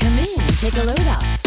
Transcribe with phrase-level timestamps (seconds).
[0.00, 1.41] Come in, take a load off.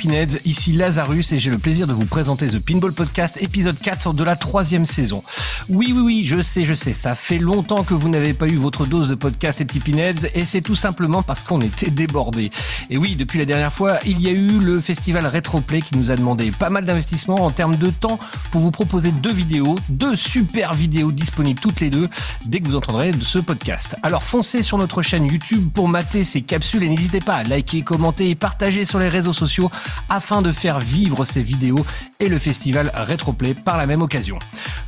[0.00, 4.14] Pinheads, ici Lazarus et j'ai le plaisir de vous présenter The Pinball Podcast épisode 4
[4.14, 5.22] de la troisième saison.
[5.68, 8.56] Oui, oui, oui, je sais, je sais, ça fait longtemps que vous n'avez pas eu
[8.56, 12.50] votre dose de podcast les petits Pinheads et c'est tout simplement parce qu'on était débordés.
[12.88, 16.10] Et oui, depuis la dernière fois, il y a eu le festival Retroplay qui nous
[16.10, 18.18] a demandé pas mal d'investissement en termes de temps
[18.52, 22.08] pour vous proposer deux vidéos, deux super vidéos disponibles toutes les deux
[22.46, 23.96] dès que vous entendrez ce podcast.
[24.02, 27.82] Alors foncez sur notre chaîne YouTube pour mater ces capsules et n'hésitez pas à liker,
[27.82, 29.70] commenter et partager sur les réseaux sociaux
[30.08, 31.84] afin de faire vivre ces vidéos
[32.20, 34.38] et le festival Retroplay par la même occasion.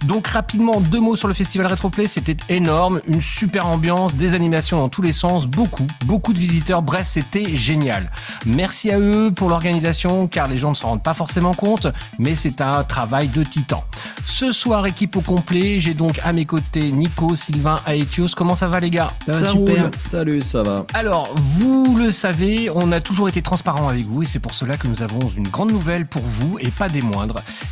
[0.06, 4.78] Donc rapidement deux mots sur le festival Retroplay, c'était énorme, une super ambiance, des animations
[4.78, 8.10] dans tous les sens, beaucoup, beaucoup de visiteurs, bref c'était génial.
[8.46, 11.86] Merci à eux pour l'organisation car les gens ne s'en rendent pas forcément compte,
[12.18, 13.84] mais c'est un travail de titan.
[14.26, 18.68] Ce soir équipe au complet, j'ai donc à mes côtés Nico, Sylvain, Aetios, comment ça
[18.68, 19.12] va les gars?
[19.26, 19.90] Ça va, super.
[19.96, 20.86] Salut, ça va.
[20.94, 24.76] alors, vous le savez, on a toujours été transparent avec vous et c'est pour cela
[24.76, 27.02] que nous avons une grande nouvelle pour vous et pas des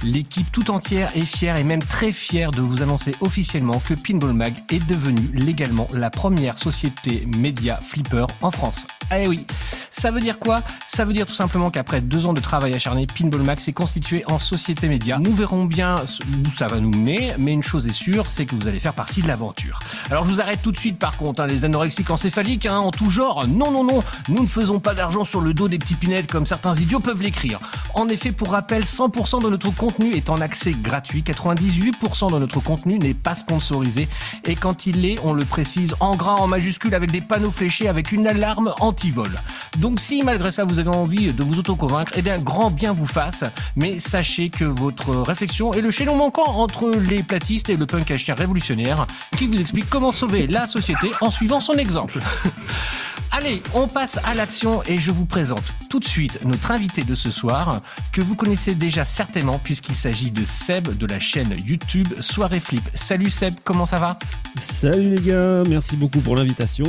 [0.03, 4.33] L'équipe tout entière est fière et même très fière de vous annoncer officiellement que Pinball
[4.33, 8.87] Mag est devenue légalement la première société média flipper en France.
[9.15, 9.47] Eh oui,
[9.91, 10.63] ça veut dire quoi?
[10.87, 14.25] Ça veut dire tout simplement qu'après deux ans de travail acharné, Pinball Mag s'est constitué
[14.27, 15.19] en société média.
[15.19, 18.55] Nous verrons bien où ça va nous mener, mais une chose est sûre, c'est que
[18.55, 19.81] vous allez faire partie de l'aventure.
[20.11, 22.91] Alors je vous arrête tout de suite par contre, hein, les anorexiques encéphaliques hein, en
[22.91, 23.47] tout genre.
[23.49, 26.47] Non, non, non, nous ne faisons pas d'argent sur le dos des petits pinettes comme
[26.47, 27.59] certains idiots peuvent l'écrire.
[27.95, 32.61] En effet, pour rappel, 100% de notre contenu est en accès gratuit, 98% de notre
[32.61, 34.09] contenu n'est pas sponsorisé,
[34.45, 37.89] et quand il l'est, on le précise en gras, en majuscule, avec des panneaux fléchés,
[37.89, 39.31] avec une alarme anti-vol.
[39.79, 43.07] Donc si malgré ça vous avez envie de vous autoconvaincre, eh bien grand bien vous
[43.07, 43.45] fasse,
[43.77, 48.13] mais sachez que votre réflexion est le chaînon manquant entre les platistes et le punk
[48.29, 52.21] révolutionnaire qui vous explique comment sauver la société en suivant son exemple.
[53.33, 57.15] Allez, on passe à l'action et je vous présente tout de suite notre invité de
[57.15, 57.81] ce soir
[58.13, 62.83] que vous connaissez déjà certainement puisqu'il s'agit de Seb de la chaîne YouTube Soirée Flip.
[62.95, 64.19] Salut Seb, comment ça va?
[64.59, 66.85] Salut les gars, merci beaucoup pour l'invitation.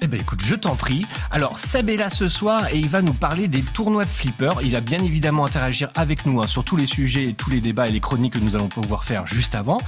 [0.00, 1.04] Eh ben écoute, je t'en prie.
[1.30, 4.54] Alors Seb est là ce soir et il va nous parler des tournois de flipper.
[4.62, 7.60] Il va bien évidemment interagir avec nous hein, sur tous les sujets, et tous les
[7.60, 9.78] débats et les chroniques que nous allons pouvoir faire juste avant.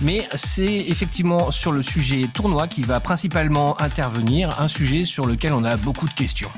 [0.00, 5.49] Mais c'est effectivement sur le sujet tournoi qui va principalement intervenir, un sujet sur lequel
[5.52, 6.50] on a beaucoup de questions.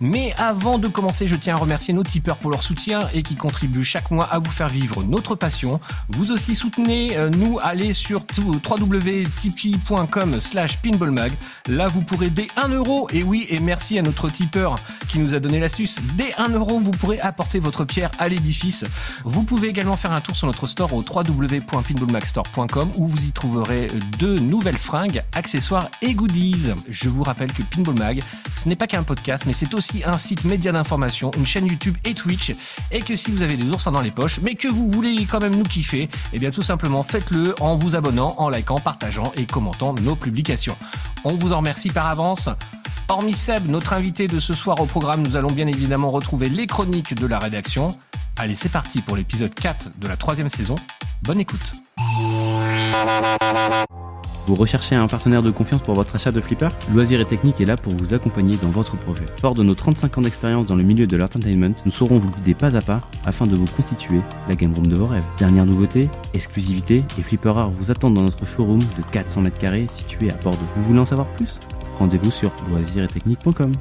[0.00, 3.34] Mais avant de commencer, je tiens à remercier nos tipeurs pour leur soutien et qui
[3.34, 5.80] contribuent chaque mois à vous faire vivre notre passion.
[6.08, 11.32] Vous aussi soutenez euh, nous, allez sur www.tipeee.com slash pinballmag.
[11.68, 14.76] Là, vous pourrez dès 1 euro, et oui, et merci à notre tipeur
[15.08, 18.84] qui nous a donné l'astuce, dès 1 euro, vous pourrez apporter votre pierre à l'édifice.
[19.24, 23.88] Vous pouvez également faire un tour sur notre store au www.pinballmagstore.com où vous y trouverez
[24.18, 26.72] de nouvelles fringues, accessoires et goodies.
[26.88, 28.22] Je vous rappelle que Pinball Mag,
[28.56, 31.96] ce n'est pas qu'un podcast, mais c'est aussi un site média d'information, une chaîne YouTube
[32.04, 32.52] et Twitch,
[32.90, 35.40] et que si vous avez des oursins dans les poches, mais que vous voulez quand
[35.40, 39.46] même nous kiffer, eh bien tout simplement faites-le en vous abonnant, en likant, partageant et
[39.46, 40.76] commentant nos publications.
[41.24, 42.48] On vous en remercie par avance.
[43.08, 46.66] Hormis Seb, notre invité de ce soir au programme, nous allons bien évidemment retrouver les
[46.66, 47.96] chroniques de la rédaction.
[48.36, 50.76] Allez, c'est parti pour l'épisode 4 de la troisième saison.
[51.22, 51.72] Bonne écoute.
[54.48, 57.66] Vous recherchez un partenaire de confiance pour votre achat de flipper Loisir et Technique est
[57.66, 59.26] là pour vous accompagner dans votre projet.
[59.42, 62.54] Fort de nos 35 ans d'expérience dans le milieu de l'entertainment, nous saurons vous guider
[62.54, 65.22] pas à pas afin de vous constituer la game room de vos rêves.
[65.38, 69.84] Dernière nouveauté, exclusivité et flipper rares vous attendent dans notre showroom de 400 mètres carrés
[69.86, 70.64] situé à Bordeaux.
[70.76, 71.60] Vous voulez en savoir plus?
[71.98, 73.72] Rendez-vous sur loisiretechnique.com.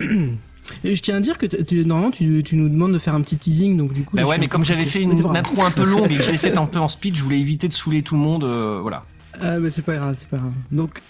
[0.84, 3.22] Et je tiens à dire que tu- normalement tu, tu nous demandes de faire un
[3.22, 4.16] petit teasing donc du coup.
[4.16, 5.34] Bah ouais, mais comme j'avais fait une grave.
[5.34, 7.40] intro un peu longue et que je l'ai faite un peu en speed, je voulais
[7.40, 8.44] éviter de saouler tout le monde.
[8.44, 9.04] euh, voilà.
[9.40, 10.52] Ah mais c'est pas grave, c'est pas grave.
[10.70, 11.00] Donc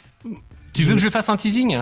[0.73, 1.79] Tu veux que je fasse un teasing?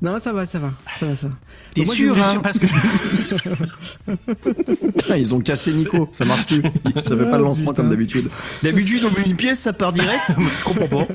[0.00, 1.34] Non ça va, ça va, ça va, ça va.
[1.74, 2.66] T'es sûr, hein Parce que
[4.96, 6.62] Putain, ils ont cassé Nico, ça marche plus.
[7.02, 7.82] Ça fait pas de lancement putain.
[7.82, 8.28] comme d'habitude.
[8.62, 10.22] D'habitude, on met une pièce, ça part direct.
[10.28, 11.14] Je comprends pas.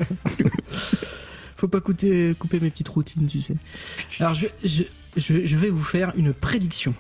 [1.58, 3.56] Faut pas couper, couper mes petites routines, tu sais.
[4.20, 4.84] Alors je, je,
[5.18, 6.94] je, vais vous faire une prédiction.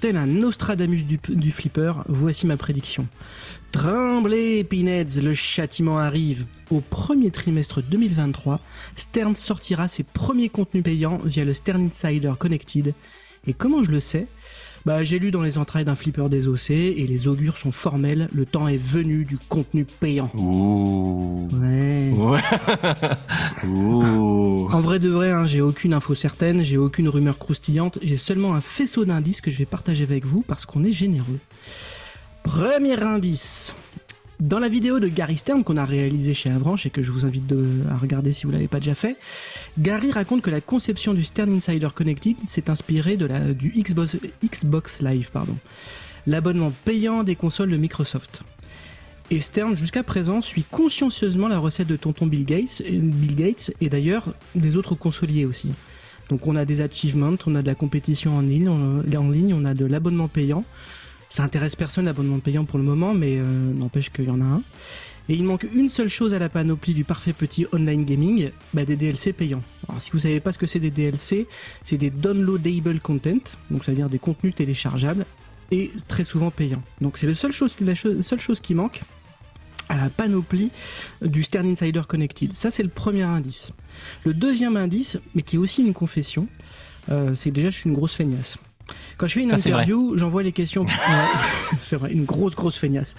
[0.00, 3.06] Tel un Nostradamus du, du flipper, voici ma prédiction.
[3.72, 6.46] Tremblez, Pinheads, le châtiment arrive.
[6.70, 8.60] Au premier trimestre 2023,
[8.96, 12.94] Stern sortira ses premiers contenus payants via le Stern Insider Connected
[13.46, 14.26] Et comment je le sais?
[14.86, 18.28] Bah, j'ai lu dans les entrailles d'un flipper désossé et les augures sont formels.
[18.32, 20.30] Le temps est venu du contenu payant.
[20.34, 21.48] Ouh.
[21.52, 22.12] Ouais.
[22.14, 22.40] Ouais.
[23.66, 24.68] Ouh.
[24.70, 28.54] En vrai de vrai, hein, j'ai aucune info certaine, j'ai aucune rumeur croustillante, j'ai seulement
[28.54, 31.38] un faisceau d'indices que je vais partager avec vous parce qu'on est généreux.
[32.42, 33.74] Premier indice.
[34.40, 37.24] Dans la vidéo de Gary Stern qu'on a réalisée chez Avranches et que je vous
[37.24, 37.52] invite
[37.90, 39.16] à regarder si vous l'avez pas déjà fait,
[39.78, 44.16] Gary raconte que la conception du Stern Insider Connected s'est inspirée de la, du Xbox,
[44.44, 45.56] Xbox Live, pardon,
[46.26, 48.42] l'abonnement payant des consoles de Microsoft.
[49.30, 53.88] Et Stern, jusqu'à présent, suit consciencieusement la recette de tonton Bill Gates, Bill Gates et
[53.88, 55.70] d'ailleurs des autres consoliers aussi.
[56.28, 59.64] Donc on a des achievements, on a de la compétition en ligne, en ligne, on
[59.64, 60.64] a de l'abonnement payant.
[61.34, 63.42] Ça intéresse personne l'abonnement payant pour le moment, mais euh,
[63.74, 64.62] n'empêche qu'il y en a un.
[65.28, 68.84] Et il manque une seule chose à la panoplie du parfait petit online gaming, bah
[68.84, 69.64] des DLC payants.
[69.88, 71.48] Alors si vous savez pas ce que c'est des DLC,
[71.82, 75.26] c'est des downloadable content, donc c'est-à-dire des contenus téléchargeables
[75.72, 76.82] et très souvent payants.
[77.00, 77.74] Donc c'est la seule chose,
[78.62, 79.02] qui manque
[79.88, 80.70] à la panoplie
[81.20, 82.54] du Stern Insider Connected.
[82.54, 83.72] Ça c'est le premier indice.
[84.24, 86.46] Le deuxième indice, mais qui est aussi une confession,
[87.10, 88.56] euh, c'est que déjà je suis une grosse feignasse.
[89.18, 90.86] Quand je fais une Ça, interview, j'envoie les questions.
[91.82, 93.14] C'est vrai, une grosse grosse feignasse.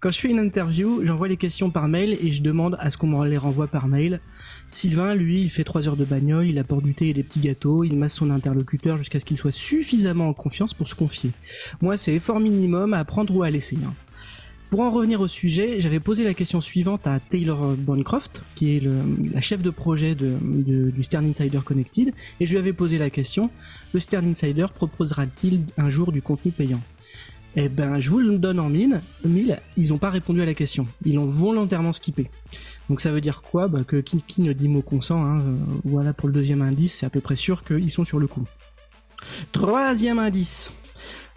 [0.00, 2.96] Quand je fais une interview, j'envoie les questions par mail et je demande à ce
[2.96, 4.20] qu'on me les renvoie par mail.
[4.68, 7.38] Sylvain, lui, il fait 3 heures de bagnole, il apporte du thé et des petits
[7.40, 11.30] gâteaux, il masse son interlocuteur jusqu'à ce qu'il soit suffisamment en confiance pour se confier.
[11.82, 13.78] Moi, c'est effort minimum à prendre ou à laisser.
[13.86, 13.92] hein.
[14.72, 18.82] Pour en revenir au sujet, j'avais posé la question suivante à Taylor Bancroft, qui est
[19.30, 23.50] la chef de projet du Stern Insider Connected, et je lui avais posé la question,
[23.92, 26.80] le Stern Insider proposera-t-il un jour du contenu payant?
[27.54, 30.54] Eh ben, je vous le donne en mine, mille, ils n'ont pas répondu à la
[30.54, 30.86] question.
[31.04, 32.30] Ils l'ont volontairement skippé.
[32.88, 33.68] Donc ça veut dire quoi?
[33.68, 36.94] Bah, Que qui, qui ne dit mot consent, hein, euh, voilà pour le deuxième indice,
[36.94, 38.44] c'est à peu près sûr qu'ils sont sur le coup.
[39.52, 40.72] Troisième indice.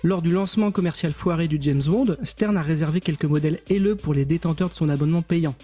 [0.06, 4.13] Lors du lancement commercial foiré du James Bond, Stern a réservé quelques modèles haileux pour
[4.13, 5.56] les détenteurs de son abonnement payant.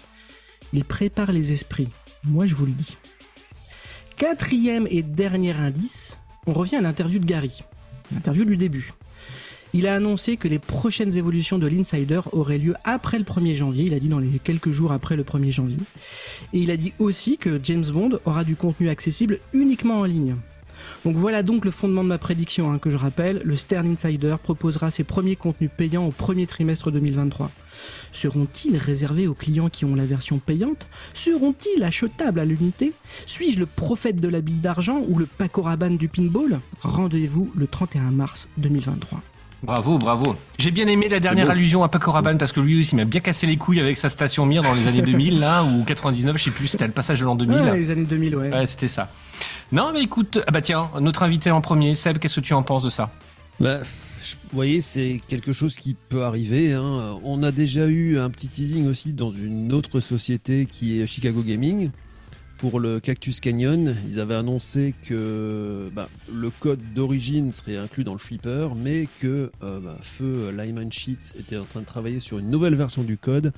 [0.72, 1.90] Il prépare les esprits.
[2.24, 2.96] Moi, je vous le dis.
[4.16, 6.18] Quatrième et dernier indice,
[6.48, 7.62] on revient à l'interview de Gary.
[8.12, 8.92] L'interview du début.
[9.74, 13.84] Il a annoncé que les prochaines évolutions de l'Insider auraient lieu après le 1er janvier.
[13.84, 15.78] Il a dit dans les quelques jours après le 1er janvier.
[16.52, 20.34] Et il a dit aussi que James Bond aura du contenu accessible uniquement en ligne.
[21.04, 23.42] Donc voilà donc le fondement de ma prédiction hein, que je rappelle.
[23.44, 27.50] Le Stern Insider proposera ses premiers contenus payants au premier trimestre 2023.
[28.12, 30.86] Seront-ils réservés aux clients qui ont la version payante?
[31.14, 32.92] Seront-ils achetables à l'unité?
[33.26, 36.60] Suis-je le prophète de la bille d'argent ou le Paco Rabanne du pinball?
[36.82, 39.20] Rendez-vous le 31 mars 2023.
[39.64, 40.36] Bravo, bravo.
[40.58, 43.20] J'ai bien aimé la dernière allusion à Paco Rabanne parce que lui aussi m'a bien
[43.20, 46.44] cassé les couilles avec sa station Mir dans les années 2000 là ou 99, je
[46.44, 47.56] sais plus, c'était le passage de l'an 2000.
[47.56, 48.50] Ouais, les années 2000, ouais.
[48.50, 49.08] Ouais, c'était ça.
[49.72, 52.62] Non, mais écoute, ah bah tiens, notre invité en premier, Seb, qu'est-ce que tu en
[52.62, 53.10] penses de ça?
[53.60, 56.72] Bah, vous voyez, c'est quelque chose qui peut arriver.
[56.74, 57.18] hein.
[57.24, 61.42] On a déjà eu un petit teasing aussi dans une autre société qui est Chicago
[61.42, 61.90] Gaming.
[62.58, 68.12] Pour le Cactus Canyon, ils avaient annoncé que bah, le code d'origine serait inclus dans
[68.12, 72.38] le flipper, mais que euh, bah, Feu Lyman Sheets était en train de travailler sur
[72.38, 73.52] une nouvelle version du code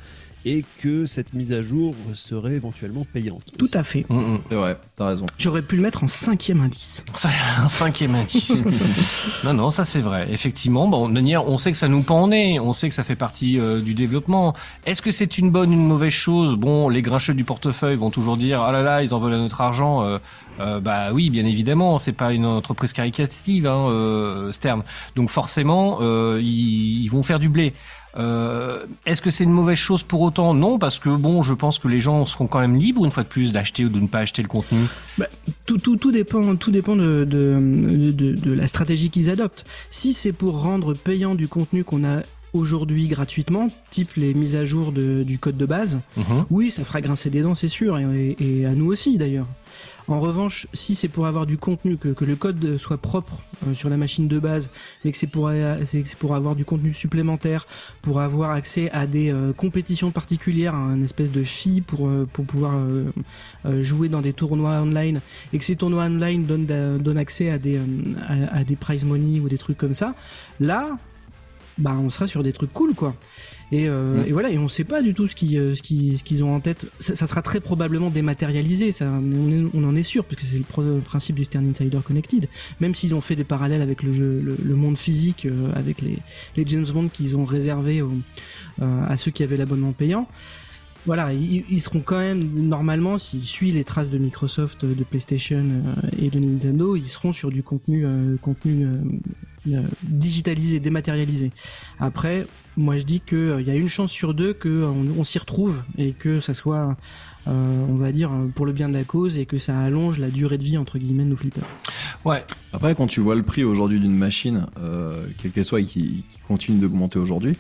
[0.45, 3.43] et que cette mise à jour serait éventuellement payante.
[3.59, 4.07] Tout à fait.
[4.49, 5.27] C'est vrai, t'as raison.
[5.39, 7.03] J'aurais pu le mettre en cinquième indice.
[7.15, 8.65] Ça, un cinquième indice.
[9.45, 10.29] non, non, ça c'est vrai.
[10.31, 12.95] Effectivement, bon, de manière, on sait que ça nous pend au nez, on sait que
[12.95, 14.55] ça fait partie euh, du développement.
[14.87, 16.57] Est-ce que c'est une bonne ou une mauvaise chose?
[16.57, 19.39] Bon, les grincheux du portefeuille vont toujours dire ah là là, ils en veulent à
[19.39, 20.03] notre argent.
[20.03, 20.19] Euh,
[20.61, 24.83] euh, bah oui, bien évidemment, c'est pas une entreprise caritative, hein, euh, Stern.
[25.17, 27.75] Donc forcément, euh, ils, ils vont faire du blé.
[28.17, 30.55] Euh, Est-ce que c'est une mauvaise chose pour autant?
[30.55, 33.23] Non, parce que bon, je pense que les gens seront quand même libres une fois
[33.25, 34.81] de plus d'acheter ou de ne pas acheter le contenu.
[35.67, 39.65] Tout, tout, tout dépend, tout dépend de, de la stratégie qu'ils adoptent.
[39.91, 42.21] Si c'est pour rendre payant du contenu qu'on a
[42.55, 46.45] aujourd'hui gratuitement, type les mises à jour de- du code de base, Mhm.
[46.51, 49.47] oui, ça fera grincer des dents, c'est sûr, et, et à nous aussi d'ailleurs.
[50.07, 53.75] En revanche, si c'est pour avoir du contenu, que, que le code soit propre euh,
[53.75, 54.69] sur la machine de base,
[55.03, 57.67] mais que c'est pour, euh, c'est pour avoir du contenu supplémentaire,
[58.03, 62.45] pour avoir accès à des euh, compétitions particulières, un espèce de fee pour, euh, pour
[62.45, 62.75] pouvoir
[63.81, 65.21] jouer dans des tournois online,
[65.55, 67.79] et que ces tournois online donnent, accès à des,
[68.29, 70.15] à, à des prize money ou des trucs comme ça,
[70.61, 70.91] là,
[71.79, 73.15] bah, on sera sur des trucs cool, quoi.
[73.73, 74.27] Et, euh, Mm.
[74.29, 76.45] et voilà, et on sait pas du tout ce qu'ils euh, ce qu'ils- ce qu'ils
[76.45, 76.87] ont en tête.
[77.01, 80.47] Ça, ça sera très probablement dématérialisé, ça, on, est- on en est sûr, parce que
[80.47, 82.47] c'est le principe du Stern Insider Connected.
[82.81, 86.03] Même s'ils ont fait des parallèles avec le jeu, le, le monde physique, euh, avec
[86.03, 86.19] les,
[86.57, 88.13] les James Bond qu'ils ont réservés aux-
[88.83, 90.29] euh, à ceux qui avaient l'abonnement payant.
[91.07, 95.65] Voilà, ils, ils seront quand même normalement, s'ils suivent les traces de Microsoft, de PlayStation
[96.21, 98.87] et de Nintendo, ils seront sur du contenu, euh, contenu
[100.03, 101.51] digitalisé, dématérialisé.
[101.99, 105.21] Après, moi je dis que euh, il y a une chance sur deux que on,
[105.21, 106.97] on s'y retrouve et que ça soit,
[107.47, 110.29] euh, on va dire, pour le bien de la cause et que ça allonge la
[110.29, 111.65] durée de vie entre guillemets de nos flippers.
[112.25, 115.85] Ouais, Après, quand tu vois le prix aujourd'hui d'une machine, euh, quelle qu'elle soit et
[115.85, 117.57] qui, qui continue d'augmenter aujourd'hui,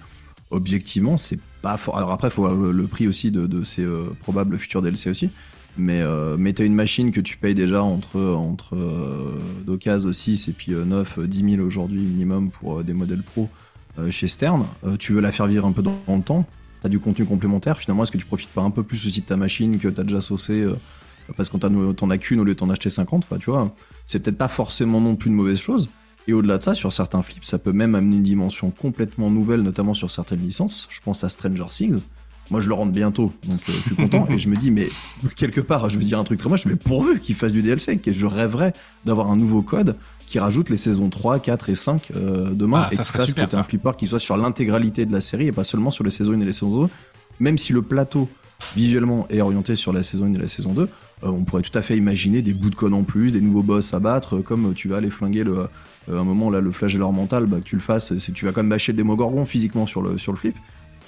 [0.50, 1.96] objectivement, c'est pas fort.
[1.96, 4.82] Alors après, il faut voir le, le prix aussi de, de ces euh, probables futurs
[4.82, 5.30] DLC aussi.
[5.76, 10.72] Mais, euh, une machine que tu payes déjà entre, entre euh, d'occasion 6 et puis
[10.72, 13.48] euh, 9, euh, 10 000 aujourd'hui minimum pour euh, des modèles pro
[13.98, 14.64] euh, chez Stern.
[14.86, 16.46] Euh, tu veux la faire vivre un peu dans, le temps.
[16.82, 17.78] T'as du contenu complémentaire.
[17.78, 20.02] Finalement, est-ce que tu profites pas un peu plus aussi de ta machine que t'as
[20.02, 20.66] déjà saucé
[21.38, 23.74] parce qu'on t'en as qu'une au lieu de acheter 50 Enfin, tu vois,
[24.06, 25.88] c'est peut-être pas forcément non plus une mauvaise chose.
[26.28, 29.62] Et au-delà de ça, sur certains flips, ça peut même amener une dimension complètement nouvelle,
[29.62, 30.86] notamment sur certaines licences.
[30.90, 32.02] Je pense à Stranger Things.
[32.50, 34.26] Moi, je le rentre bientôt, donc euh, je suis content.
[34.30, 34.88] et je me dis, mais
[35.36, 37.98] quelque part, je veux dire un truc très moche, mais pourvu qu'il fasse du DLC,
[37.98, 38.72] que je rêverais
[39.04, 39.96] d'avoir un nouveau code
[40.26, 43.26] qui rajoute les saisons 3, 4 et 5 euh, demain Ah, et ça qui fasse
[43.28, 45.90] super, que t'aies un flipper qui soit sur l'intégralité de la série et pas seulement
[45.90, 46.88] sur les saisons 1 et les saisons 2.
[47.40, 48.28] Même si le plateau
[48.76, 50.86] visuellement est orienté sur la saison 1 et la saison 2, euh,
[51.22, 53.94] on pourrait tout à fait imaginer des bouts de code en plus, des nouveaux boss
[53.94, 55.66] à battre, comme tu vas aller flinguer le,
[56.08, 58.52] euh, un moment là le flagelleur mental, bah, que tu le fasses, c'est tu vas
[58.52, 60.56] quand même bâcher le démogorgon physiquement sur le, sur le flip,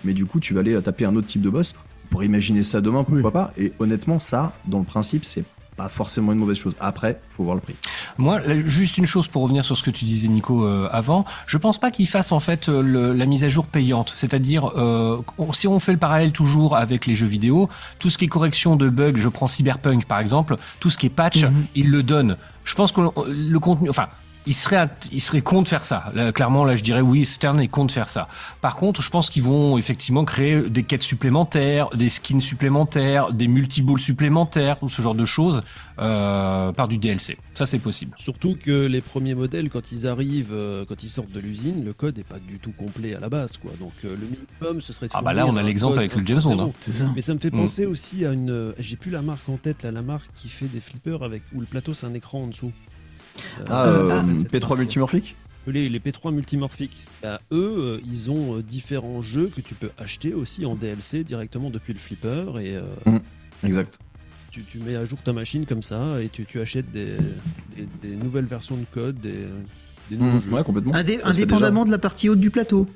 [0.05, 1.75] mais du coup tu vas aller taper un autre type de boss.
[2.11, 5.45] Pour imaginer ça demain, pourquoi pas Et honnêtement, ça, dans le principe, c'est
[5.77, 6.75] pas forcément une mauvaise chose.
[6.81, 7.75] Après, faut voir le prix.
[8.17, 11.25] Moi, là, juste une chose pour revenir sur ce que tu disais, Nico, euh, avant.
[11.49, 14.13] Je pense pas qu'ils fassent en fait euh, le- la mise à jour payante.
[14.15, 15.19] C'est-à-dire, euh,
[15.53, 18.77] si on fait le parallèle toujours avec les jeux vidéo, tout ce qui est correction
[18.77, 21.67] de bugs, je prends Cyberpunk par exemple, tout ce qui est patch, Mhm.
[21.75, 22.37] ils le donnent.
[22.65, 24.07] Je pense que le contenu, enfin.
[24.49, 26.05] Il serait, il serait con de faire ça.
[26.15, 28.29] Là, clairement, là, je dirais oui, Stern est con de faire ça.
[28.61, 33.49] Par contre, je pense qu'ils vont effectivement créer des quêtes supplémentaires, des skins supplémentaires, des
[33.49, 35.63] multiballs supplémentaires, ou ce genre de choses
[35.99, 37.39] euh, par du DLC.
[37.55, 38.13] Ça, c'est possible.
[38.19, 41.93] Surtout que les premiers modèles, quand ils arrivent, euh, quand ils sortent de l'usine, le
[41.93, 43.73] code n'est pas du tout complet à la base, quoi.
[43.81, 46.25] Donc euh, le minimum, ce serait de Ah bah là, on a l'exemple avec le
[46.25, 46.67] James Bond, hein.
[46.67, 46.73] 1.0.
[46.81, 47.11] C'est ça.
[47.17, 47.59] Mais ça me fait Mm.
[47.59, 48.51] penser aussi à une.
[48.51, 51.43] euh, J'ai plus la marque en tête, là, la marque qui fait des flippers avec
[51.55, 52.71] où le plateau c'est un écran en dessous.
[53.69, 54.79] Ah, Euh, euh, cette P3 marque.
[54.81, 55.35] multimorphique
[55.67, 57.05] Les, les P3 multimorphiques.
[57.23, 61.25] Bah, eux, euh, ils ont euh, différents jeux que tu peux acheter aussi en DLC
[61.25, 63.19] directement depuis le flipper et euh,
[63.65, 63.99] Exact.
[64.51, 67.07] tu, tu mets à jour ta machine comme ça et tu, tu achètes des,
[67.77, 69.47] des- des nouvelles versions de code, des,
[70.11, 70.51] des nouveaux Mmh, jeux.
[70.51, 70.93] ouais, complètement.
[70.93, 72.87] Indé- indépendamment de la partie haute du plateau.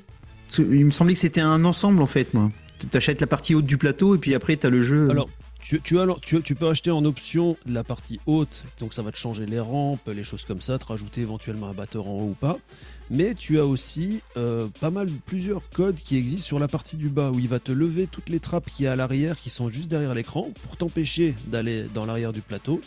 [0.57, 2.49] Il me semblait que c'était un ensemble en fait, moi.
[2.89, 5.09] T'achètes la partie haute du plateau et puis après t'as le jeu.
[5.09, 5.29] Alors,
[5.61, 10.07] tu, peux acheter en option la partie haute, donc ça va te changer les rampes,
[10.07, 12.57] les choses comme ça, te rajouter éventuellement un batteur en haut ou pas.
[13.09, 17.09] Mais tu as aussi euh, pas mal, plusieurs codes qui existent sur la partie du
[17.09, 19.49] bas, où il va te lever toutes les trappes qui y a à l'arrière, qui
[19.49, 22.81] sont juste derrière l'écran, pour t'empêcher d'aller dans l'arrière du plateau.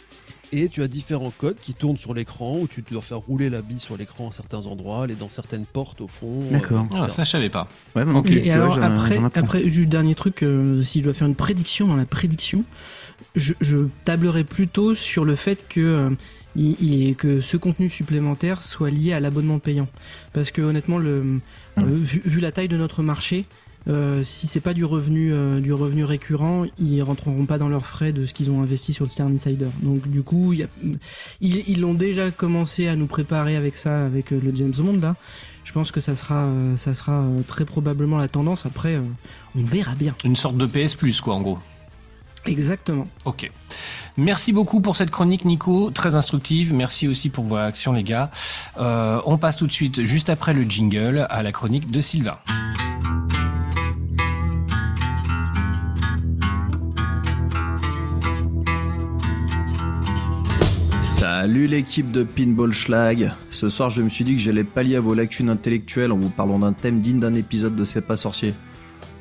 [0.56, 3.60] Et tu as différents codes qui tournent sur l'écran, où tu dois faire rouler la
[3.60, 6.40] bille sur l'écran à certains endroits, aller dans certaines portes au fond.
[6.44, 6.86] euh, D'accord.
[6.92, 7.68] Ah, ça, je savais pas.
[7.96, 11.34] Ouais, Et vois, alors après, après, juste dernier truc, euh, si je dois faire une
[11.34, 12.64] prédiction dans la prédiction,
[13.34, 16.10] je, je tablerai plutôt sur le fait que euh,
[16.56, 19.88] il- il- que ce contenu supplémentaire soit lié à l'abonnement payant,
[20.32, 21.40] parce que honnêtement, le,
[21.78, 23.44] vu, vu la taille de notre marché.
[23.88, 27.86] Euh, si c'est pas du revenu euh, du revenu récurrent, ils rentreront pas dans leurs
[27.86, 29.66] frais de ce qu'ils ont investi sur le Stern Insider.
[29.82, 30.68] Donc du coup, y a-
[31.40, 35.00] ils ils l'ont déjà commencé à nous préparer avec ça, avec euh, le James Bond
[35.00, 35.14] là.
[35.64, 38.66] Je pense que ça sera, euh, ça sera euh, très probablement la tendance.
[38.66, 39.00] Après, euh,
[39.56, 40.14] on verra bien.
[40.22, 41.58] Une sorte de PS Plus, quoi, en gros.
[42.46, 43.08] Exactement.
[43.24, 43.50] Ok.
[44.18, 46.74] Merci beaucoup pour cette chronique, Nico, très instructive.
[46.74, 48.30] Merci aussi pour vos réactions, les gars.
[48.78, 52.36] Euh, on passe tout de suite, juste après le jingle, à la chronique de Sylvain.
[61.44, 63.30] Salut l'équipe de Pinball Schlag.
[63.50, 66.30] Ce soir, je me suis dit que j'allais pallier à vos lacunes intellectuelles en vous
[66.30, 68.54] parlant d'un thème digne d'un épisode de C'est pas sorcier.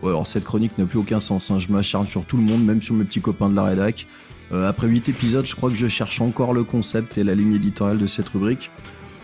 [0.02, 1.52] Ouais, alors cette chronique n'a plus aucun sens.
[1.52, 1.60] hein.
[1.60, 4.08] Je m'acharne sur tout le monde, même sur mes petits copains de la rédac.
[4.54, 7.56] Euh, après 8 épisodes, je crois que je cherche encore le concept et la ligne
[7.56, 8.72] éditoriale de cette rubrique.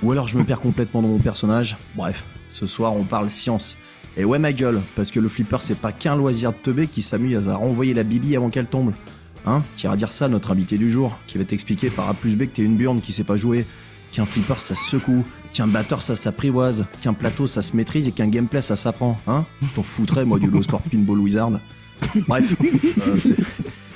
[0.03, 1.77] Ou alors je me perds complètement dans mon personnage.
[1.95, 3.77] Bref, ce soir, on parle science.
[4.17, 7.01] Et ouais, ma gueule, parce que le flipper, c'est pas qu'un loisir de teubé qui
[7.01, 8.91] s'amuse à renvoyer la bibi avant qu'elle tombe.
[9.49, 12.41] Hein T'iras dire ça notre invité du jour, qui va t'expliquer par A plus B
[12.41, 13.65] que t'es une burne qui sait pas jouer,
[14.11, 18.11] qu'un flipper ça se secoue, qu'un batteur ça s'apprivoise, qu'un plateau ça se maîtrise et
[18.11, 19.19] qu'un gameplay ça s'apprend.
[19.27, 21.51] Hein Je t'en foutrais moi du low score pinball wizard.
[22.27, 22.53] Bref,
[23.07, 23.35] euh, c'est-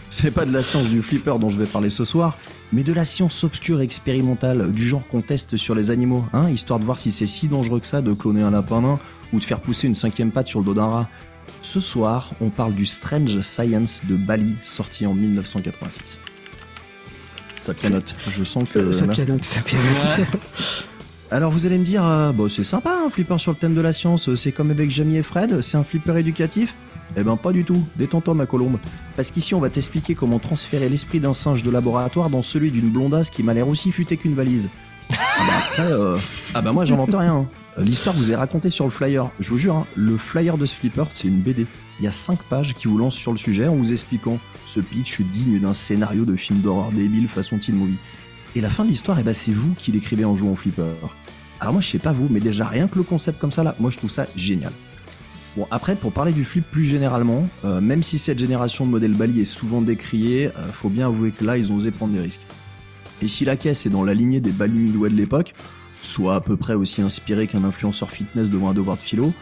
[0.10, 2.38] c'est pas de la science du flipper dont je vais parler ce soir,
[2.72, 6.50] mais de la science obscure et expérimentale, du genre qu'on teste sur les animaux, hein,
[6.50, 9.00] histoire de voir si c'est si dangereux que ça de cloner un lapin nain
[9.34, 11.10] ou de faire pousser une cinquième patte sur le dos d'un rat.
[11.64, 16.20] Ce soir, on parle du Strange Science de Bali, sorti en 1986.
[17.58, 18.92] Ça pianote, je sens que...
[18.92, 19.42] Ça, ça là- pianote.
[21.32, 23.82] Alors vous allez me dire, euh, bon c'est sympa un flipper sur le thème de
[23.82, 26.76] la science, euh, c'est comme avec Jamie et Fred, c'est un flipper éducatif?
[27.16, 28.78] Eh ben pas du tout, détends-toi ma colombe.
[29.16, 32.90] Parce qu'ici on va t'expliquer comment transférer l'esprit d'un singe de laboratoire dans celui d'une
[32.90, 34.70] blondasse qui m'a l'air aussi futée qu'une valise.
[35.10, 35.16] Ah
[35.48, 36.18] bah après, euh,
[36.54, 37.48] ah bah moi j'invente rien.
[37.78, 39.30] L'histoire vous est racontée sur le flyer.
[39.40, 41.66] Je vous jure, hein, le flyer de ce flipper c'est une BD.
[42.00, 44.80] Il y a 5 pages qui vous lancent sur le sujet en vous expliquant ce
[44.80, 47.98] pitch digne d'un scénario de film d'horreur débile façon teen movie.
[48.56, 50.84] Et la fin de l'histoire, eh ben, c'est vous qui l'écrivez en jouant au flipper.
[51.60, 53.76] Alors moi je sais pas vous, mais déjà rien que le concept comme ça là,
[53.80, 54.74] moi je trouve ça génial.
[55.56, 59.14] Bon après pour parler du flip plus généralement, euh, même si cette génération de modèles
[59.14, 62.20] Bali est souvent décriée, euh, faut bien avouer que là ils ont osé prendre des
[62.20, 62.42] risques.
[63.22, 65.54] Et si la caisse est dans la lignée des Bali Midway de l'époque,
[66.06, 69.34] soit à peu près aussi inspiré qu'un influenceur fitness devant un devoir de philo,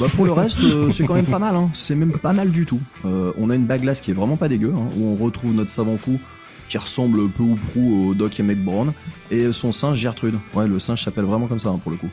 [0.00, 1.70] bah pour le reste euh, c'est quand même pas mal, hein.
[1.74, 2.80] c'est même pas mal du tout.
[3.04, 5.70] Euh, on a une baglace qui est vraiment pas dégueu, hein, où on retrouve notre
[5.70, 6.18] savant fou
[6.68, 8.92] qui ressemble peu ou prou au Doc Emmett Brown,
[9.32, 10.36] et son singe Gertrude.
[10.54, 12.08] Ouais, le singe s'appelle vraiment comme ça hein, pour le coup.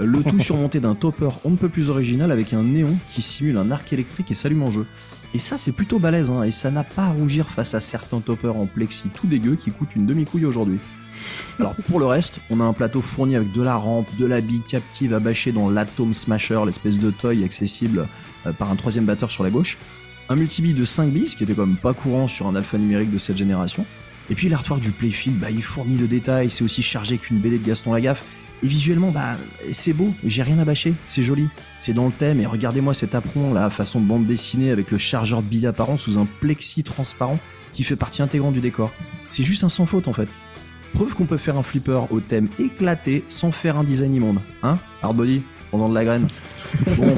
[0.00, 3.22] Euh, Le tout surmonté d'un topper on ne peut plus original avec un néon qui
[3.22, 4.86] simule un arc électrique et s'allume en jeu.
[5.34, 8.20] Et ça c'est plutôt balèze, hein, et ça n'a pas à rougir face à certains
[8.20, 10.78] toppers en plexi tout dégueu qui coûtent une demi-couille aujourd'hui.
[11.58, 14.40] Alors pour le reste, on a un plateau fourni avec de la rampe, de la
[14.40, 18.08] bille captive à bâcher dans l'Atom Smasher, l'espèce de toy accessible
[18.46, 19.78] euh, par un troisième batteur sur la gauche,
[20.28, 23.10] un multibille de 5 bis qui était quand même pas courant sur un alpha numérique
[23.10, 23.84] de cette génération,
[24.30, 27.58] et puis l'artwork du Playfield, bah, il fournit de détails, c'est aussi chargé qu'une BD
[27.58, 28.24] de Gaston Lagaffe,
[28.62, 29.36] et visuellement, bah,
[29.72, 31.48] c'est beau, j'ai rien à bâcher, c'est joli,
[31.80, 34.98] c'est dans le thème, et regardez-moi cet apron là, façon de bande dessinée avec le
[34.98, 37.38] chargeur de billes apparent sous un plexi transparent
[37.72, 38.92] qui fait partie intégrante du décor.
[39.28, 40.28] C'est juste un sans faute en fait.
[40.94, 44.38] Preuve qu'on peut faire un flipper au thème éclaté sans faire un design immonde.
[44.62, 46.26] Hein Hardbody Pendant de la graine.
[46.96, 47.14] Bon,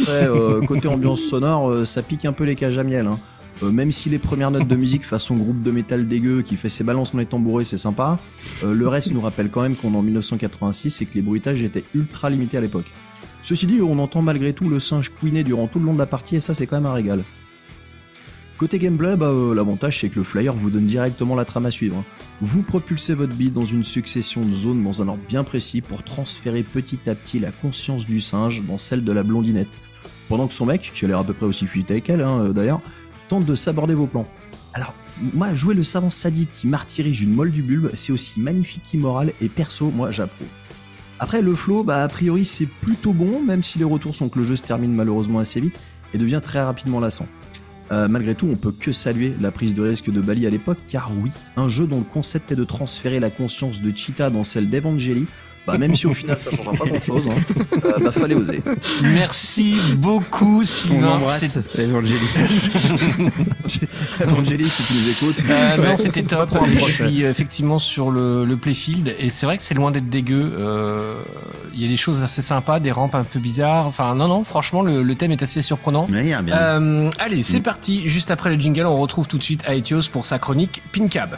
[0.00, 3.06] après, euh, côté ambiance sonore, euh, ça pique un peu les cages à miel.
[3.06, 3.18] Hein.
[3.62, 6.70] Euh, même si les premières notes de musique façon groupe de métal dégueu qui fait
[6.70, 8.18] ses balances dans les tambourets, c'est sympa,
[8.64, 11.84] le reste nous rappelle quand même qu'on est en 1986 et que les bruitages étaient
[11.94, 12.90] ultra limités à l'époque.
[13.42, 16.06] Ceci dit, on entend malgré tout le singe couiner durant tout le long de la
[16.06, 17.22] partie et ça c'est quand même un régal.
[18.60, 21.70] Côté gameplay, bah, euh, l'avantage c'est que le flyer vous donne directement la trame à
[21.70, 21.96] suivre.
[21.96, 22.04] hein.
[22.42, 26.02] Vous propulsez votre bille dans une succession de zones dans un ordre bien précis pour
[26.02, 29.80] transférer petit à petit la conscience du singe dans celle de la blondinette.
[30.28, 32.52] Pendant que son mec, qui a l'air à peu près aussi fuité qu'elle hein, euh,
[32.52, 32.82] d'ailleurs,
[33.28, 34.26] tente de s'aborder vos plans.
[34.74, 34.92] Alors,
[35.32, 39.32] moi, jouer le savant sadique qui martyrise une molle du bulbe, c'est aussi magnifique qu'immoral
[39.40, 40.48] et perso, moi j'approuve.
[41.18, 44.38] Après, le flow, bah, a priori, c'est plutôt bon, même si les retours sont que
[44.38, 45.80] le jeu se termine malheureusement assez vite
[46.12, 47.26] et devient très rapidement lassant.
[47.92, 50.78] Euh, malgré tout, on peut que saluer la prise de risque de Bali à l'époque,
[50.88, 54.44] car oui, un jeu dont le concept est de transférer la conscience de Cheetah dans
[54.44, 55.26] celle d'Evangeli,
[55.66, 57.28] bah, même si au final ça changera pas grand chose,
[58.02, 58.62] bah fallait oser.
[59.02, 61.00] Merci beaucoup, On Sylvain.
[61.00, 62.14] l'embrasse, C'est- Evangeli.
[64.20, 65.42] Evangeli, si tu nous écoutes.
[65.48, 66.52] Euh, non, c'était top.
[66.54, 66.92] Un Je procès.
[67.06, 70.40] suis effectivement sur le, le playfield et c'est vrai que c'est loin d'être dégueu.
[70.58, 71.14] Euh,
[71.74, 73.86] Il y a des choses assez sympas, des rampes un peu bizarres.
[73.86, 76.06] Enfin, non, non, franchement, le, le thème est assez surprenant.
[76.10, 76.56] Ouais, bien.
[76.56, 78.08] Euh, allez, c'est parti.
[78.08, 81.36] Juste après le jingle, on retrouve tout de suite Aetios pour sa chronique Pincab.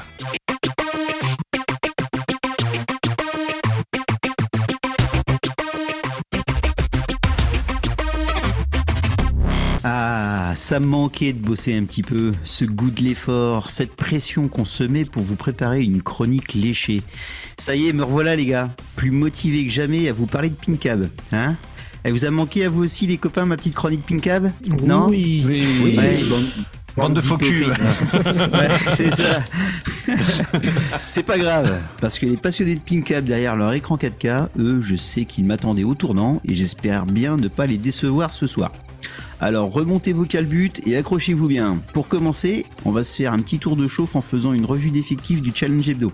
[10.73, 14.65] Ça me manquait de bosser un petit peu, ce goût de l'effort, cette pression qu'on
[14.65, 17.03] se met pour vous préparer une chronique léchée.
[17.59, 20.55] Ça y est, me revoilà les gars, plus motivé que jamais à vous parler de
[20.55, 21.11] Pincab.
[21.31, 21.57] Hein?
[22.05, 24.51] Elle vous a manqué à vous aussi les copains ma petite chronique Pincab
[24.83, 25.09] Non?
[25.11, 25.45] Oui.
[25.47, 25.95] Oui.
[25.95, 26.47] Ouais, bande,
[26.97, 27.67] Bande de faux culs.
[28.15, 29.45] ouais, c'est ça.
[31.07, 34.97] c'est pas grave, parce que les passionnés de Pincab derrière leur écran 4K, eux, je
[34.97, 38.73] sais qu'ils m'attendaient au tournant et j'espère bien ne pas les décevoir ce soir.
[39.41, 41.79] Alors remontez vos calbutes et accrochez-vous bien.
[41.93, 44.91] Pour commencer, on va se faire un petit tour de chauffe en faisant une revue
[44.91, 46.13] d'effectifs du Challenge Hebdo.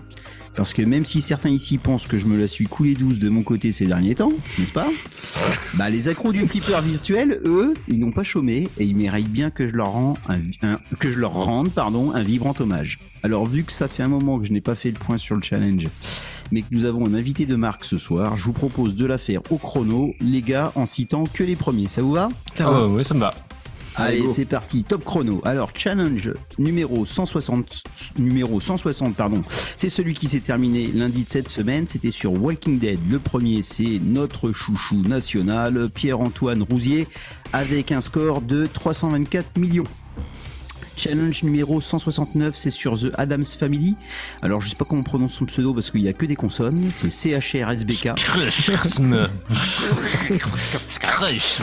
[0.55, 3.29] Parce que même si certains ici pensent que je me la suis coulée douce de
[3.29, 4.87] mon côté ces derniers temps, n'est-ce pas
[5.75, 9.51] Bah les accros du flipper virtuel, eux, ils n'ont pas chômé et ils méritent bien
[9.51, 12.99] que je leur, rends un, un- que je leur rende pardon, un vibrant hommage.
[13.23, 15.35] Alors vu que ça fait un moment que je n'ai pas fait le point sur
[15.35, 15.87] le challenge,
[16.51, 19.17] mais que nous avons un invité de marque ce soir, je vous propose de la
[19.17, 21.87] faire au chrono, les gars, en citant que les premiers.
[21.87, 22.87] Ça vous va Ça va.
[22.87, 23.33] ouais, ouais, ça me va.
[23.95, 25.41] Allez, c'est parti, top chrono.
[25.43, 27.83] Alors, challenge numéro 160,
[28.17, 29.43] numéro 160, pardon.
[29.75, 31.85] C'est celui qui s'est terminé lundi de cette semaine.
[31.87, 32.99] C'était sur Walking Dead.
[33.09, 37.07] Le premier, c'est notre chouchou national, Pierre-Antoine Rousier,
[37.51, 39.83] avec un score de 324 millions.
[40.99, 43.95] Challenge numéro 169, c'est sur The Adams Family.
[44.41, 46.35] Alors, je sais pas comment on prononce son pseudo parce qu'il y a que des
[46.35, 46.89] consonnes.
[46.91, 48.09] C'est CHRSBK.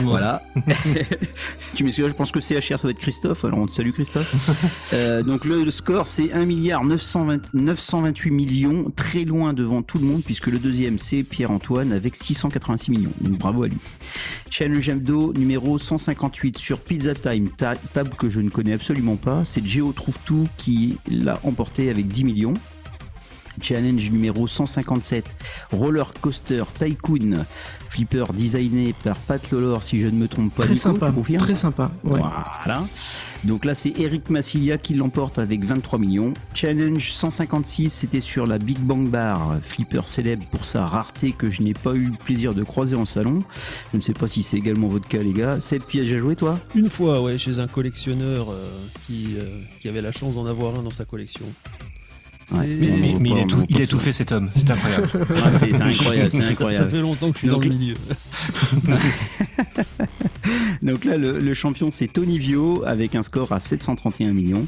[0.03, 0.41] Voilà.
[1.75, 3.45] tu m'excuses, je pense que CHR ça doit être Christophe.
[3.45, 4.49] Alors on te salue Christophe.
[4.93, 9.99] Euh, donc le, le score c'est 1 milliard 920 928 millions, très loin devant tout
[9.99, 13.11] le monde puisque le deuxième c'est Pierre-Antoine avec 686 millions.
[13.21, 13.77] Donc bravo à lui.
[14.49, 19.26] Challenge Hebdo numéro 158 sur Pizza Time, ta- table que je ne connais absolument pas.
[19.43, 22.53] C'est Géo Trouve Tout qui l'a emporté avec 10 millions.
[23.61, 25.25] Challenge numéro 157,
[25.71, 27.43] Roller Coaster Tycoon,
[27.89, 30.63] flipper designé par Pat Lolor, si je ne me trompe pas.
[30.63, 31.11] Très Nico, sympa.
[31.39, 31.91] Très sympa.
[32.03, 32.19] Ouais.
[32.19, 32.85] Voilà.
[33.43, 36.33] Donc là, c'est Eric Massilia qui l'emporte avec 23 millions.
[36.53, 41.61] Challenge 156, c'était sur la Big Bang Bar, flipper célèbre pour sa rareté que je
[41.61, 43.43] n'ai pas eu le plaisir de croiser en salon.
[43.91, 45.59] Je ne sais pas si c'est également votre cas, les gars.
[45.59, 46.59] Seb, piège à jouer, toi?
[46.75, 48.67] Une fois, ouais, chez un collectionneur euh,
[49.11, 51.45] euh, qui avait la chance d'en avoir un dans sa collection.
[52.51, 52.65] Ouais.
[52.67, 55.09] Mais, mais- On mais il est tout, il est tout fait cet homme, c'est incroyable.
[55.43, 56.89] Ah, C'est c'est incroyable, c'est Ça- Ça, incroyable.
[56.89, 57.93] fait longtemps que je suis Donc dans le milieu.
[60.81, 64.65] Donc là, le, le champion, c'est Tony Vio avec un score à 731 millions.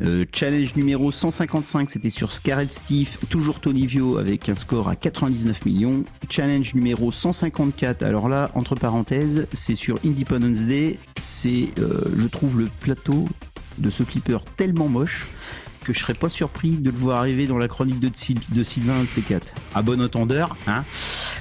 [0.00, 4.94] Euh, challenge numéro 155, c'était sur Scarlet Steve, toujours Tony Vio avec un score à
[4.94, 6.04] 99 millions.
[6.30, 10.98] Challenge numéro 154, alors là, entre parenthèses, c'est sur Independence Day.
[11.16, 13.24] C'est, euh, je trouve, le plateau
[13.78, 15.26] de ce flipper tellement moche
[15.88, 18.62] que je serais pas surpris de le voir arriver dans la chronique de, Syl- de
[18.62, 19.52] Sylvain un de ces quatre.
[19.74, 20.84] À bon entendeur, hein.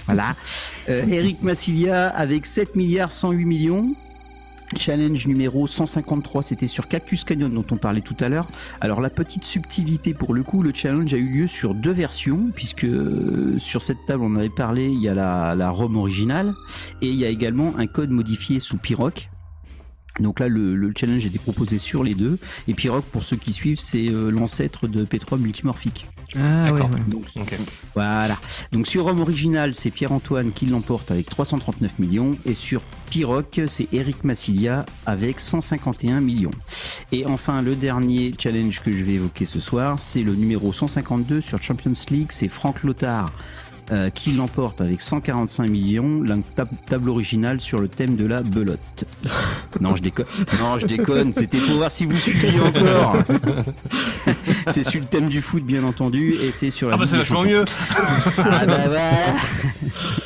[0.05, 0.35] Voilà.
[0.87, 3.93] Euh, Eric Massilia avec 7 milliards 108 millions.
[4.77, 8.47] Challenge numéro 153, c'était sur Cactus Canyon dont on parlait tout à l'heure.
[8.81, 12.49] Alors la petite subtilité pour le coup, le challenge a eu lieu sur deux versions,
[12.53, 16.53] puisque euh, sur cette table on avait parlé, il y a la, la ROM originale,
[17.01, 19.29] et il y a également un code modifié sous Piroc.
[20.19, 22.37] Donc là, le, le challenge a été proposé sur les deux.
[22.67, 26.05] Et Piroc, pour ceux qui suivent, c'est euh, l'ancêtre de P3 multimorphique.
[26.35, 26.89] Ah ouais, D'accord.
[26.91, 26.99] ouais.
[27.07, 27.57] Donc, Ok.
[27.95, 28.37] voilà.
[28.71, 32.35] Donc sur Rome original, c'est Pierre-Antoine qui l'emporte avec 339 millions.
[32.45, 36.51] Et sur Piroc, c'est Eric Massilia avec 151 millions.
[37.13, 41.39] Et enfin, le dernier challenge que je vais évoquer ce soir, c'est le numéro 152
[41.41, 42.27] sur Champions League.
[42.31, 43.31] C'est Franck Lothar.
[43.91, 48.43] Euh, qui l'emporte avec 145 millions, la tab- table originale sur le thème de la
[48.43, 48.79] belote.
[49.81, 50.25] Non, je déconne.
[50.59, 51.33] Non, je déconne.
[51.33, 53.17] C'était pour voir si vous suiviez encore.
[54.69, 56.95] c'est sur le thème du foot, bien entendu, et c'est sur la.
[56.95, 57.63] Ah bah c'est vachement mieux.
[58.37, 59.11] Ah bah voilà.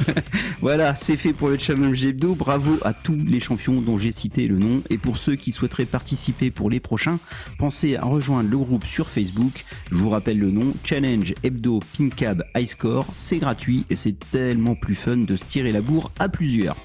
[0.61, 2.35] voilà, c'est fait pour le challenge hebdo.
[2.35, 4.81] Bravo à tous les champions dont j'ai cité le nom.
[4.89, 7.19] Et pour ceux qui souhaiteraient participer pour les prochains,
[7.57, 9.65] pensez à rejoindre le groupe sur Facebook.
[9.91, 13.05] Je vous rappelle le nom Challenge Hebdo Pincab High Score.
[13.13, 13.50] C'est gratuit
[13.89, 16.75] et c'est tellement plus fun de se tirer la bourre à plusieurs.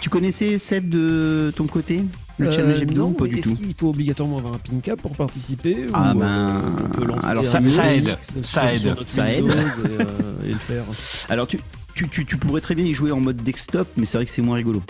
[0.00, 2.02] Tu connaissais Seb de ton côté
[2.38, 4.58] le Euh, challenge hebdo non, ou pas du Est-ce tout qu'il faut obligatoirement avoir un
[4.58, 8.74] pin cap pour participer Ah ou, ben, euh, on peut lancer alors ça- aide, ça
[8.74, 9.46] aide, ça aide.
[9.46, 10.04] Et, euh,
[10.46, 10.84] et le faire.
[11.28, 11.58] Alors tu,
[11.94, 14.30] tu, tu, tu pourrais très bien y jouer en mode desktop, mais c'est vrai que
[14.30, 14.82] c'est moins rigolo.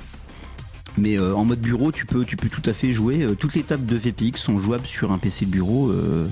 [0.98, 3.22] Mais euh, en mode bureau, tu peux, tu peux tout à fait jouer.
[3.22, 6.26] Euh, toutes les tables de VPX sont jouables sur un PC bureau, euh,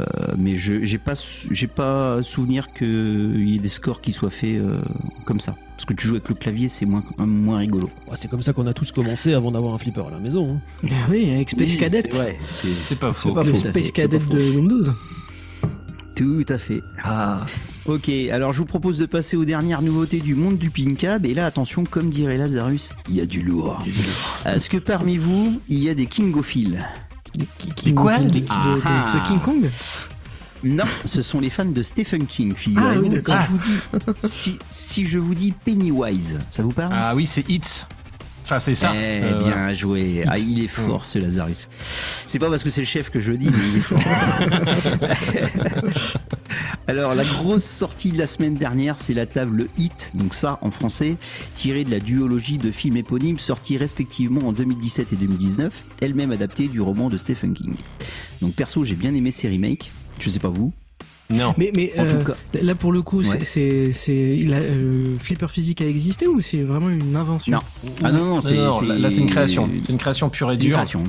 [0.00, 0.04] euh,
[0.38, 1.14] mais je j'ai pas
[1.50, 4.80] j'ai pas souvenir qu'il y ait des scores qui soient faits euh,
[5.24, 5.54] comme ça.
[5.76, 7.88] Parce que tu joues avec le clavier, c'est moins moins rigolo.
[8.16, 10.58] C'est comme ça qu'on a tous commencé avant d'avoir un flipper à la maison.
[10.84, 10.88] hein.
[10.90, 12.02] Ah oui, avec Space Oui, Cadet.
[12.02, 13.32] c'est vrai, c'est C'est pas faux.
[13.32, 13.68] pas le faux.
[13.70, 14.90] Space Cadet de Windows.
[16.16, 16.80] Tout à fait.
[17.04, 17.46] Ah.
[17.88, 21.24] Ok, alors je vous propose de passer aux dernières nouveautés du monde du Pincab.
[21.24, 23.78] Et là, attention, comme dirait Lazarus, il y a du lourd.
[24.44, 26.84] Est-ce que parmi vous, il y a des kingophiles
[27.34, 29.14] Des, King quoi de, de- Des- de- Ah.
[29.22, 29.70] de King Kong
[30.64, 33.06] Non, ce sont les fans de Stephen King, figurez-vous.
[33.06, 33.78] Ah oui, si, je vous dis,
[34.28, 36.92] si, si je vous dis Pennywise, ça vous parle?
[36.94, 37.84] Ah oui, c'est Hits.
[38.44, 38.92] Enfin, c'est ça.
[38.94, 39.74] Eh Euh, bien voilà.
[39.74, 40.24] joué.
[40.26, 41.68] Ah, il est fort ce Lazarus.
[42.26, 43.98] C'est pas parce que c'est le chef que je le dis, mais il est fort.
[46.86, 50.70] Alors, la grosse sortie de la semaine dernière, c'est la table Hit, donc ça en
[50.70, 51.16] français,
[51.54, 56.68] tirée de la duologie de films éponymes sortis respectivement en 2017 et 2019, elle-même adaptée
[56.68, 57.74] du roman de Stephen King.
[58.40, 59.90] Donc, perso, j'ai bien aimé ces remakes.
[60.18, 60.72] Je sais pas vous.
[61.30, 61.54] Non.
[61.58, 63.26] Mais, mais En euh, tout cas, là pour le coup, Ouais.
[63.26, 67.52] c'est- c'est c'est il a, euh, Flipper physique a existé ou c'est vraiment une invention?
[67.52, 67.60] Non.
[68.02, 69.68] ah non, non, c'est non, là, là, c'est une création.
[69.74, 70.76] C'est C'est une création pure et une dure.
[70.76, 71.04] création.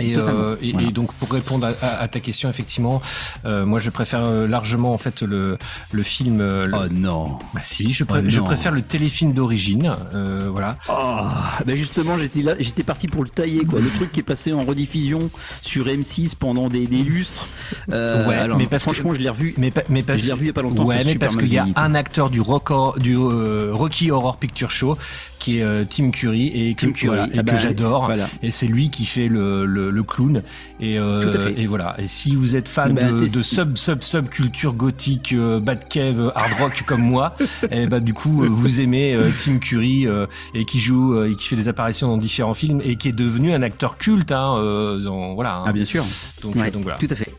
[0.00, 0.88] Et, euh, et, Voilà.
[0.88, 3.00] et donc pour répondre à, à- à ta question, effectivement,
[3.46, 5.56] euh, moi je préfère euh, largement en fait le,
[5.92, 6.38] le film.
[6.38, 7.38] le- Oh non.
[7.54, 9.90] Bah si, je, pré- Oh je préfère le téléfilm d'origine.
[10.14, 10.76] euh, voilà.
[10.90, 11.20] Oh,
[11.66, 13.80] bah justement, j'étais là, j'étais parti pour le tailler, quoi.
[13.80, 15.30] Le truc qui est passé en rediffusion
[15.62, 17.48] sur M6 pendant des, des lustres.
[17.92, 19.54] Euh, Ouais, alors, mais parce que- franchement, je l'ai revu.
[19.58, 20.84] Mais, mais parce Je l'ai revu il y a pas longtemps.
[20.86, 24.36] Ouais, mais parce qu'il y a un acteur du, Rock Hor- du euh, Rocky Horror
[24.38, 24.96] Picture Show
[25.38, 27.06] qui est euh, Tim Curry et que, Tim Curry.
[27.08, 28.06] voilà, et Ah que bah, j'adore.
[28.06, 28.28] Voilà.
[28.42, 30.42] Et c'est lui qui fait le, le, le clown.
[30.80, 31.60] Et, euh, Tout à fait.
[31.60, 31.94] et voilà.
[31.98, 36.32] Et si vous êtes fan Bah, de, sub sub sub culture gothique, euh, bad cave,
[36.34, 37.36] hard rock comme moi,
[37.70, 40.06] et bah du coup vous aimez Tim Curry
[40.54, 43.52] et qui joue et qui fait des apparitions dans différents films et qui est devenu
[43.54, 44.32] un acteur culte.
[44.32, 45.58] Hein, dans- voilà.
[45.58, 45.64] hein.
[45.66, 46.04] Ah bien sûr.
[46.42, 46.98] donc, Ouais, donc voilà.
[46.98, 47.30] Tout à fait.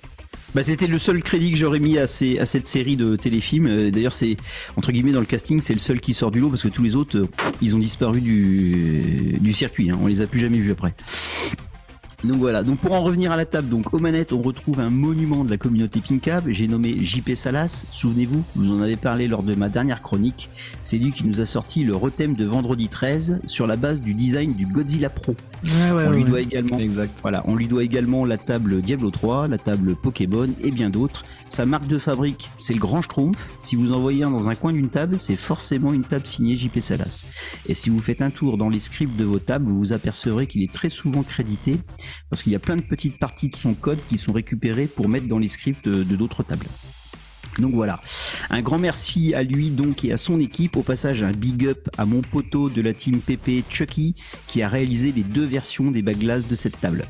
[0.55, 3.67] Bah, c'était le seul crédit que j'aurais mis à, cette série de téléfilms.
[3.67, 4.37] Euh, D'ailleurs, c'est
[4.77, 6.83] entre guillemets dans le casting, c'est le seul qui sort du lot parce que tous
[6.83, 7.27] les autres, euh,
[7.61, 9.91] ils ont disparu du, du circuit.
[9.91, 9.99] Hein.
[10.01, 10.93] On les a plus jamais vus après.
[12.23, 12.63] Donc voilà.
[12.63, 15.49] Donc pour en revenir à la table, donc aux manettes, on retrouve un monument de
[15.49, 16.49] la communauté Pincab.
[16.49, 17.85] J'ai nommé JP Salas.
[17.91, 20.49] Souvenez-vous, je vous en avais parlé lors de ma dernière chronique.
[20.81, 24.13] C'est lui qui nous a sorti le rethème de Vendredi 13 sur la base du
[24.13, 25.35] design du Godzilla Pro.
[25.63, 26.29] Ouais, ouais, on lui ouais.
[26.29, 27.19] doit également Exact.
[27.21, 31.25] voilà, on lui doit également la table Diablo 3, la table Pokémon et bien d'autres.
[31.49, 33.49] Sa marque de fabrique, c'est le Grand Schtroumpf.
[33.61, 36.55] Si vous en voyez un dans un coin d'une table, c'est forcément une table signée
[36.55, 37.25] JP Salas.
[37.67, 40.47] Et si vous faites un tour dans les scripts de vos tables, vous vous apercevrez
[40.47, 41.77] qu'il est très souvent crédité
[42.29, 45.09] parce qu'il y a plein de petites parties de son code qui sont récupérées pour
[45.09, 46.67] mettre dans les scripts de de d'autres tables.
[47.59, 48.01] Donc voilà,
[48.49, 50.77] un grand merci à lui donc et à son équipe.
[50.77, 54.15] Au passage, un big up à mon poteau de la team PP Chucky
[54.47, 57.05] qui a réalisé les deux versions des bagues glaces de cette table.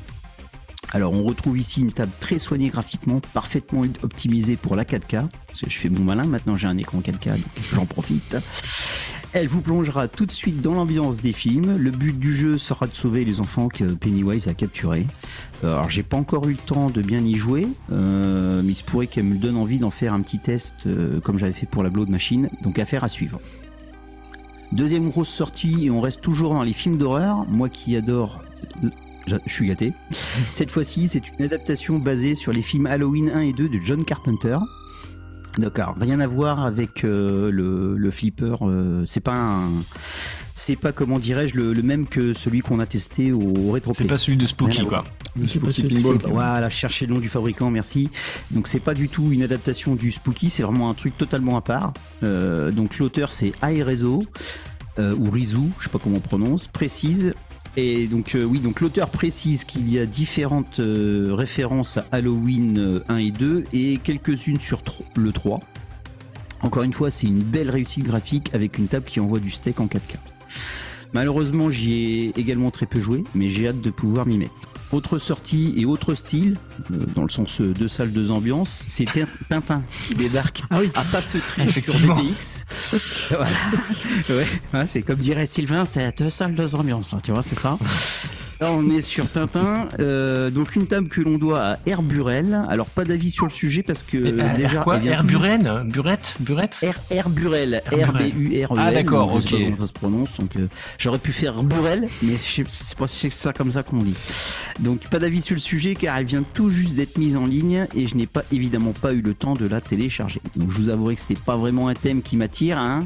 [0.91, 5.27] Alors on retrouve ici une table très soignée graphiquement, parfaitement optimisée pour la 4K.
[5.47, 8.37] Parce que je fais mon malin, maintenant j'ai un écran 4K, donc j'en profite.
[9.31, 11.77] Elle vous plongera tout de suite dans l'ambiance des films.
[11.77, 15.05] Le but du jeu sera de sauver les enfants que Pennywise a capturés.
[15.63, 18.75] Euh, Alors j'ai pas encore eu le temps de bien y jouer, euh, mais il
[18.75, 21.67] se pourrait qu'elle me donne envie d'en faire un petit test euh, comme j'avais fait
[21.67, 23.39] pour la Blood Machine, donc affaire à suivre.
[24.71, 28.41] Deuxième grosse sortie, et on reste toujours dans les films d'horreur, moi qui adore...
[29.27, 29.93] Je je suis gâté.
[30.55, 34.03] Cette fois-ci, c'est une adaptation basée sur les films Halloween 1 et 2 de John
[34.03, 34.57] Carpenter.
[35.59, 38.55] D'accord, rien à voir avec euh, le, le flipper.
[38.61, 39.69] euh, c'est pas un,
[40.55, 43.93] c'est pas comment dirais-je le, le même que celui qu'on a testé au rétro.
[43.93, 45.03] C'est pas celui de Spooky quoi.
[45.47, 46.19] C'est pas Spooky Pinball.
[46.31, 48.09] Voilà, cherchez le nom du fabricant, merci.
[48.51, 51.61] Donc c'est pas du tout une adaptation du Spooky, c'est vraiment un truc totalement à
[51.61, 51.93] part.
[52.23, 54.23] Euh, donc l'auteur c'est Airezo
[54.97, 57.33] euh, ou Rizu, je sais pas comment on prononce, précise.
[57.77, 62.77] Et donc euh, oui, donc l'auteur précise qu'il y a différentes euh, références à Halloween
[62.79, 64.81] euh, 1 et 2 et quelques-unes sur
[65.15, 65.59] le 3.
[66.61, 69.79] Encore une fois, c'est une belle réussite graphique avec une table qui envoie du steak
[69.79, 70.15] en 4K.
[71.13, 74.68] Malheureusement, j'y ai également très peu joué, mais j'ai hâte de pouvoir m'y mettre.
[74.91, 76.57] Autre sortie et autre style,
[76.91, 80.77] euh, dans le sens euh, deux salles, deux ambiances, c'est Tin- Tintin qui débarque Ah
[80.79, 80.89] oui.
[80.95, 81.83] à pas feutrer sur.
[82.15, 82.65] BPX.
[83.29, 83.47] voilà.
[84.29, 87.53] Ouais, ouais, c'est comme dirait Sylvain, c'est deux salles, deux ambiances, là, tu vois, c'est
[87.59, 87.77] ça.
[88.61, 92.59] Là, on est sur Tintin, euh, donc une table que l'on doit à Air Burel.
[92.67, 94.81] Alors, pas d'avis sur le sujet parce que Mais, euh, euh, déjà.
[94.83, 98.77] quoi toujours- Burène Burette Burette R, R Burel, Air R B U R E L.
[98.77, 99.63] Ah, d'accord, je sais pas ok.
[99.63, 100.29] comment ça se prononce.
[100.39, 100.67] Donc euh,
[100.97, 104.15] j'aurais pu faire Burel, mais je sais- c'est pas c'est ça comme ça qu'on dit.
[104.81, 107.87] Donc pas d'avis sur le sujet car elle vient tout juste d'être mise en ligne
[107.95, 110.41] et je n'ai pas évidemment pas eu le temps de la télécharger.
[110.57, 113.05] Donc je vous avouerai que c'était pas vraiment un thème qui m'attire, hein.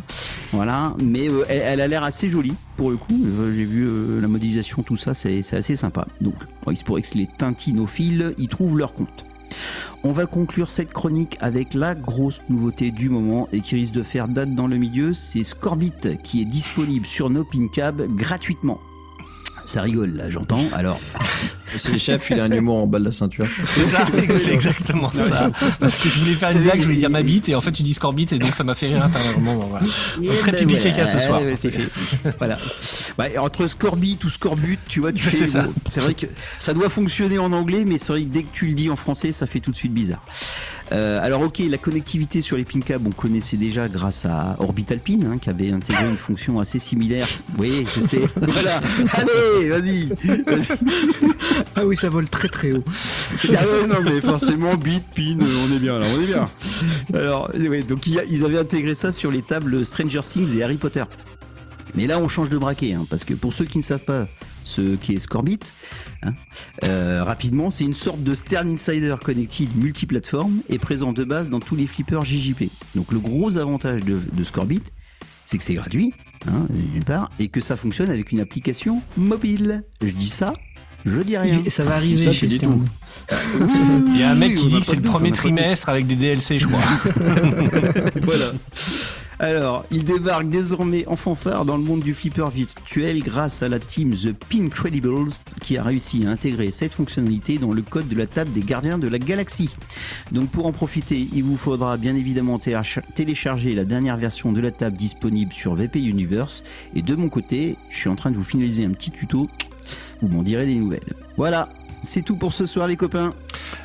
[0.51, 3.13] Voilà, mais elle, elle a l'air assez jolie pour le coup.
[3.25, 6.07] Euh, J'ai vu euh, la modélisation, tout ça, c'est assez sympa.
[6.21, 6.35] Donc
[6.69, 9.25] il se pourrait que les tintinophiles y trouvent leur compte.
[10.03, 14.03] On va conclure cette chronique avec la grosse nouveauté du moment et qui risque de
[14.03, 18.79] faire date dans le milieu, c'est Scorbit qui est disponible sur nos Pincab gratuitement.
[19.65, 20.59] Ça rigole là, j'entends.
[20.73, 20.99] Alors,
[21.77, 23.47] C'est le chef, il a un humour en bas de la ceinture.
[23.71, 24.05] C'est ça,
[24.37, 25.49] c'est exactement ça.
[25.79, 27.71] Parce que je voulais faire une blague, je voulais dire ma bite et en fait
[27.71, 29.55] tu dis Scorbit et donc ça m'a fait rire intérieurement.
[29.55, 29.87] bon, voilà.
[30.39, 31.41] Très ben pipi voilà, caca ce soir.
[31.41, 31.89] ouais, c'est fait.
[32.37, 32.57] voilà.
[33.17, 35.47] Ouais, entre Scorbit ou Scorbut, tu vois, tu fais.
[35.89, 36.27] C'est vrai que
[36.59, 38.95] ça doit fonctionner en anglais, mais c'est vrai que dès que tu le dis en
[38.95, 40.23] français, ça fait tout de suite bizarre.
[40.93, 45.19] Euh, alors ok, la connectivité sur les PinCab, on connaissait déjà grâce à Orbital Pin,
[45.25, 47.27] hein, qui avait intégré une fonction assez similaire.
[47.57, 48.19] Oui, je sais.
[48.35, 48.81] Voilà.
[49.13, 50.09] Allez, vas-y.
[51.75, 52.83] Ah oui, ça vole très très haut.
[53.49, 56.49] Ah ouais, non, mais forcément, bit, pin, euh, on est bien là, on est bien.
[57.13, 61.03] Alors, ouais, donc ils avaient intégré ça sur les tables Stranger Things et Harry Potter.
[61.95, 64.27] Mais là, on change de braquet, hein, parce que pour ceux qui ne savent pas
[64.63, 65.59] ce qu'est Scorbit,
[66.23, 66.33] hein,
[66.83, 71.59] euh, rapidement, c'est une sorte de Stern Insider Connected multiplateforme et présent de base dans
[71.59, 72.63] tous les flippers JJP.
[72.95, 74.83] Donc le gros avantage de, de Scorbit,
[75.45, 76.13] c'est que c'est gratuit,
[76.47, 79.83] hein, d'une part, et que ça fonctionne avec une application mobile.
[80.01, 80.53] Je dis ça,
[81.05, 81.61] je dis rien.
[81.65, 82.73] Et ça va arriver Ça, chez Stern.
[82.73, 83.35] tout.
[84.13, 86.15] Il y a un mec Oui, qui dit que c'est le premier trimestre avec des
[86.15, 86.81] DLC, je crois.
[88.21, 88.51] voilà.
[89.43, 93.77] Alors, il débarque désormais en fanfare dans le monde du flipper virtuel grâce à la
[93.77, 98.25] team The Pincredibles qui a réussi à intégrer cette fonctionnalité dans le code de la
[98.25, 99.69] table des gardiens de la galaxie.
[100.31, 104.61] Donc pour en profiter, il vous faudra bien évidemment télécha- télécharger la dernière version de
[104.61, 106.63] la table disponible sur VP Universe.
[106.95, 109.49] Et de mon côté, je suis en train de vous finaliser un petit tuto.
[110.21, 111.13] Vous m'en direz des nouvelles.
[111.35, 111.67] Voilà,
[112.03, 113.33] c'est tout pour ce soir les copains.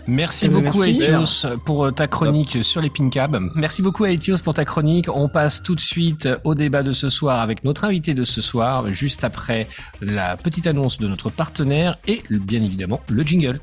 [0.07, 1.03] Merci Eh ben, beaucoup merci.
[1.03, 3.41] Aetios pour euh, ta chronique sur les pincabs.
[3.55, 5.09] Merci beaucoup Aetios pour ta chronique.
[5.15, 8.41] On passe tout de suite au débat de ce soir avec notre invité de ce
[8.41, 9.69] soir, juste après
[10.01, 13.61] la petite annonce de notre partenaire et bien évidemment le jingle.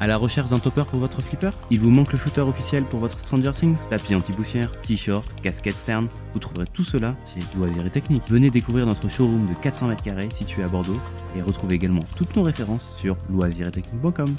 [0.00, 3.00] À la recherche d'un topper pour votre flipper Il vous manque le shooter officiel pour
[3.00, 7.90] votre Stranger Things Tapis anti-poussière, t-shirt, casquette stern Vous trouverez tout cela chez Loisirs et
[7.90, 8.22] Technique.
[8.30, 10.98] Venez découvrir notre showroom de 400 mètres carrés situé à Bordeaux
[11.36, 14.34] et retrouvez également toutes nos références sur loisiretechnique.com.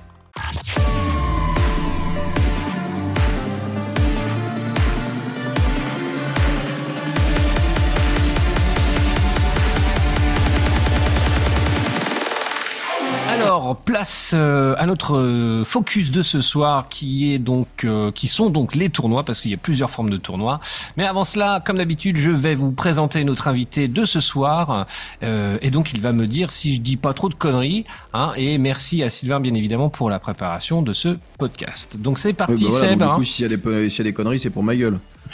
[13.51, 18.29] Alors, place euh, à notre euh, focus de ce soir qui est donc euh, qui
[18.29, 20.61] sont donc les tournois parce qu'il y a plusieurs formes de tournois.
[20.95, 24.87] Mais avant cela, comme d'habitude, je vais vous présenter notre invité de ce soir
[25.21, 27.83] euh, et donc il va me dire si je dis pas trop de conneries
[28.13, 31.97] hein, et merci à Sylvain bien évidemment pour la préparation de ce podcast.
[31.99, 33.11] Donc c'est Oui, parti bah voilà, Seb, donc, hein.
[33.15, 34.77] du coup, s'il y, a des po- s'il y a des conneries, c'est pour ma
[34.77, 34.97] gueule.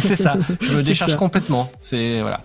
[0.00, 0.34] c'est ça.
[0.60, 1.70] Je me décharge complètement.
[1.80, 2.40] C'est voilà.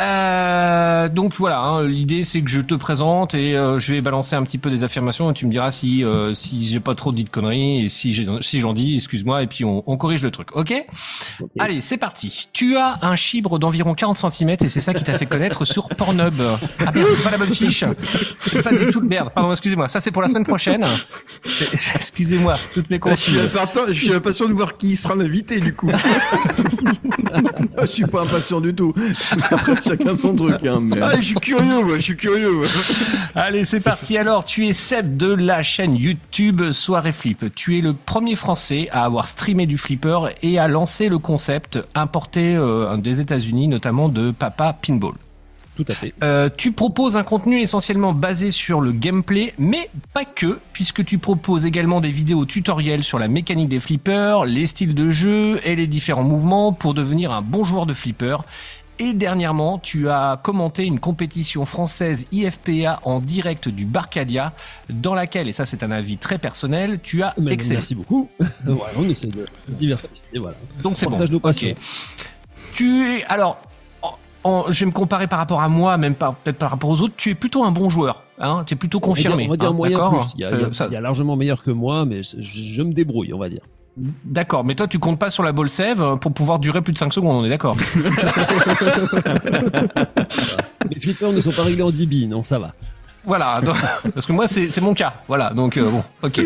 [0.00, 4.34] Euh, donc voilà, hein, l'idée c'est que je te présente et euh, je vais balancer
[4.34, 7.12] un petit peu des affirmations et tu me diras si euh, si j'ai pas trop
[7.12, 10.22] dit de conneries et si j'ai si j'en dis, excuse-moi et puis on, on corrige
[10.22, 10.72] le truc, ok?
[11.58, 12.48] Allez, c'est parti.
[12.52, 15.88] Tu as un chibre d'environ 40 cm et c'est ça qui t'a fait connaître sur
[15.88, 16.40] Pornhub.
[16.86, 17.84] Ah merde, c'est pas la bonne fiche.
[18.40, 19.30] C'est pas du tout merde.
[19.34, 19.88] Pardon, excusez-moi.
[19.88, 20.86] Ça c'est pour la semaine prochaine.
[21.94, 23.44] Excusez-moi, toutes mes Je suis, confuses.
[23.54, 25.90] impatient, je suis impatient de voir qui sera l'invité du coup.
[27.80, 28.94] je suis pas impatient du tout.
[29.50, 30.64] Après, chacun son truc.
[30.66, 31.00] Hein, mais...
[31.00, 32.52] Ah, je suis curieux, moi, je suis curieux.
[32.52, 32.66] moi.
[33.34, 34.16] Allez, c'est parti.
[34.16, 37.54] Alors, tu es Seb de la chaîne YouTube Soirée Flip.
[37.54, 41.78] Tu es le premier Français à avoir streamé du flipper et à lancer le concept
[41.94, 45.14] importé euh, des États-Unis, notamment de Papa Pinball.
[45.80, 46.12] Tout à fait.
[46.22, 51.16] Euh, tu proposes un contenu essentiellement basé sur le gameplay, mais pas que, puisque tu
[51.16, 55.76] proposes également des vidéos tutoriels sur la mécanique des flippers, les styles de jeu et
[55.76, 58.36] les différents mouvements pour devenir un bon joueur de flipper.
[58.98, 64.52] Et dernièrement, tu as commenté une compétition française IFPA en direct du Barcadia,
[64.90, 67.76] dans laquelle, et ça c'est un avis très personnel, tu as Mais excellé.
[67.76, 68.28] Merci beaucoup.
[68.66, 70.20] voilà, on de diversifier.
[70.34, 70.58] Et voilà.
[70.82, 71.18] Donc c'est bon.
[71.42, 71.74] Ok.
[72.74, 73.62] Tu es alors.
[74.44, 77.14] En- je vais me comparer par rapport à moi, même peut-être par rapport aux autres.
[77.16, 78.22] Tu es plutôt un bon joueur.
[78.38, 79.46] Hein, tu es plutôt confirmé.
[79.46, 80.32] On va dire, on va dire hein, moyen plus.
[80.36, 82.04] Il y, a, il y a- Euh, ça- il y a largement meilleur que moi,
[82.06, 83.60] mais je, je me débrouille, on va dire.
[84.24, 86.98] D'accord, mais toi tu comptes pas sur la ball save pour pouvoir durer plus de
[86.98, 87.76] 5 secondes, on est d'accord
[90.90, 92.72] Les flippers ne sont pas réglés en dB, non, ça va.
[93.24, 93.76] Voilà, donc-
[94.14, 95.14] parce que moi c'est c'est mon cas.
[95.28, 96.40] Voilà, donc euh, bon, ok.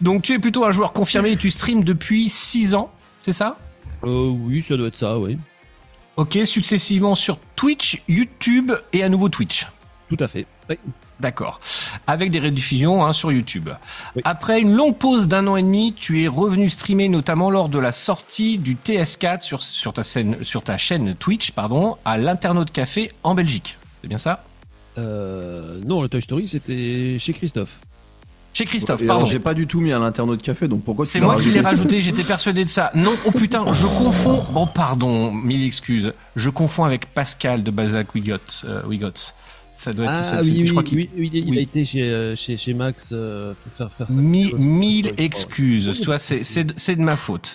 [0.00, 3.56] Donc tu es plutôt un joueur confirmé et tu streams depuis 6 ans, c'est ça?
[4.04, 5.38] Euh, oui, ça doit être ça, oui.
[6.18, 9.68] Ok, successivement sur Twitch, YouTube et à nouveau Twitch.
[10.08, 10.46] Tout à fait.
[10.68, 10.76] Oui.
[11.20, 11.60] D'accord.
[12.08, 13.70] Avec des rediffusions hein, sur YouTube.
[14.16, 14.22] Oui.
[14.24, 17.78] Après une longue pause d'un an et demi, tu es revenu streamer notamment lors de
[17.78, 22.72] la sortie du TS4 sur, sur, ta, scène, sur ta chaîne Twitch pardon, à l'Internaute
[22.72, 23.78] Café en Belgique.
[24.02, 24.42] C'est bien ça?
[24.98, 27.78] Euh, non, le Toy Story, c'était chez Christophe.
[28.54, 29.24] Chez Christophe, pardon.
[29.24, 31.76] j'ai pas du tout mis à l'internaute café, donc pourquoi C'est moi qui l'ai rajouté
[31.78, 32.90] rajouté, j'étais persuadé de ça.
[32.94, 34.42] Non, oh putain, je confonds.
[34.52, 36.12] Bon, pardon, mille excuses.
[36.34, 38.36] Je confonds avec Pascal de Balzac Wigot.
[38.64, 39.12] euh, Wigot.
[39.80, 40.14] Ça doit être.
[40.16, 43.10] Ah ça, oui, je crois qu'il- oui, il a été chez, euh, chez, chez Max
[43.12, 44.18] euh, faire, faire ça.
[44.18, 45.92] Mi- mille excuses.
[46.00, 47.54] Tu vois, c'est c'est de- c'est de ma faute.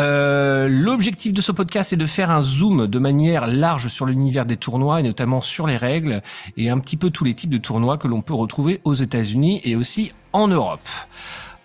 [0.00, 4.46] Euh, L'objectif de ce podcast est de faire un zoom de manière large sur l'univers
[4.46, 6.22] des tournois et notamment sur les règles
[6.56, 9.60] et un petit peu tous les types de tournois que l'on peut retrouver aux États-Unis
[9.64, 10.80] et aussi en Europe.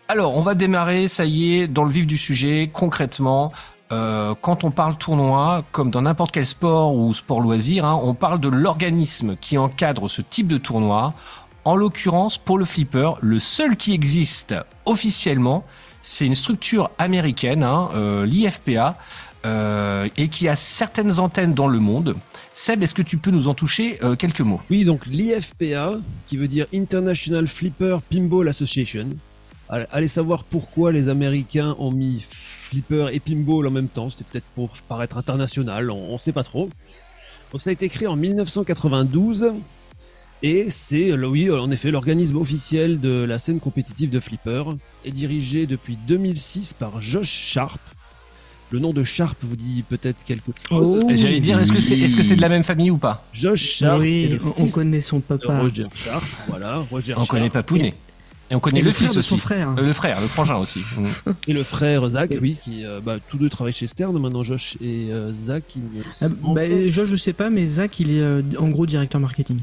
[0.09, 3.51] Alors, on va démarrer, ça y est, dans le vif du sujet, concrètement.
[3.91, 8.13] Euh, quand on parle tournoi, comme dans n'importe quel sport ou sport loisir, hein, on
[8.13, 11.13] parle de l'organisme qui encadre ce type de tournoi.
[11.63, 15.65] En l'occurrence, pour le flipper, le seul qui existe officiellement,
[16.01, 18.97] c'est une structure américaine, hein, euh, l'IFPA,
[19.45, 22.15] euh, et qui a certaines antennes dans le monde.
[22.55, 24.61] Seb, est-ce que tu peux nous en toucher euh, quelques mots?
[24.69, 25.95] Oui, donc l'IFPA,
[26.25, 29.09] qui veut dire International Flipper Pinball Association.
[29.69, 32.25] Allez savoir pourquoi les Américains ont mis
[32.67, 34.09] flipper et pinball en même temps.
[34.09, 36.69] C'était peut-être pour paraître international, on, on sait pas trop.
[37.51, 39.53] Donc ça a été créé en 1992
[40.43, 44.63] et c'est, oui, en effet, l'organisme officiel de la scène compétitive de flipper
[45.03, 47.81] est dirigé depuis 2006 par Josh Sharp.
[48.69, 50.99] Le nom de Sharp vous dit peut-être quelque chose.
[51.01, 53.25] Oh, J'allais dire, est-ce que c'est est -ce c'est de la même famille ou pas?
[53.31, 54.01] Josh Sharp.
[54.01, 55.59] oui, on connaît son papa.
[55.59, 56.25] Roger Sharp.
[56.49, 57.53] Voilà, Roger On connaît Sharp.
[57.53, 57.93] Papounet.
[58.49, 59.29] Et on connaît Et le, le frère fils de aussi.
[59.29, 59.75] son frère.
[59.77, 60.79] Euh, le frère, le frangin aussi.
[60.97, 61.31] Mm.
[61.47, 64.77] Et le frère Zach, oui, qui euh, bah, tous deux travaillent chez Stern maintenant, Josh
[64.81, 65.63] et euh, Zach.
[66.21, 69.19] Ah, semblent- bah, Josh, je sais pas, mais Zach, il est euh, en gros directeur
[69.19, 69.57] marketing.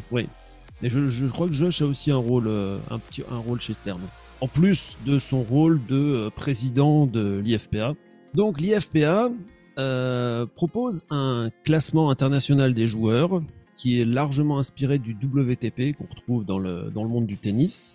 [0.82, 3.60] Et je, je crois que Josh a aussi un rôle, euh, un petit, un rôle
[3.60, 4.00] chez Stern.
[4.40, 7.94] En plus de son rôle de euh, président de l'IFPA.
[8.34, 9.30] Donc l'IFPA
[9.78, 13.40] euh, propose un classement international des joueurs
[13.76, 17.94] qui est largement inspiré du WTP qu'on retrouve dans le, dans le monde du tennis.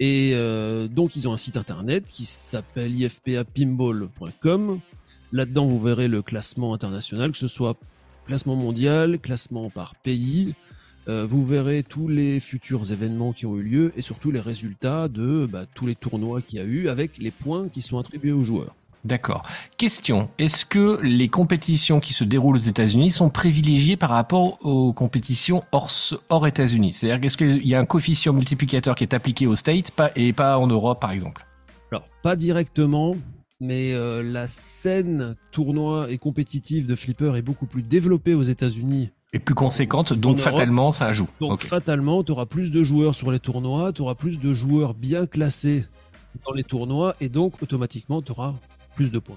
[0.00, 4.80] Et euh, donc ils ont un site internet qui s'appelle ifpapinball.com.
[5.32, 7.76] Là-dedans vous verrez le classement international, que ce soit
[8.26, 10.54] classement mondial, classement par pays,
[11.08, 15.08] euh, vous verrez tous les futurs événements qui ont eu lieu et surtout les résultats
[15.08, 18.32] de bah, tous les tournois qu'il y a eu avec les points qui sont attribués
[18.32, 18.74] aux joueurs.
[19.04, 19.42] D'accord.
[19.78, 24.92] Question est-ce que les compétitions qui se déroulent aux États-Unis sont privilégiées par rapport aux
[24.92, 25.90] compétitions hors,
[26.28, 26.92] hors États-Unis?
[26.92, 30.58] C'est-à-dire qu'est-ce qu'il y a un coefficient multiplicateur qui est appliqué aux States et pas
[30.58, 31.46] en Europe, par exemple?
[31.90, 33.14] Alors, pas directement,
[33.60, 39.10] mais euh, la scène tournoi et compétitive de Flipper est beaucoup plus développée aux États-Unis.
[39.32, 40.52] Et plus conséquente, donc Europe.
[40.52, 41.28] fatalement, ça joue.
[41.40, 44.92] Donc, fatalement, tu auras plus de joueurs sur les tournois, tu auras plus de joueurs
[44.92, 45.84] bien classés
[46.44, 48.54] dans les tournois, et donc, automatiquement, tu auras
[48.94, 49.36] plus de points.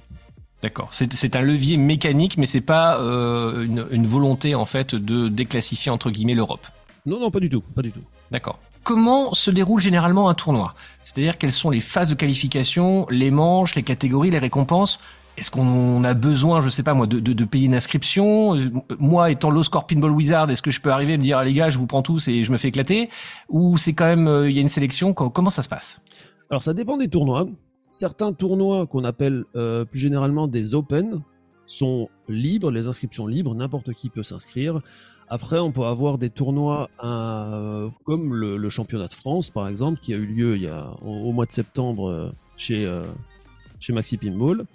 [0.62, 0.88] D'accord.
[0.92, 5.92] C'est un levier mécanique, mais c'est pas euh, une, une volonté en fait de déclassifier
[5.92, 6.66] entre guillemets l'Europe.
[7.06, 8.00] Non, non, pas du tout, pas du tout.
[8.32, 8.60] D'accord.
[8.84, 10.74] Comment se déroule généralement un tournoi?
[11.04, 15.00] C'est-à-dire quelles sont les phases de qualification, les manches, les catégories, les récompenses?
[15.36, 18.56] Est-ce qu'on a besoin, je sais pas moi, de, de, de payer une inscription?
[19.00, 21.44] Moi, étant low score pinball wizard, est-ce que je peux arriver et me dire ah,
[21.44, 23.10] les gars, je vous prends tous et je me fais éclater?
[23.50, 25.14] Ou c'est quand même euh, il y a une sélection?
[25.14, 26.02] Co- Comment ça se passe?
[26.50, 27.48] Alors ça dépend des tournois.
[27.94, 31.22] Certains tournois qu'on appelle euh, plus généralement des open
[31.68, 34.80] sont libres, les inscriptions libres, n'importe qui peut s'inscrire.
[35.28, 40.12] Après, on peut avoir des tournois euh, comme le, championnat de France, par exemple, qui
[40.12, 44.66] a eu lieu il y a au, mois de septembre euh, chez Maxi Pinball,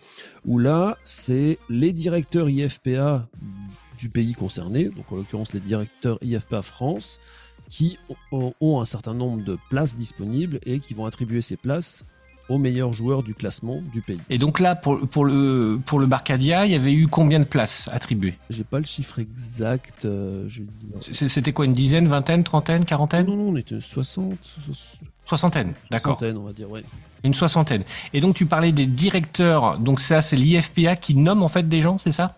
[0.46, 3.26] où là, c'est les directeurs IFPA
[3.98, 7.18] du pays concerné, donc en l'occurrence les directeurs IFPA France,
[7.68, 7.98] qui
[8.30, 12.04] ont un certain nombre de places disponibles et qui vont attribuer ces places
[12.48, 14.18] aux meilleurs joueurs du classement du pays.
[14.30, 17.44] Et donc là, pour, pour le pour le Barcadia, il y avait eu combien de
[17.44, 18.34] places attribuées?
[18.50, 20.04] J'ai pas le chiffre exact.
[20.04, 20.48] euh,
[21.12, 23.26] C'était quoi, une dizaine, vingtaine, trentaine, quarantaine?
[23.26, 24.34] Non, non, on était 60,
[25.26, 26.12] Soixantaine, d'accord.
[26.14, 26.82] centaine, on va dire, ouais.
[27.22, 27.84] Une soixantaine.
[28.14, 31.82] Et donc tu parlais des directeurs, donc ça c'est l'IFPA qui nomme en fait des
[31.82, 32.34] gens, c'est ça?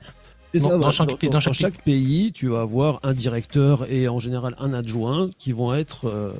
[0.55, 2.63] Dans- ça, dans voilà, chaque dans, pays- dans- dans chaque dans chaque pays, tu vas
[2.63, 6.33] avoir un directeur et en général un adjoint qui vont être euh,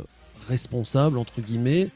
[0.49, 1.91] responsables, entre guillemets,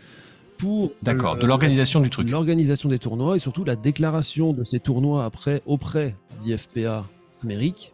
[0.59, 2.30] pour D'accord, le- de l'organisation du truc.
[2.30, 7.02] l'organisation des tournois et surtout la déclaration de ces tournois après auprès d'IFPA
[7.42, 7.92] Amérique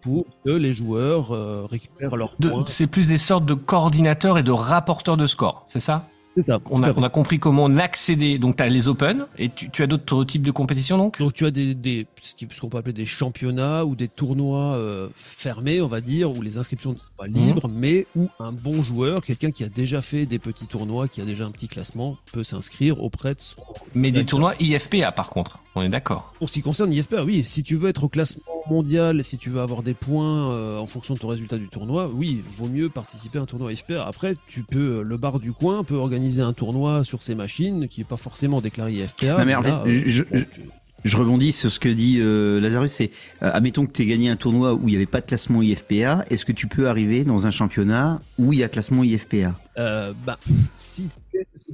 [0.00, 2.64] pour que les joueurs euh, récupèrent leurs points.
[2.66, 6.06] C'est plus des sortes de coordinateurs et de rapporteurs de score, c'est ça?
[6.42, 6.58] Ça.
[6.70, 8.38] on a, on compris comment on accédait.
[8.38, 11.18] Donc tu as les Open et tu, tu as d'autres types de compétitions donc?
[11.18, 15.08] Donc tu as des, des ce qu'on peut appeler des championnats ou des tournois euh,
[15.14, 18.82] fermés, on va dire, où les inscriptions ne sont pas libres, mais où un bon
[18.82, 22.16] joueur, quelqu'un qui a déjà fait des petits tournois, qui a déjà un petit classement,
[22.32, 23.62] peut s'inscrire auprès de son...
[23.94, 26.32] Mais des tournois IFPA par contre, on est d'accord.
[26.38, 29.48] Pour ce qui concerne l'IFPA, oui, si tu veux être au classement mondial, si tu
[29.50, 32.88] veux avoir des points euh, en fonction de ton résultat du tournoi, oui, vaut mieux
[32.88, 34.04] participer à un tournoi IFPA.
[34.06, 38.00] Après, tu peux, le bar du coin peut organiser un tournoi sur ses machines qui
[38.00, 39.38] est pas forcément déclaré IFPA.
[39.38, 40.60] Non, mais en là, fait, euh, je- bon, je- tu-
[41.04, 43.12] Je rebondis sur ce que dit euh, Lazarus, c'est
[43.44, 45.62] euh, admettons que tu aies gagné un tournoi où il n'y avait pas de classement
[45.62, 49.54] IFPA, est-ce que tu peux arriver dans un championnat où il y a classement IFPA
[49.78, 50.40] Euh, bah,
[50.74, 51.08] si,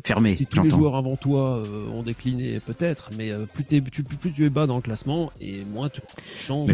[0.05, 3.81] Fermé, si tous les joueurs avant toi euh, ont décliné, peut-être, mais euh, plus, t'es-
[3.81, 6.69] tu, plus, plus tu es bas dans le classement et moins tu as de chance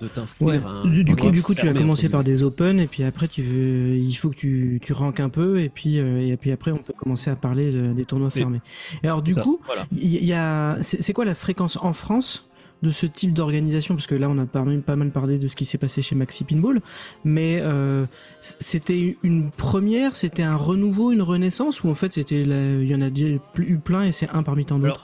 [0.00, 0.56] de, t'inscrire Ouais.
[0.64, 2.86] à un Du, du coup, tournoi du coup, tu as commencé par des open et
[2.86, 6.26] puis après, tu veux, il faut que tu, tu ranques un peu et puis, euh,
[6.26, 8.60] et puis après, on peut commencer à parler de- des tournois fermés.
[9.02, 9.86] Et alors, du Ça, coup, voilà.
[9.92, 12.46] il y, y a, c'est c'est quoi la fréquence en France
[12.82, 15.48] de ce type d'organisation Parce que là, on a pas mal, pas mal parlé de
[15.48, 16.80] ce qui s'est passé chez Maxi Pinball,
[17.24, 18.04] mais euh,
[18.40, 23.00] c'était une première, c'était un renouveau, une renaissance, ou en fait, c'était, il y en
[23.02, 25.02] a eu plein et c'est un parmi tant d'autres?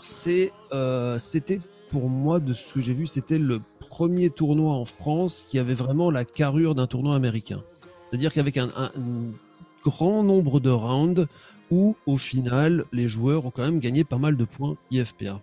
[0.73, 1.61] euh, c'était
[1.91, 5.75] pour moi de ce que j'ai vu, c'était le premier tournoi en France qui avait
[5.75, 7.63] vraiment la carrure d'un tournoi américain.
[8.09, 8.91] C'est-à-dire qu'avec un- un
[9.85, 11.27] grand nombre de rounds
[11.71, 15.41] où au final les joueurs ont quand même gagné pas mal de points IFPA.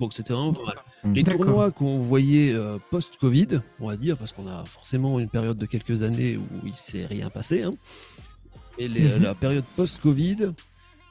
[0.00, 0.76] Donc c'était vraiment pas mal.
[1.04, 1.12] Mmh.
[1.14, 5.58] Les tournois qu'on voyait euh, post-Covid, on va dire, parce qu'on a forcément une période
[5.58, 7.62] de quelques années où il s'est rien passé.
[7.62, 7.74] hein.
[8.78, 9.22] Et les- Mhm.
[9.22, 10.52] la période post-Covid,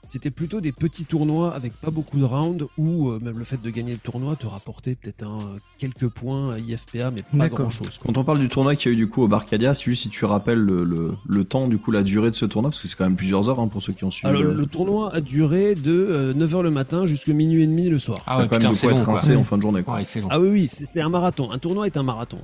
[0.04, 3.62] c'était plutôt des petits tournois avec pas beaucoup de rounds où euh, même le fait
[3.62, 5.39] de gagner le tournoi te rapportait peut-être un,
[5.78, 8.00] quelques points à IFPA, mais pas grand chose.
[8.04, 10.04] Quand on parle du tournoi qu'il y a eu du coup au Barcadia, c'est juste
[10.04, 12.82] si tu rappelles le, le, le temps, du coup la durée de ce tournoi, parce
[12.82, 14.30] que c'est quand même plusieurs heures hein, pour ceux qui ont suivi.
[14.30, 18.00] Alors, le- le tournoi a duré de 9h le matin jusqu'à minuit et demi le
[18.00, 18.20] soir.
[18.26, 19.84] Ah ouais, quand même de quoi être rincé en fin de journée.
[19.84, 19.95] Quoi.
[19.95, 20.28] Ouais, long.
[20.32, 21.52] Ah oui, oui, c'est un marathon.
[21.52, 22.39] Un tournoi est un marathon.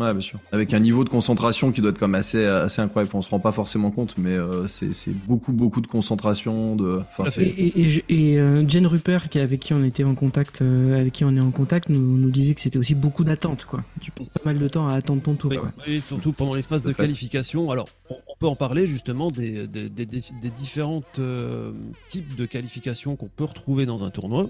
[0.00, 0.38] Ouais, bien sûr.
[0.52, 3.10] Avec un niveau de concentration qui doit être comme assez, assez incroyable.
[3.14, 6.76] On se rend pas forcément compte, mais euh, c'est c'est beaucoup, beaucoup de concentration.
[6.76, 7.00] De...
[7.18, 10.14] Enfin, Et, et, et, je- et, euh, Jen Rupert, qui, avec qui on était en
[10.14, 13.24] contact, euh, avec qui on est en contact, nous, nous disait que c'était aussi beaucoup
[13.24, 13.84] d'attente, quoi.
[14.00, 15.70] Tu passes pas mal de temps à attendre ton tour, Oui, quoi.
[15.86, 17.70] et surtout pendant les phases De qualification.
[17.70, 21.72] Alors, on, on peut en parler justement des, des, des, des- des différentes euh,
[22.08, 24.48] types de qualifications qu'on peut retrouver dans un tournoi.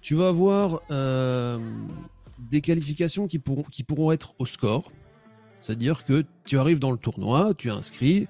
[0.00, 1.58] Tu vas avoir euh,
[2.38, 4.90] des qualifications qui pourront, être au score.
[5.60, 8.28] C'est-à-dire que tu arrives dans le tournoi, tu es inscrit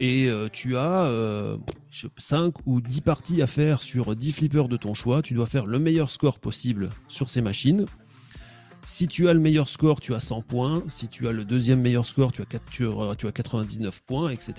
[0.00, 1.56] et euh, tu as euh,
[2.18, 5.22] 5 ou 10 parties à faire sur 10 flippers de ton choix.
[5.22, 7.86] Tu dois faire le meilleur score possible sur ces machines.
[8.84, 10.82] Si tu as le meilleur score, tu as 100 points.
[10.88, 12.86] Si tu as le deuxième meilleur score, tu as, tu
[13.26, 14.54] as 99 points, etc.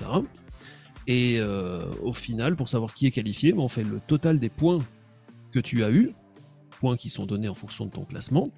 [1.07, 4.49] Et euh, au final, pour savoir qui est qualifié, ben, on fait le total des
[4.49, 4.83] points
[5.51, 6.11] que tu as eu,
[6.80, 8.51] points qui sont donnés en fonction de ton classement.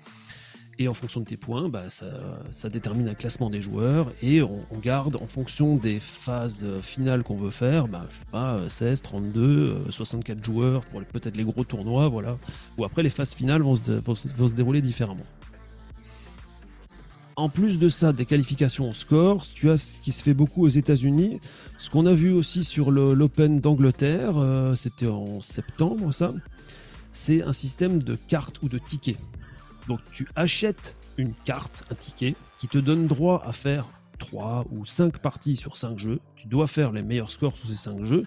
[0.79, 4.61] Et en fonction de tes points, bah, ça, détermine un classement des joueurs et on,
[4.81, 8.69] garde en fonction des phases euh, finales qu'on veut faire, bah, je sais pas, euh,
[8.69, 12.37] 16, 32, euh, 64 joueurs pour peut-être les gros tournois, voilà.
[12.79, 15.25] Ou après les phases finales vont se, dérouler différemment.
[17.35, 20.63] En plus de ça, des qualifications au score, tu as ce qui se fait beaucoup
[20.63, 21.39] aux États-Unis,
[21.77, 26.33] ce qu'on a vu aussi sur l'Open d'Angleterre, euh, c'était en septembre ça,
[27.11, 29.17] c'est un système de cartes ou de tickets.
[29.87, 33.89] Donc tu achètes une carte, un ticket, qui te donne droit à faire
[34.19, 36.19] 3 ou 5 parties sur 5 jeux.
[36.35, 38.25] Tu dois faire les meilleurs scores sur ces 5 jeux.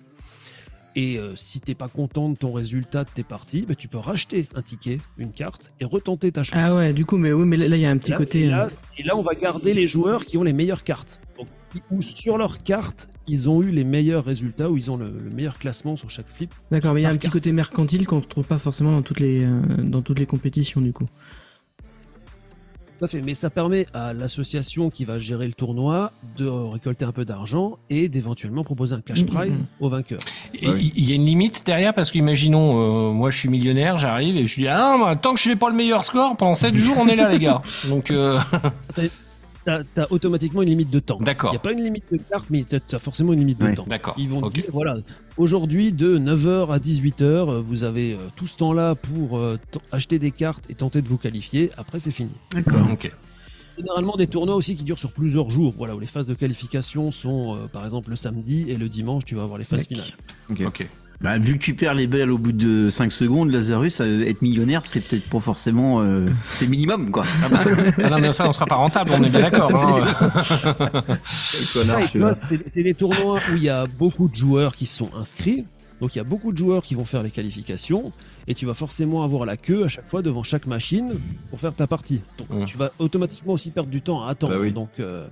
[0.97, 3.99] Et euh, si t'es pas content de ton résultat de tes parties, bah, tu peux
[3.99, 6.57] racheter un ticket, une carte, et retenter ta chance.
[6.57, 8.43] Ah ouais, du coup, mais oui, mais là, il y a un petit Là, côté.
[8.43, 8.69] et, là, euh,
[8.99, 11.21] et là, on va garder les joueurs qui ont les meilleures cartes.
[11.37, 11.49] Donc,
[11.91, 15.31] ou sur leur carte, ils ont eu les meilleurs résultats ou ils ont le, le
[15.31, 16.53] meilleur classement sur chaque flip.
[16.71, 19.21] D'accord, mais il y a un petit côté mercantile qu'on retrouve pas forcément dans toutes
[19.21, 21.07] les, euh, dans toutes les compétitions, du coup.
[22.99, 27.05] Tout à fait, mais ça permet à l'association qui va gérer le tournoi de récolter
[27.05, 29.27] un peu d'argent et d'éventuellement proposer un cash Mhm.
[29.27, 30.21] prize au vainqueur.
[30.55, 34.47] Il y a une limite derrière parce qu'imaginons, euh, moi je suis millionnaire, j'arrive et
[34.47, 36.97] je dis ah non, tant que je fais pas le meilleur score, pendant 7 jours
[36.97, 37.63] on est là les gars.
[37.89, 38.39] Donc euh,
[39.65, 41.17] T'as as automatiquement une limite de temps.
[41.21, 43.59] Il d'accord, n'y a pas une limite de carte, mais t'as as forcément une limite
[43.61, 43.75] de Ouais.
[43.75, 43.87] temps.
[43.89, 44.15] d'accord.
[44.19, 44.97] Ils vont te dire, voilà,
[45.39, 49.57] aujourd'hui de 9h à 18h, euh, vous avez euh, tout ce temps-là pour euh,
[49.91, 51.71] acheter des cartes et tenter de vous qualifier.
[51.79, 52.33] Après, c'est fini.
[52.53, 52.87] D'accord.
[52.93, 53.11] Ok.
[53.79, 55.75] Généralement, des tournois aussi qui durent sur plusieurs jours.
[55.77, 59.25] Voilà, où les phases de qualification sont, euh, par exemple, le samedi et le dimanche,
[59.25, 60.07] tu vas avoir les phases finales.
[60.51, 60.89] Ok.
[61.25, 64.43] Bah, vu que tu perds les belles au bout de 5 secondes, Lazarus, euh, être
[64.43, 66.03] millionnaire, c'est peut-être pas forcément.
[66.03, 67.25] euh, c'est le minimum, quoi.
[67.43, 67.57] Ah, bah,
[68.05, 69.71] ah non mais ça on sera pas rentable, on est bien d'accord.
[69.75, 70.05] hein.
[72.37, 75.65] C'est des tournois où il y a beaucoup de joueurs qui sont inscrits.
[76.01, 78.13] Donc il y a beaucoup de joueurs qui vont faire les qualifications
[78.49, 81.15] et tu vas forcément avoir la queue à chaque fois devant chaque machine
[81.51, 82.21] pour faire ta partie.
[82.37, 82.67] Donc Mm.
[82.67, 84.55] tu vas automatiquement aussi perdre du temps à attendre.
[84.55, 84.73] Bah oui.
[84.73, 85.27] Donc euh,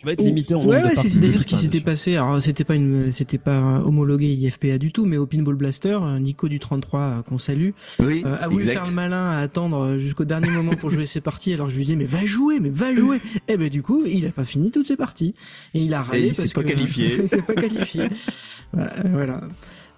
[0.00, 2.16] tu vas être limité en Ouais, ouais, c'est d'ailleurs ce qui s'était passé.
[2.16, 6.18] Alors, c'était pas une, c'était pas homologué IFPA du tout, mais au Pinball Blaster, euh,
[6.18, 8.72] Nico du 33 euh, qu'on salue, Oui, euh, a voulu exact.
[8.80, 11.52] faire le malin à attendre euh, jusqu'au dernier moment pour jouer ses parties.
[11.52, 13.18] Alors je lui disais mais va jouer, mais va jouer.
[13.46, 15.34] Et ben du coup, il a pas fini toutes ses parties
[15.74, 17.18] et il a râlé il s'est parce pas que- qualifié.
[17.22, 18.04] il s'est pas qualifié.
[19.04, 19.42] Voilà.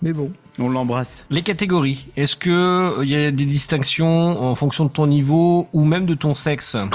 [0.03, 0.31] Mais bon.
[0.59, 1.27] On l'embrasse.
[1.31, 5.69] Les catégories, est-ce que euh, il y a des distinctions en fonction de ton niveau
[5.73, 6.77] ou même de ton sexe?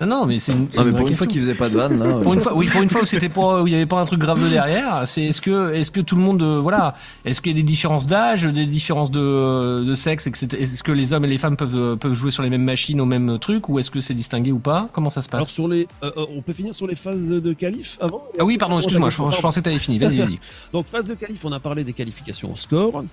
[0.00, 1.68] Ah Non mais c'est une, c'est Non, mais une pour une fois qu'il faisait pas
[1.68, 2.20] de vanne, là.
[2.20, 3.86] Pour euh, une fois, oui, pour une fois où c'était pas, où il y avait
[3.86, 5.02] pas un truc grave derrière.
[5.06, 7.62] C'est est-ce que, est-ce que tout le monde, euh, voilà, est-ce qu'il y a des
[7.62, 10.48] différences d'âge, des différences de, de sexe, etc.
[10.58, 13.00] Est-ce que les hommes et les femmes peuvent, euh, peuvent jouer sur les mêmes machines
[13.00, 14.88] au même truc, ou est-ce que c'est distingué ou pas?
[14.92, 15.38] Comment ça se passe?
[15.38, 18.22] Alors sur les, euh, euh, on peut finir sur les phases de qualif avant?
[18.38, 19.98] Ah oui, pardon, excuse-moi, je pensais que t'avais fini.
[19.98, 20.38] Vas-y, vas-y.
[20.72, 23.04] Donc phase de qualif, on a parlé des qualifications au score.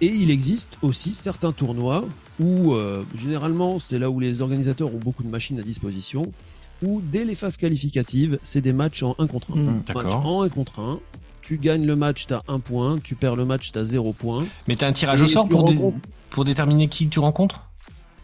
[0.00, 2.04] Et il existe aussi certains tournois
[2.38, 6.32] où, euh, généralement, c'est là où les organisateurs ont beaucoup de machines à disposition,
[6.82, 9.60] où dès les phases qualificatives, c'est des matchs en 1 contre 1.
[9.60, 9.66] Mm.
[9.66, 10.26] Match D'accord.
[10.26, 11.00] en 1 contre 1.
[11.42, 12.98] Tu gagnes le match, t'as 1 point.
[13.02, 14.44] Tu perds le match, t'as 0 point.
[14.68, 15.78] Mais t'as un tirage au sort tu pour, dé-
[16.30, 17.62] pour déterminer qui tu rencontres?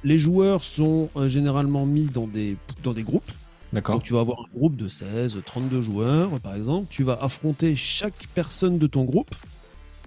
[0.05, 3.33] Les joueurs sont euh, généralement mis dans des, dans des groupes.
[3.73, 3.97] D'accord.
[3.97, 6.87] Donc tu vas avoir un groupe de 16, 32 joueurs par exemple.
[6.91, 9.35] Tu vas affronter chaque personne de ton groupe.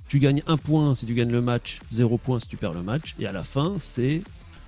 [0.08, 2.84] Tu gagnes un point si tu gagnes le match, 0 point si tu perds le
[2.84, 3.16] match.
[3.20, 4.22] Et à la fin, c'est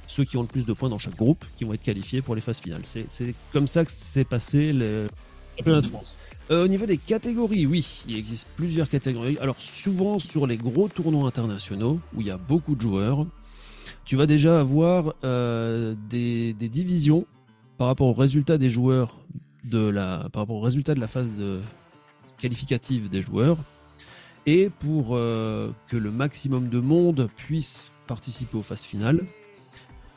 [0.07, 2.35] ceux qui ont le plus de points dans chaque groupe qui vont être qualifiés pour
[2.35, 2.81] les phases finales.
[2.83, 5.07] C'est c'est comme ça que s'est passé le
[5.57, 6.17] Championnat de France.
[6.51, 9.37] Euh, au niveau des catégories, oui, il existe plusieurs catégories.
[9.39, 13.25] Alors souvent sur les gros tournois internationaux où il y a beaucoup de joueurs,
[14.03, 17.25] tu vas déjà avoir euh, des, des divisions
[17.77, 19.17] par rapport aux résultats des joueurs
[19.63, 21.61] de la, par rapport aux résultats de la phase de-
[22.39, 23.57] qualificative des joueurs.
[24.45, 29.25] Et pour euh, que le maximum de monde puisse participer aux phases finales,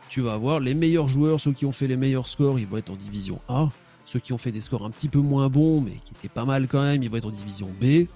[0.08, 2.76] tu vas avoir les meilleurs joueurs, ceux qui ont fait les meilleurs scores, ils vont
[2.76, 3.68] être en division A.
[4.04, 6.44] Ceux qui ont fait des scores un petit peu moins bons, mais qui étaient pas
[6.44, 8.06] mal quand même, ils vont être en division B.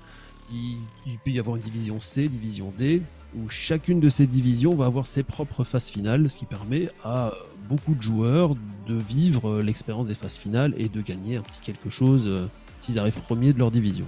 [0.53, 0.79] Il,
[1.25, 3.01] peut y avoir une division C, division D,
[3.35, 7.33] où chacune de ces divisions va avoir ses propres phases finales, ce qui permet à
[7.67, 8.55] beaucoup de joueurs
[8.87, 12.47] de vivre euh, l'expérience des phases finales et de gagner un petit quelque chose euh,
[12.79, 14.05] s'ils arrivent premiers de leur division.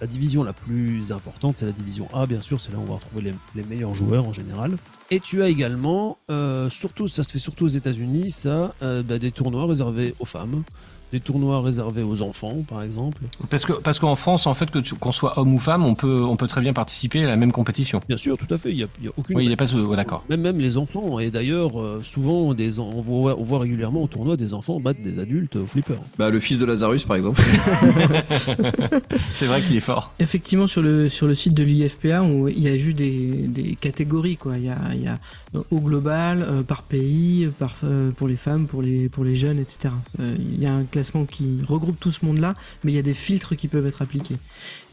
[0.00, 2.86] La division la plus importante, c'est la division A, bien sûr, c'est là où on
[2.86, 4.76] va retrouver les, meilleurs joueurs en général.
[5.10, 9.18] Et tu as également, euh, surtout, ça se fait surtout aux États-Unis, ça, euh, bah,
[9.18, 10.62] des tournois réservés aux femmes,
[11.12, 13.22] des tournois réservés aux enfants, par exemple.
[13.48, 16.22] Parce que parce qu'en France, en fait, que qu'on soit homme ou femme, on peut
[16.22, 18.00] on peut très bien participer à la même compétition.
[18.08, 19.36] Bien sûr, tout à fait, il n'y a, il y a aucune.
[19.36, 20.24] Oui, il n'y a pas de d'accord.
[20.28, 24.06] Même, même les enfants, et d'ailleurs, euh, souvent, des, on, voit, on voit régulièrement au
[24.06, 25.94] tournoi des enfants battre des adultes au flipper.
[26.18, 27.40] Bah, le fils de Lazarus, par exemple.
[29.34, 30.12] C'est vrai qu'il est fort.
[30.18, 34.36] Effectivement, sur le, sur le site de l'IFPA, il y a juste des, des catégories.
[34.36, 34.54] Quoi.
[34.56, 35.18] Il, y a, il y a
[35.70, 39.58] au global, euh, par pays, par, euh, pour les femmes, pour les, pour les jeunes,
[39.58, 39.92] etc.
[40.20, 43.02] Euh, il y a un classement qui regroupe tout ce monde-là, mais il y a
[43.02, 44.36] des filtres qui peuvent être appliqués.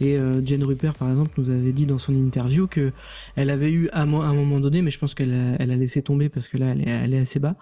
[0.01, 2.91] Et euh, Jane Rupert, par exemple, nous avait dit dans son interview que
[3.35, 6.01] elle avait eu à, un moment donné, mais je pense qu'elle a, elle a laissé
[6.01, 7.55] tomber parce que là, elle est, elle est assez bas.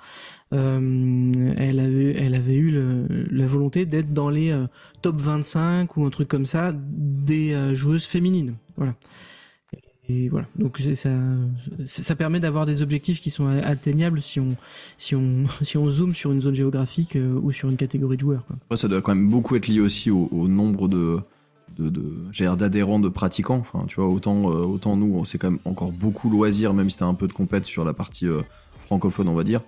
[0.54, 4.56] Euh, elle avait, elle avait eu le- la volonté d'être dans les
[5.02, 8.56] top 25 ou un truc comme ça des joueuses féminines.
[8.78, 8.94] Voilà.
[10.08, 10.46] Et voilà.
[10.58, 11.10] Donc ça,
[11.86, 14.50] ça permet d'avoir des objectifs qui sont atteignables si on,
[14.98, 18.22] si on, si on zoome sur une zone géographique euh, ou sur une catégorie de
[18.22, 18.44] joueurs.
[18.76, 21.20] Ça doit quand même beaucoup être lié aussi au, nombre de,
[21.80, 23.66] de, d'adhérents, de pratiquants.
[23.72, 26.98] Enfin, tu vois, autant, euh, autant nous, c'est quand même encore beaucoup loisir, même si
[26.98, 28.42] t'as un peu de compète sur la partie euh,
[28.86, 29.62] francophone, on va dire.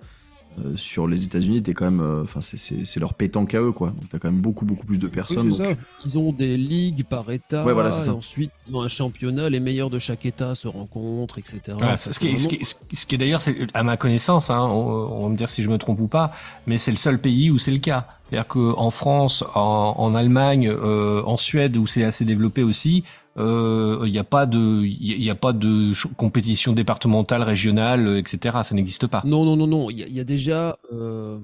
[0.64, 3.60] Euh, sur les États-Unis, t'es quand même, euh, enfin, c'est- c'est c'est leur pétanque à
[3.60, 3.88] eux, quoi.
[3.90, 5.50] Donc t'as quand même beaucoup, beaucoup plus de personnes.
[5.52, 5.76] Oui, donc.
[6.06, 8.14] Ils ont des ligues par État, Ouais, voilà, c'est et ça.
[8.14, 11.60] ensuite ils ont un championnat, les meilleurs de chaque État se rencontrent, etc.
[11.78, 13.82] Voilà, Ça, ce, qui est, c'est ce, qui est, ce qui est d'ailleurs, c'est- à
[13.82, 16.32] ma connaissance, hein, on, on va me dire si je me trompe ou pas,
[16.66, 18.06] mais c'est le seul pays où c'est le cas.
[18.30, 23.27] C'est-à-dire qu'en France, en, en Allemagne, euh, en Suède, où c'est assez développé aussi, euh,
[23.38, 28.58] il n'y a pas de, il y a pas de compétition départementale, régionale, euh, etc.
[28.64, 29.22] Ça n'existe pas.
[29.24, 29.90] Non, non, non, non.
[29.90, 30.76] Il y, a- il y a déjà.
[30.92, 31.38] euh,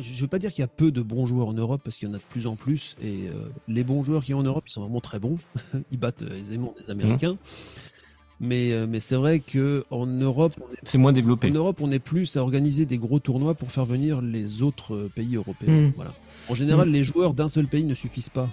[0.00, 1.98] Je ne veux pas dire qu'il y a peu de bons joueurs en Europe parce
[1.98, 2.96] qu'il y en a de plus en plus.
[3.02, 3.32] Et euh,
[3.68, 5.38] les bons joueurs qu'il y a en Europe, ils sont vraiment très bons.
[5.92, 7.36] ils battent euh, aisément des Américains.
[8.40, 11.48] Mais, euh, mais c'est vrai que en Europe, on est, C'est moins développé.
[11.48, 14.94] en Europe, on est plus à organiser des gros tournois pour faire venir les autres
[14.94, 15.88] euh, pays européens.
[15.88, 15.92] Mm.
[15.94, 16.12] Voilà.
[16.48, 18.50] En général, les joueurs d'un seul pays ne suffisent pas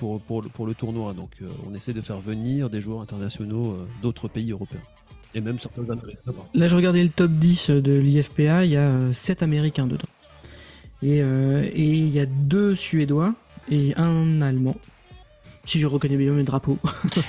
[0.00, 1.12] pour, pour, le, pour le tournoi.
[1.12, 4.80] Donc, euh, on essaie de faire venir des joueurs internationaux euh, d'autres pays européens.
[5.34, 6.32] Et même certains américains.
[6.54, 10.08] Là, je regardais le top 10 de l'IFPA, il y a 7 Américains dedans.
[11.02, 13.34] Et, euh, et il y a deux Suédois
[13.70, 14.74] et un Allemand.
[15.64, 16.78] Si je reconnais bien mes drapeaux.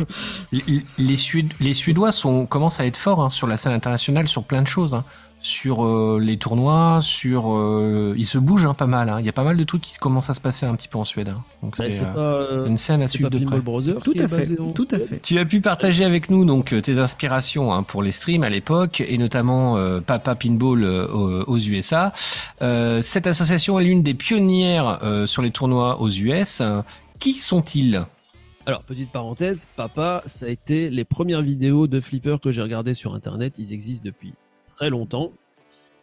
[0.52, 0.64] Les,
[0.98, 4.44] les Suéd- les Suédois sont, commencent à être forts hein, sur la scène internationale, sur
[4.46, 4.96] plein de choses.
[4.96, 5.04] hein.
[5.44, 7.56] Sur euh, les tournois, sur.
[7.58, 9.10] euh, ils se bougent hein, pas mal.
[9.10, 9.20] hein.
[9.20, 11.00] Il y a pas mal de trucs qui commencent à se passer un petit peu
[11.00, 11.30] en Suède.
[11.30, 11.44] hein.
[11.64, 13.60] Donc Bah, c'est c'est euh, pas, c'est une scène à c'est suivre pas de près.
[14.04, 15.20] Tout qui à fait, tout à fait.
[15.22, 19.02] Tu as pu partager avec nous donc tes inspirations hein, pour les streams à l'époque
[19.02, 22.14] et notamment euh, Papa Pinball euh, aux, USA.
[22.62, 26.62] Euh, cette association est l'une des pionnières euh, sur les tournois aux US.
[27.18, 28.04] Qui sont-ils?
[28.68, 32.94] Alors, petite parenthèse, Papa, ça a été les premières vidéos de Flipper que j'ai regardées
[32.94, 33.56] sur Internet.
[33.58, 34.34] Ils existent depuis
[34.82, 35.32] très longtemps.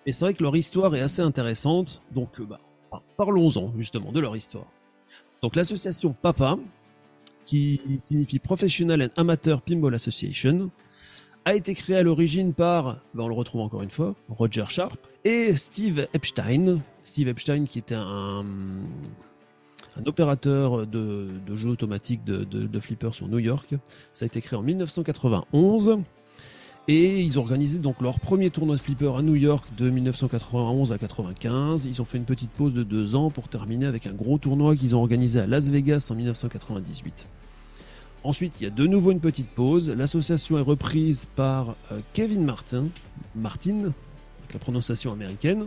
[0.07, 2.01] Et c'est vrai que leur histoire est assez intéressante.
[2.14, 2.61] Donc, euh, bah,
[2.93, 4.66] par- parlons-en justement de leur histoire.
[5.43, 6.57] Donc, l'association Papa,
[7.45, 10.70] qui signifie Professional and Amateur Pinball Association,
[11.45, 15.01] a été créée à l'origine par, bah, on le retrouve encore une fois, Roger Sharp
[15.24, 16.79] et Steve Epstein.
[17.03, 18.45] Steve Epstein qui était un,
[19.97, 23.74] un opérateur de, de jeux automatiques de, de, de flippers sur New York.
[24.12, 25.99] Ça a été créé en 1991.
[26.91, 30.91] Et ils ont organisé donc leur premier tournoi de flipper à New York de 1991
[30.91, 31.84] à 95.
[31.84, 34.74] Ils ont fait une petite pause de deux ans pour terminer avec un gros tournoi
[34.74, 37.26] qu'ils ont organisé à Las Vegas en 1998.
[38.24, 39.91] Ensuite, il y a de nouveau une petite pause.
[39.91, 42.86] L'association est reprise par euh, Kevin Martin,
[43.36, 43.93] Martin,
[44.39, 45.66] avec la prononciation américaine.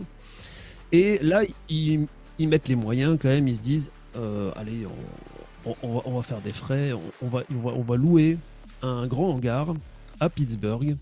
[0.90, 2.08] Et là, ils,
[2.40, 3.46] mettent les moyens quand même.
[3.46, 4.86] Ils se disent, euh, allez,
[5.84, 6.92] on, va, faire des frais,
[7.22, 8.38] on va louer
[8.82, 9.72] un grand hangar
[10.18, 10.96] à Pittsburgh.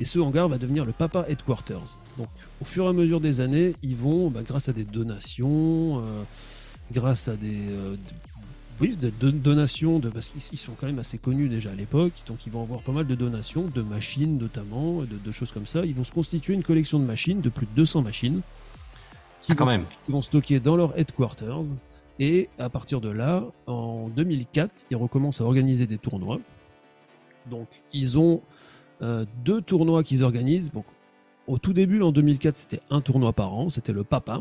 [0.00, 1.98] Et ce hangar va devenir le Papa Headquarters.
[2.16, 2.28] Donc,
[2.60, 6.22] au fur et à mesure des années, ils vont, bah, grâce à des donations, euh,
[6.92, 7.96] grâce à des, euh,
[8.80, 11.74] oui, de, de- donations, de, parce qu'ils ils sont quand même assez connus déjà à
[11.74, 15.50] l'époque, donc ils vont avoir pas mal de donations, de machines notamment, de, de choses
[15.50, 15.84] comme ça.
[15.84, 18.40] Ils vont se constituer une collection de machines, de plus de 200 machines,
[19.40, 19.84] qui Ah, quand vont, même.
[20.06, 21.74] qui vont stocker dans leur headquarters.
[22.20, 26.38] Et à partir de là, en 2004, ils recommencent à organiser des tournois.
[27.50, 28.42] Donc, ils ont
[29.02, 30.70] euh, deux tournois qu'ils organisent.
[30.72, 30.84] Donc,
[31.46, 33.70] au tout début, en 2004, c'était un tournoi par an.
[33.70, 34.40] C'était le Papa,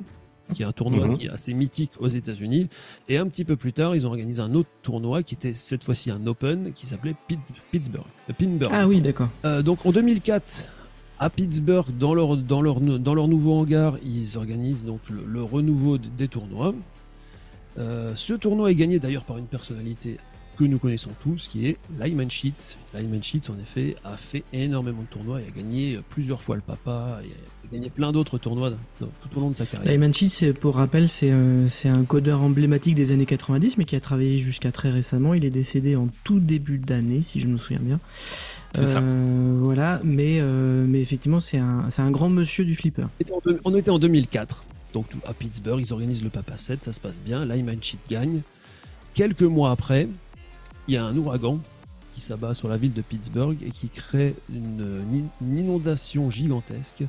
[0.54, 1.18] qui est un tournoi Mhm.
[1.18, 2.68] qui est assez mythique aux États-Unis.
[3.10, 5.84] Et un petit peu plus tard, ils ont organisé un autre tournoi qui était cette
[5.84, 7.40] fois-ci un Open qui s'appelait Pit-
[7.72, 8.06] Pittsburgh.
[8.30, 8.72] euh, Pinburgh.
[8.74, 9.30] Ah oui, d'accord.
[9.46, 10.74] Euh, donc en 2004,
[11.20, 15.42] à Pittsburgh, dans leur, dans leur, dans leur nouveau hangar, ils organisent donc le, le
[15.42, 16.74] renouveau des tournois.
[17.80, 20.18] Euh, ce tournoi est gagné d'ailleurs par une personnalité
[20.58, 22.78] que nous connaissons tous, qui est Lyman Sheets.
[22.94, 26.62] Lyman Sheets, en effet, a fait énormément de tournois et a gagné plusieurs fois le
[26.62, 27.28] papa, et
[27.68, 29.92] a gagné plein d'autres tournois dans- tout au long de sa carrière.
[29.92, 31.32] Lyman Sheets, pour rappel, c'est
[31.70, 35.34] c'est un codeur emblématique des années 90, mais qui a travaillé jusqu'à très récemment.
[35.36, 38.00] Il est décédé en tout début d'année, si je me souviens bien.
[38.76, 39.00] C'est ça.
[39.00, 43.08] Euh, Voilà, mais, euh, mais effectivement, c'est un, c'est un grand monsieur du flipper.
[43.64, 47.00] On était en 2004, donc tout- à Pittsburgh, ils organisent le Papa 7, ça se
[47.00, 48.42] passe bien, Lyman Sheet gagne.
[49.14, 50.08] Quelques mois après,
[50.88, 51.60] il y a un ouragan
[52.14, 55.04] qui s'abat sur la ville de Pittsburgh et qui crée une,
[55.42, 57.04] une inondation gigantesque.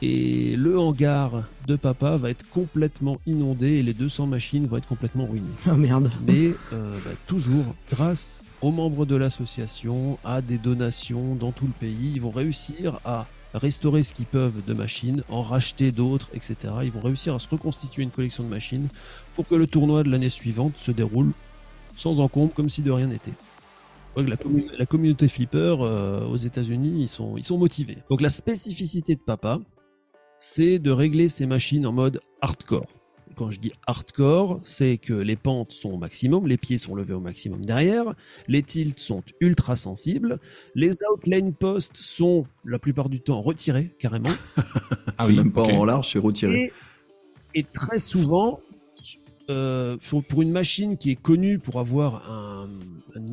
[0.00, 4.86] Et le hangar de Papa va être complètement inondé et les 200 machines vont être
[4.86, 5.46] complètement ruinées.
[5.66, 6.10] Oh merde.
[6.26, 11.72] Mais euh, bah, toujours, grâce aux membres de l'association, à des donations dans tout le
[11.72, 16.56] pays, ils vont réussir à restaurer ce qu'ils peuvent de machines, en racheter d'autres, etc.
[16.84, 18.88] Ils vont réussir à se reconstituer une collection de machines
[19.34, 21.32] pour que le tournoi de l'année suivante se déroule
[21.98, 23.32] sans encombre, comme si de rien n'était.
[23.32, 27.58] Je crois que La, commu- la communauté flipper euh, aux États-Unis, ils sont, ils sont
[27.58, 27.98] motivés.
[28.08, 29.60] Donc la spécificité de Papa,
[30.38, 32.86] c'est de régler ces machines en mode hardcore.
[33.36, 37.14] Quand je dis hardcore, c'est que les pentes sont au maximum, les pieds sont levés
[37.14, 38.04] au maximum derrière,
[38.48, 40.38] les tilts sont ultra sensibles,
[40.74, 44.30] les outlane posts sont la plupart du temps retirés carrément,
[45.18, 46.72] Ah oui, même pas en large, c'est retiré.
[47.54, 48.58] et, et très souvent,
[49.50, 49.96] euh,
[50.28, 52.68] pour, une machine qui est connue pour avoir un,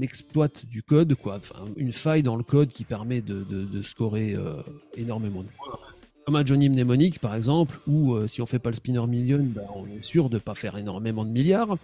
[0.01, 1.39] exploit du code, quoi,
[1.77, 4.61] une faille dans le code qui permet de scorer euh,
[4.95, 5.79] énormément de points.
[6.25, 9.43] Comme un Johnny Mnemonic par exemple, où euh, si on fait pas le spinner million,
[9.43, 11.77] bah, on est sûr de pas faire énormément de milliards.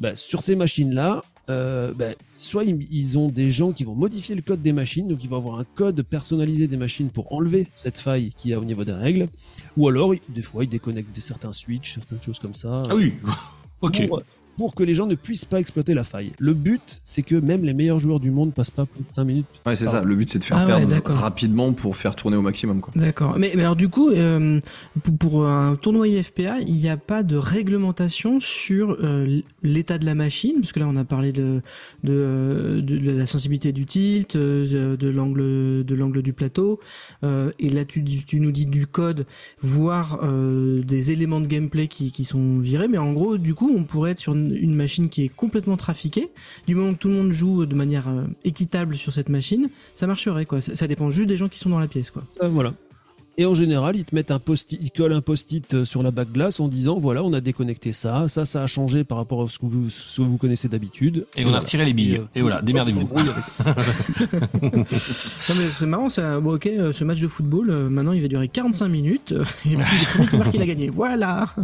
[0.00, 4.34] Bah, sur ces machines-là, euh, bah, soit ils, ils ont des gens qui vont modifier
[4.34, 7.66] le code des machines, donc ils vont avoir un code personnalisé des machines pour enlever
[7.74, 9.26] cette faille qu'il y a au niveau des règles,
[9.76, 13.14] ou alors des fois ils déconnectent des certains switches, certaines choses comme ça, Ah oui.
[13.80, 14.06] ok.
[14.08, 14.22] pour,
[14.58, 16.32] pour que les gens ne puissent pas exploiter la faille.
[16.38, 19.24] Le but, c'est que même les meilleurs joueurs du monde passent pas plus de 5
[19.24, 19.46] minutes.
[19.64, 20.02] Ouais, c'est ça.
[20.02, 22.80] Le but, c'est de faire Ah perdre rapidement pour faire tourner au maximum.
[22.80, 22.92] Quoi.
[22.96, 23.38] D'accord.
[23.38, 24.60] Mais, mais alors du coup, euh,
[25.04, 30.04] pour, pour un tournoi IFPA, il n'y a pas de réglementation sur euh, l'état de
[30.04, 31.62] la machine, parce que là on a parlé de
[32.04, 36.80] de, euh, de la sensibilité du tilt, de, de l'angle de l'angle du plateau,
[37.24, 38.02] euh, et là tu,
[38.34, 39.26] nous dis du code,
[39.60, 43.72] voire euh, des éléments de gameplay qui, qui sont virés, mais en gros du coup
[43.74, 46.28] on pourrait être sur une, une machine qui est complètement trafiquée.
[46.66, 50.06] Du moment que tout le monde joue de manière euh, équitable sur cette machine, ça
[50.06, 50.60] marcherait quoi.
[50.60, 52.24] Ça, dépend juste des gens qui sont dans la pièce quoi.
[52.42, 52.74] Euh, voilà.
[53.40, 56.10] Et en général, ils te mettent un post ils collent un post-it euh, sur la
[56.10, 59.42] bague glace en disant voilà, on a déconnecté ça, ça, ça a changé par rapport
[59.42, 61.24] à ce que vous, ce que vous connaissez d'habitude.
[61.36, 62.16] Et on a retiré les billes.
[62.16, 63.08] euh, Et voilà, démerdez-vous.
[64.62, 66.40] Non mais c'est marrant, ça.
[66.40, 69.32] Bon, ok, euh, ce match de football, euh, maintenant il va durer 45 minutes.
[69.32, 70.90] euh, et puis le premier qui marque, il a gagné.
[70.90, 71.46] Voilà.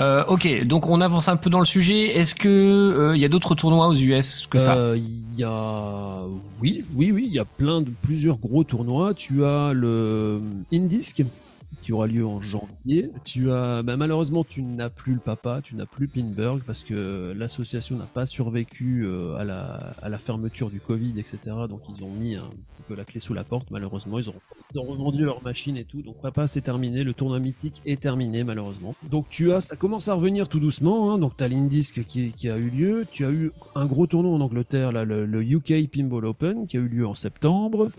[0.00, 2.16] Euh, ok, donc on avance un peu dans le sujet.
[2.18, 4.74] Est-ce que euh, il y a d'autres tournois aux US que ça?
[4.74, 4.98] Euh,
[5.36, 6.22] Il y a
[6.62, 9.14] oui, oui, oui, il y a plein de plusieurs gros tournois.
[9.14, 10.40] Tu as le
[10.72, 11.24] Indisc
[11.84, 13.10] qui aura lieu en janvier.
[13.24, 17.34] Tu as bah, malheureusement tu n'as plus le papa, tu n'as plus Pinburg parce que
[17.36, 21.38] l'association n'a pas survécu euh, à la fermeture du Covid, etc.
[21.68, 23.70] Donc ils ont mis un petit peu la clé sous la porte.
[23.70, 24.34] Malheureusement, ils ont
[24.82, 26.00] revendu leur machine et tout.
[26.00, 28.94] Donc papa c'est terminé, le tournoi mythique est terminé malheureusement.
[29.10, 31.12] Donc tu as ça commence à revenir tout doucement.
[31.12, 31.18] Hein.
[31.18, 33.04] Donc tu as l'Indisc qui, a eu lieu.
[33.12, 36.80] Tu as eu un gros tournoi en Angleterre, là, le UK Pinball Open qui a
[36.80, 37.90] eu lieu en septembre.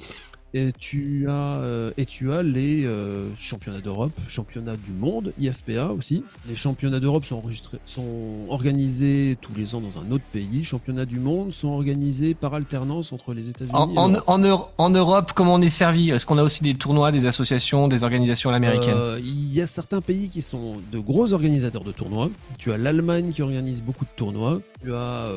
[0.57, 5.87] Et tu as euh, et tu as les euh, championnats d'Europe, championnats du monde, IFPA
[5.87, 6.23] aussi.
[6.47, 10.63] Les championnats d'Europe sont enregistrés, sont organisés tous les ans dans un autre pays.
[10.63, 13.73] Championnats du monde sont organisés par alternance entre les États-Unis.
[13.73, 16.11] en, et en, en en Europe, comment on est servi?
[16.11, 19.67] Est-ce qu'on a aussi des tournois, des associations, des organisations américaines Euh, Il y a
[19.67, 22.29] certains pays qui sont de gros organisateurs de tournois.
[22.59, 24.61] Tu as l'Allemagne qui organise beaucoup de tournois.
[24.81, 25.29] Tu as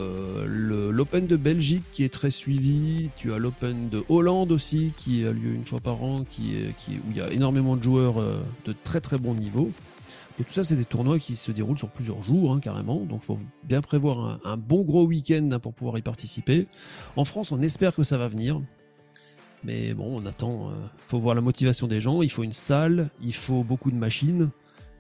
[0.46, 3.10] l'Open de Belgique qui est très suivi.
[3.16, 6.96] Tu as l'Open de Hollande aussi qui a lieu une fois par an, qui qui,
[6.96, 9.70] où il y a énormément de joueurs euh, de très très bon niveau.
[10.38, 13.00] Tout ça, c'est des tournois qui se déroulent sur plusieurs jours, hein, carrément.
[13.00, 16.68] Donc, faut bien prévoir un, bon gros week-end hein, pour pouvoir y participer.
[17.16, 18.60] En France, on espère que ça va venir.
[19.64, 20.70] Mais bon, on attend.
[20.70, 20.74] euh,
[21.06, 22.22] faut voir la motivation des gens.
[22.22, 24.50] Il faut une salle, il faut beaucoup de machines,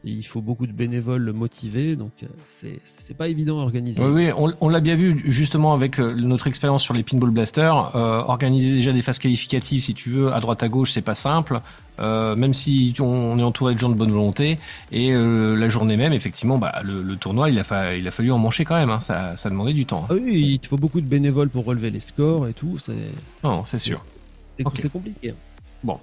[0.04, 1.96] il faut beaucoup de bénévoles motivés.
[1.96, 4.02] Donc, euh, c'est c'est pas évident à organiser.
[4.02, 7.30] Oui, oui, on, on l'a bien vu justement avec euh, notre expérience sur les pinball
[7.30, 7.96] blasters.
[7.96, 11.14] Euh, organiser déjà des phases qualificatives, si tu veux, à droite à gauche, c'est pas
[11.14, 11.60] simple.
[12.00, 14.58] Euh, même si on, on est entouré de gens de bonne volonté.
[14.92, 18.12] Et euh, la journée même, effectivement, bah, le, le tournoi, il a, fa- il a
[18.12, 18.90] fallu en mancher quand même.
[18.90, 19.00] Hein.
[19.00, 20.06] Ça, ça demandait du temps.
[20.08, 22.78] Ah oui, il faut beaucoup de bénévoles pour relever les scores et tout.
[22.78, 22.94] C'est
[23.42, 24.04] Non, c'est sûr.
[24.48, 25.34] C'est compliqué.
[25.82, 25.98] Bon.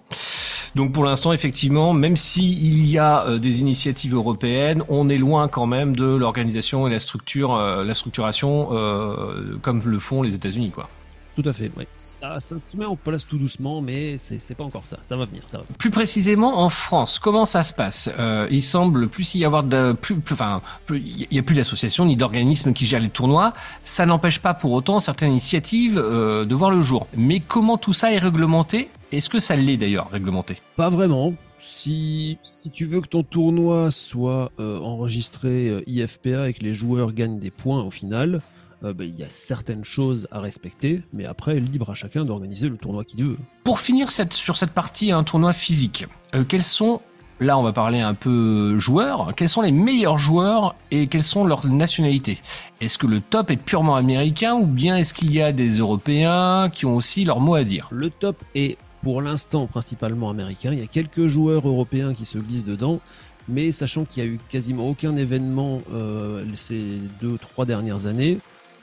[0.76, 5.48] Donc pour l'instant, effectivement, même s'il y a euh, des initiatives européennes, on est loin
[5.48, 10.36] quand même de l'organisation et la structure, euh, la structuration euh, comme le font les
[10.36, 10.90] États-Unis, quoi.
[11.36, 11.70] Tout à fait.
[11.78, 11.88] ouais.
[11.98, 14.98] Ça, ça se met en place tout doucement, mais c'est c'est pas encore ça.
[15.02, 15.64] Ça va venir, ça va.
[15.64, 15.78] venir.
[15.78, 18.10] Plus précisément en France, comment ça se passe?
[18.18, 20.62] Euh, Il semble plus y avoir de plus, plus enfin,
[20.92, 23.54] il y a plus d'associations ni d'organismes qui gèrent les tournois.
[23.84, 27.08] Ça n'empêche pas pour autant certaines initiatives euh, de voir le jour.
[27.18, 28.90] Mais comment tout ça est réglementé?
[29.12, 30.62] Est-ce que ça l'est d'ailleurs réglementé?
[30.76, 31.34] Pas vraiment.
[31.60, 36.74] Si, si tu veux que ton tournoi soit euh, enregistré euh, IFPA et que les
[36.74, 38.42] joueurs gagnent des points au final,
[38.84, 42.70] euh, ben, il y a certaines choses à respecter, mais après, libre à chacun d'organiser
[42.70, 43.38] le tournoi qu'il veut.
[43.64, 47.02] Pour finir cette, sur cette partie, un tournoi physique, euh, quels sont,
[47.40, 51.46] là on va parler un peu joueurs, quels sont les meilleurs joueurs et quelles sont
[51.46, 52.40] leurs nationalités?
[52.82, 56.70] Est-ce que le top est purement américain ou bien est-ce qu'il y a des Européens
[56.70, 57.88] qui ont aussi leur mot à dire?
[57.92, 60.72] Le top est pour l'instant principalement américain.
[60.74, 63.00] Il y a quelques joueurs européens qui se glissent dedans,
[63.48, 66.84] mais sachant qu'il y a eu quasiment aucun événement euh, ces
[67.22, 68.40] deux trois dernières années,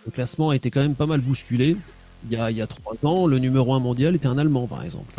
[0.07, 1.77] le classement a été quand même pas mal bousculé.
[2.31, 4.69] Il y a, il y a trois ans, le numéro un mondial était un Allemand,
[4.69, 5.13] par exemple.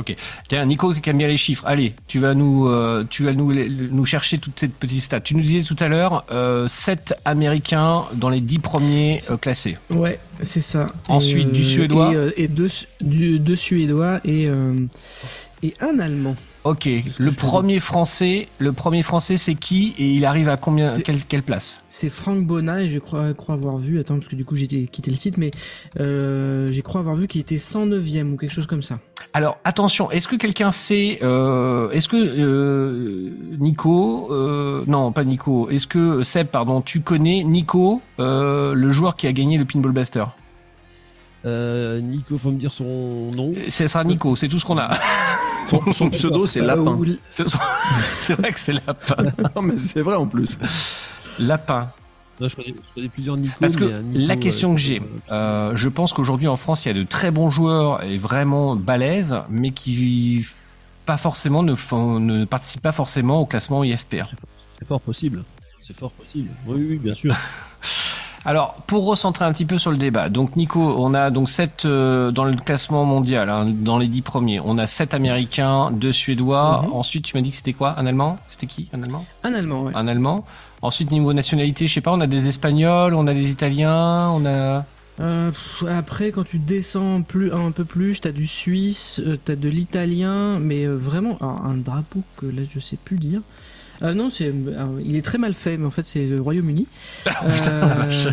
[0.47, 4.05] Tiens, Nico qui aime bien les chiffres, allez, tu vas nous, euh, tu vas nous
[4.05, 5.19] chercher toutes ces petites stats.
[5.19, 9.77] Tu nous disais tout à l'heure, euh, 7 Américains dans les 10 premiers euh, classés.
[9.89, 10.88] Ouais, c'est ça.
[11.09, 12.11] Ensuite, du Suédois.
[12.11, 12.67] Et, euh, et deux,
[13.01, 14.73] du- deux Suédois et, euh,
[15.61, 16.36] et un Allemand.
[16.65, 16.88] Ok,
[17.19, 21.43] le premier français, le premier français c'est qui et il arrive à combien, quelle, quelle
[21.43, 21.81] place?
[21.89, 24.67] C'est Franck Bonnat et je crois, crois avoir vu, attends parce que du coup j'ai
[24.67, 25.51] quitté le site, mais
[25.99, 28.99] euh, j'ai crois avoir vu qu'il était 109e ou quelque chose comme ça.
[29.34, 35.69] Alors attention, est-ce que quelqu'un sait, euh, est-ce que euh, Nico, euh, non pas Nico,
[35.69, 39.91] est-ce que Seb, pardon, tu connais Nico, euh, le joueur qui a gagné le Pinball
[39.91, 40.26] Buster?
[41.45, 43.53] Euh, Nico, faut me dire son nom.
[43.69, 44.89] C'est ça, Nico, c'est tout ce qu'on a.
[45.69, 46.97] Son, son pseudo, c'est Lapin.
[48.15, 49.32] c'est vrai que c'est Lapin.
[49.55, 50.57] Non, mais c'est vrai en plus.
[51.39, 51.89] Lapin.
[52.39, 53.53] Non, je, connais, je connais plusieurs Nico.
[53.59, 56.47] Parce que mais un Nico, la question euh, que j'ai, euh, euh, je pense qu'aujourd'hui
[56.47, 60.45] en France, il y a de très bons joueurs et vraiment balèzes, mais qui
[61.05, 64.25] pas forcément ne, font- ne participent pas forcément au classement IFPR.
[64.79, 65.43] c'est fort possible.
[65.81, 66.49] C'est fort possible.
[66.65, 67.36] Oui, oui, bien sûr.
[68.45, 71.88] Alors, pour recentrer un petit peu sur le débat, donc Nico, on a donc 7
[71.88, 74.59] dans le classement mondial, hein, dans les 10 premiers.
[74.59, 76.81] On a 7 Américains, 2 Suédois.
[76.86, 76.93] Mhm.
[76.93, 77.97] Ensuite, tu m'as dit que c'était quoi?
[77.97, 78.38] Un Allemand?
[78.47, 78.89] C'était qui?
[78.93, 79.25] Un Allemand?
[79.43, 79.93] Un Allemand, ouais.
[79.95, 80.45] Un Allemand.
[80.84, 84.45] Ensuite, niveau nationalité, je sais pas, on a des Espagnols, on a des Italiens, on
[84.45, 84.86] a...
[85.21, 85.51] Euh,
[85.89, 90.59] après, quand tu descends plus, un peu plus, t'as du suisse, euh, t'as de l'italien,
[90.59, 93.39] mais euh, vraiment alors, un drapeau que là je sais plus dire.
[94.01, 94.53] Euh, non, c'est,
[95.05, 96.86] il est très mal fait, mais en fait c'est le Royaume-Uni.
[97.43, 98.31] Euh,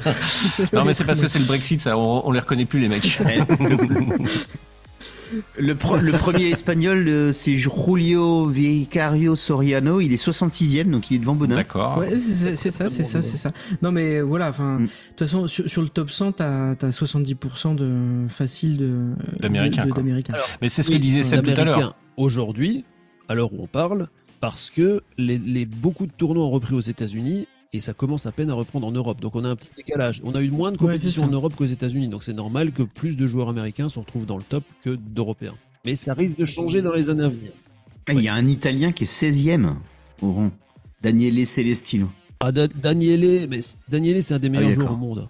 [0.73, 2.89] Non, mais c'est parce que c'est le Brexit, ça, on, on les reconnaît plus, les
[2.89, 3.21] mecs.
[5.59, 10.01] Le, premier espagnol, euh, c'est Julio Vicario Soriano.
[10.01, 11.57] Il est 66e, donc il est devant Bonin.
[11.57, 11.99] D'accord.
[11.99, 13.51] Ouais, c'est ça, c'est ça, c'est ça.
[13.83, 14.89] Non, mais voilà, enfin, de Mm.
[15.11, 18.99] toute façon, sur, sur le top 100, t'as as 70% de facile de
[19.41, 19.87] D'Américains.
[20.63, 21.97] Mais c'est ce que disait Seb tout à l'heure.
[22.17, 22.85] Aujourd'hui,
[23.29, 24.09] à l'heure où on parle,
[24.41, 28.33] parce que les, les- beaucoup de tournois ont repris aux États-Unis et ça commence à
[28.33, 29.21] peine à reprendre en Europe.
[29.21, 30.21] Donc on a un petit décalage.
[30.25, 31.29] On a eu moins de Ouais, compétition ça.
[31.29, 32.09] en Europe qu'aux États-Unis.
[32.09, 35.55] Donc c'est normal que plus de joueurs américains se retrouvent dans le top que d'Européens.
[35.85, 37.53] Mais ça risque de changer dans les années à venir.
[38.09, 39.75] Ah, Il y a un Italien qui est 16e
[40.23, 40.51] au rang.
[41.03, 42.09] Daniele Celestino.
[42.41, 45.29] Ah, Da- Daniele, mais Daniele, c'est un des meilleurs oui, joueurs au monde.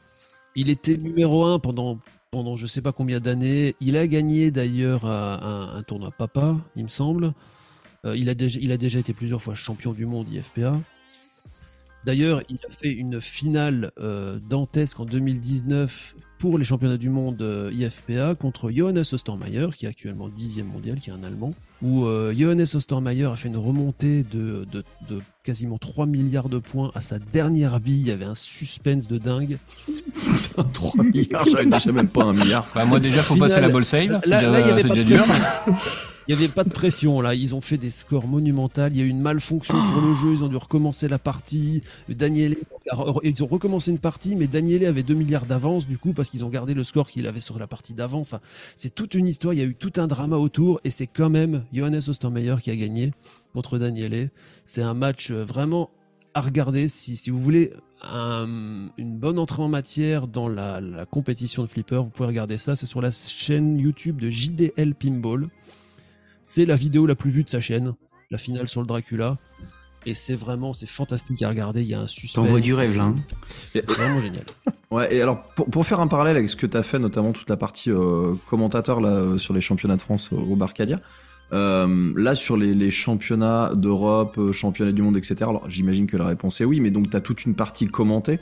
[0.56, 1.98] Il était numéro un pendant,
[2.30, 3.74] pendant je sais pas combien d'années.
[3.80, 7.32] Il a gagné d'ailleurs à un, un tournoi Papa, il me semble.
[8.04, 10.80] Euh, il, a déjà, il a déjà été plusieurs fois champion du monde IFPA.
[12.04, 17.42] D'ailleurs, il a fait une finale euh, dantesque en 2019 pour les championnats du monde
[17.42, 22.06] euh, IFPA contre Johannes Ostermeier, qui est actuellement 10e mondial, qui est un Allemand, où
[22.06, 26.90] euh, Johannes Ostermeier a fait une remontée de, de, de quasiment 3 milliards de points
[26.94, 28.00] à sa dernière bille.
[28.00, 29.58] Il y avait un suspense de dingue.
[30.72, 32.66] 3 milliards, j'avais déjà même pas un milliard.
[32.74, 33.48] Bah, moi, déjà, faut Finale.
[33.50, 34.20] passer la ball save.
[34.24, 35.24] C'est Là- déjà, là, il y avait c'est pas déjà de dur.
[36.32, 39.00] Il n'y avait pas de pression là, ils ont fait des scores monumentaux, il y
[39.00, 41.82] a eu une malfonction sur le jeu, ils ont dû recommencer la partie.
[42.08, 42.56] Daniel,
[43.24, 46.44] ils ont recommencé une partie, mais Daniel avait 2 milliards d'avance du coup parce qu'ils
[46.44, 48.20] ont gardé le score qu'il avait sur la partie d'avant.
[48.20, 48.38] Enfin,
[48.76, 51.30] c'est toute une histoire, il y a eu tout un drama autour et c'est quand
[51.30, 53.10] même Johannes Ostermeyer qui a gagné
[53.52, 54.30] contre Daniele.
[54.64, 55.90] C'est un match euh, vraiment
[56.34, 57.72] à regarder si, si vous voulez
[58.02, 62.04] un- une bonne entrée en matière dans la, la compétition de flipper.
[62.04, 65.48] Vous pouvez regarder ça, c'est sur la chaîne YouTube de JDL Pinball.
[66.52, 67.94] C'est la vidéo la plus vue de sa chaîne,
[68.32, 69.38] la finale sur le Dracula.
[70.04, 71.82] Et c'est vraiment, c'est fantastique à regarder.
[71.82, 72.44] Il y a un suspense.
[72.44, 73.16] T'envoies du rêve, c'est- là, hein.
[73.22, 74.42] C'est vraiment génial.
[74.90, 77.30] Ouais, et alors pour, pour faire un parallèle avec ce que tu as fait, notamment
[77.30, 80.98] toute la partie euh, commentateur là euh, sur les championnats de France au, au Barcadia,
[81.52, 85.36] euh, là sur les, les championnats d'Europe, championnats du monde, etc.
[85.42, 88.40] Alors j'imagine que la réponse est oui, mais donc tu as toute une partie commentée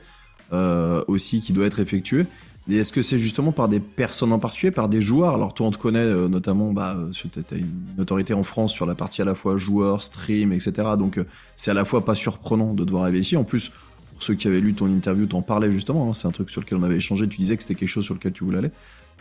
[0.55, 2.25] euh, aussi qui doit être effectuée.
[2.71, 5.35] Et est-ce que c'est justement par des personnes en particulier, par des joueurs?
[5.35, 8.85] Alors toi on te connaît euh, notamment, bah, tu as une autorité en France sur
[8.85, 10.73] la partie à la fois joueur, stream, etc.
[10.99, 11.25] Donc euh,
[11.57, 13.37] c'est à la fois pas surprenant de devoir arriver ici.
[13.37, 16.11] En plus, pour ceux qui avaient lu ton interview, t'en parlais justement.
[16.11, 17.27] hein, c'est un truc sur lequel on avait échangé.
[17.27, 18.71] Tu disais que c'était quelque chose sur lequel tu voulais aller.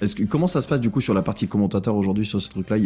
[0.02, 2.50] Est-ce que comment ça se passe du coup sur la partie commentateur aujourd'hui sur ce
[2.50, 2.78] truc-là?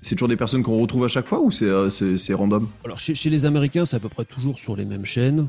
[0.00, 1.88] C'est toujours des personnes qu'on retrouve à chaque fois ou c'est euh,
[2.30, 2.66] random?
[2.84, 5.46] Alors chez, chez les Américains, c'est à peu près toujours sur les mêmes chaînes.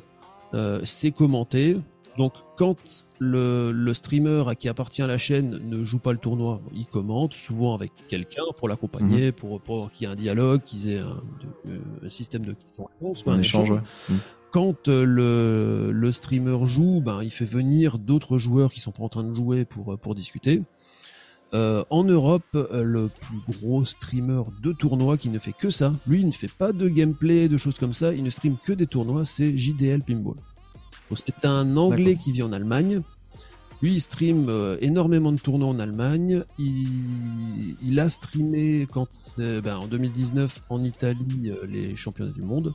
[0.53, 1.77] Euh, c'est commenté.
[2.17, 2.77] Donc quand
[3.19, 7.33] le, le streamer à qui appartient la chaîne ne joue pas le tournoi, il commente,
[7.33, 11.21] souvent avec quelqu'un pour l'accompagner, pour, pour qu'il y ait un dialogue, qu'ils aient un,
[11.65, 12.89] de- un système de quoi,
[13.33, 13.71] Un échange.
[14.09, 14.13] Mm.
[14.51, 19.03] Quand euh, le, le streamer joue, ben, il fait venir d'autres joueurs qui sont pas
[19.03, 20.61] en train de jouer pour, euh, pour discuter.
[21.53, 25.93] Euh, en Europe, euh, le plus gros streamer de tournois qui ne fait que ça,
[26.07, 28.71] lui, il ne fait pas de gameplay, de choses comme ça, il ne stream que
[28.73, 30.35] des tournois, c'est JDL Pinball.
[31.15, 33.01] C'est un Anglais qui vit en Allemagne.
[33.81, 36.43] Lui, il stream euh, énormément de tournois en Allemagne.
[36.57, 42.41] Il, il a streamé quand, c'est- ben, en 2019 en Italie euh, les championnats du
[42.41, 42.73] monde.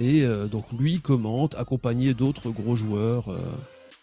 [0.00, 3.38] Et euh, donc lui commente, accompagné d'autres gros joueurs, euh,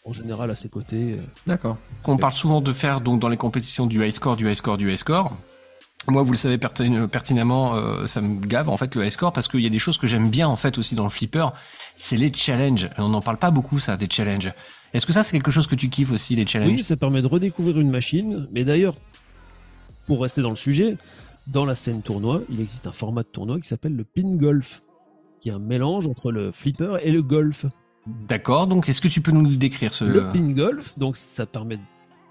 [0.05, 1.13] en général à ses côtés.
[1.13, 1.21] euh.
[1.47, 1.77] D'accord.
[2.05, 4.77] On parle souvent de faire donc dans les compétitions du high score, du high score,
[4.77, 5.37] du high score.
[6.07, 9.31] Moi, vous le savez pertin- pertinemment, euh, ça me gave en fait le high score
[9.33, 11.47] parce qu'il y a des choses que j'aime bien en fait aussi dans le flipper,
[11.95, 12.89] c'est les challenges.
[12.97, 14.51] On n'en parle pas beaucoup ça, des challenges.
[14.93, 16.71] Est-ce que ça c'est quelque chose que tu kiffes aussi les challenges?
[16.71, 18.47] Oui, ça permet de redécouvrir une machine.
[18.51, 18.95] Mais d'ailleurs,
[20.07, 20.97] pour rester dans le sujet,
[21.47, 24.81] dans la scène tournoi, il existe un format de tournoi qui s'appelle le pin golf,
[25.39, 27.65] qui est un mélange entre le flipper et le golf.
[28.27, 28.65] D'accord.
[28.65, 31.77] Donc, est-ce que tu peux nous le décrire ce Le pin golf, donc ça permet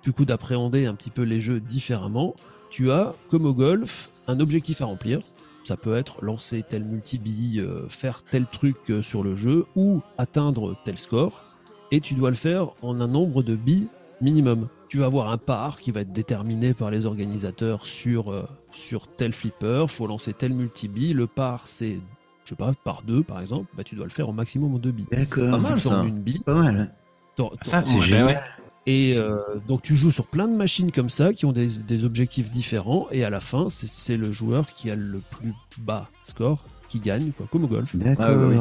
[0.03, 2.35] du coup d'appréhender un petit peu les jeux différemment.
[2.71, 5.21] Tu as, comme au golf, un objectif à remplir.
[5.64, 10.01] Ça peut être lancer tel multi-bille, euh, faire tel truc euh, sur le jeu ou
[10.18, 11.45] atteindre tel score.
[11.93, 13.89] Et tu dois le faire en un nombre de billes
[14.21, 14.68] minimum.
[14.89, 19.07] Tu vas avoir un par qui va être déterminé par les organisateurs sur, euh, sur
[19.09, 19.87] tel flipper.
[19.89, 21.12] faut lancer tel multi-bille.
[21.12, 21.99] Le par, c'est,
[22.45, 23.66] je sais pas, par deux par exemple.
[23.77, 25.07] Bah, tu dois le faire au maximum en deux billes.
[25.11, 25.51] D'accord.
[25.51, 26.03] Pas Tu mal, ça.
[26.07, 26.39] une bille.
[26.41, 26.95] Pas mal.
[27.37, 28.45] t'en- Ça, C'est ouais, génial.
[28.87, 29.37] Et euh,
[29.68, 33.09] donc tu joues sur plein de machines comme ça qui ont des, objectifs différents.
[33.11, 37.30] Et à la fin c'est le joueur qui a le plus bas score qui gagne
[37.36, 37.95] quoi comme au golf.
[37.95, 38.26] D'accord.
[38.28, 38.57] Ah, ouais,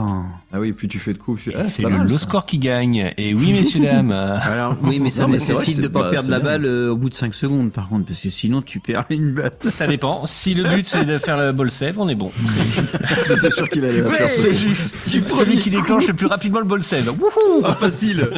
[0.53, 1.41] Ah oui, plus tu fais de coups.
[1.43, 3.11] plus- Et Ah, c'est le low score qui gagne.
[3.17, 4.11] Et oui, messieurs dames.
[4.11, 6.65] Alors, oui, mais ça Non, mais c'est vrai nécessite de c'est- pas perdre la balle
[6.65, 9.51] euh, au bout de 5 secondes, par contre, parce que sinon tu perds une balle.
[9.63, 10.25] Ça dépend.
[10.25, 12.32] Si le but c'est de faire le ball save, on est bon.
[13.27, 14.27] J'étais sûr qu'il allait la faire.
[14.27, 14.95] C'est juste.
[15.07, 17.09] Celui qui déclenche le plus rapidement le ball save.
[17.09, 18.30] Wouhou facile.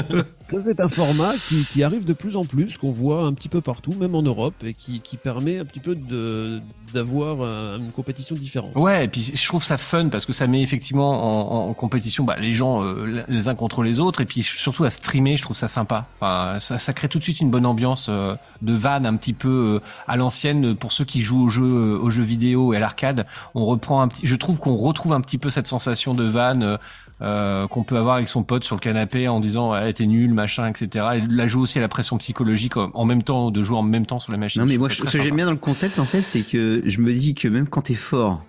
[0.52, 3.50] Ça, C'est un format qui, qui arrive de plus en plus, qu'on voit un petit
[3.50, 6.60] peu partout, même en Europe, et qui, qui permet un petit peu de
[6.94, 8.72] d'avoir euh, une compétition différente.
[8.76, 12.24] Ouais, et puis je trouve ça fun parce que ça met effectivement en, en compétition
[12.24, 15.44] bah, les gens euh, les uns contre les autres et puis surtout à streamer, je
[15.44, 16.06] trouve ça sympa.
[16.20, 19.34] Enfin, ça, ça crée tout de suite une bonne ambiance euh, de van un petit
[19.34, 22.80] peu euh, à l'ancienne pour ceux qui jouent aux jeux, aux jeux vidéo et à
[22.80, 23.26] l'arcade.
[23.56, 26.60] On reprend un petit, je trouve qu'on retrouve un petit peu cette sensation de van.
[26.62, 30.34] euh, qu'on peut avoir avec son pote sur le canapé en disant ouais, t'es nul
[30.34, 33.78] machin etc et la joue aussi à la pression psychologique en même temps de jouer
[33.78, 35.52] en même temps sur la machine Non, mais moi, je- ce que j'aime bien dans
[35.52, 38.44] le concept, en fait, c'est que je me dis que même quand t'es fort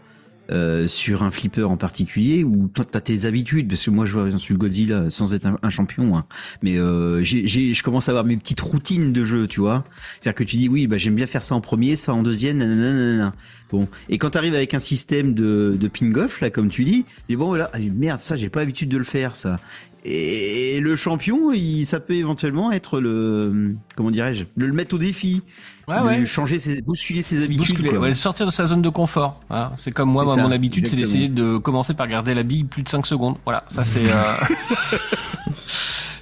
[0.53, 4.13] euh, sur un flipper en particulier, ou toi t'as tes habitudes, parce que moi je
[4.13, 6.27] vois sur le Godzilla sans être un, champion, hein,
[6.63, 9.85] mais euh, j'ai, je commence à avoir mes petites routines de jeu, tu vois.
[10.21, 12.59] C'est-à-dire que tu dis oui, bah j'aime bien faire ça en premier, ça en deuxième,
[12.59, 13.35] nanana.
[13.71, 17.07] Bon, et quand t'arrives avec un système de, de ping golf là, comme tu dis,
[17.31, 19.59] dis bon voilà, ah, merde, ça j'ai pas l'habitude de le faire, ça.
[20.05, 24.99] Et le champion, il, ça peut éventuellement être le, comment dirais-je, le, le mettre au
[24.99, 25.43] défi,
[25.89, 26.25] Ouais, de ouais.
[26.25, 27.59] changer ses, bousculer ses habitudes.
[27.59, 27.99] bousculer, quoi.
[28.01, 29.41] ouais, sortir de sa zone de confort.
[29.51, 29.71] hein.
[29.77, 32.65] C'est comme moi, moi, ça, mon habitude, c'est d'essayer de commencer par garder la bille
[32.65, 33.37] plus de 5 secondes.
[33.45, 34.93] Voilà, ça c'est euh,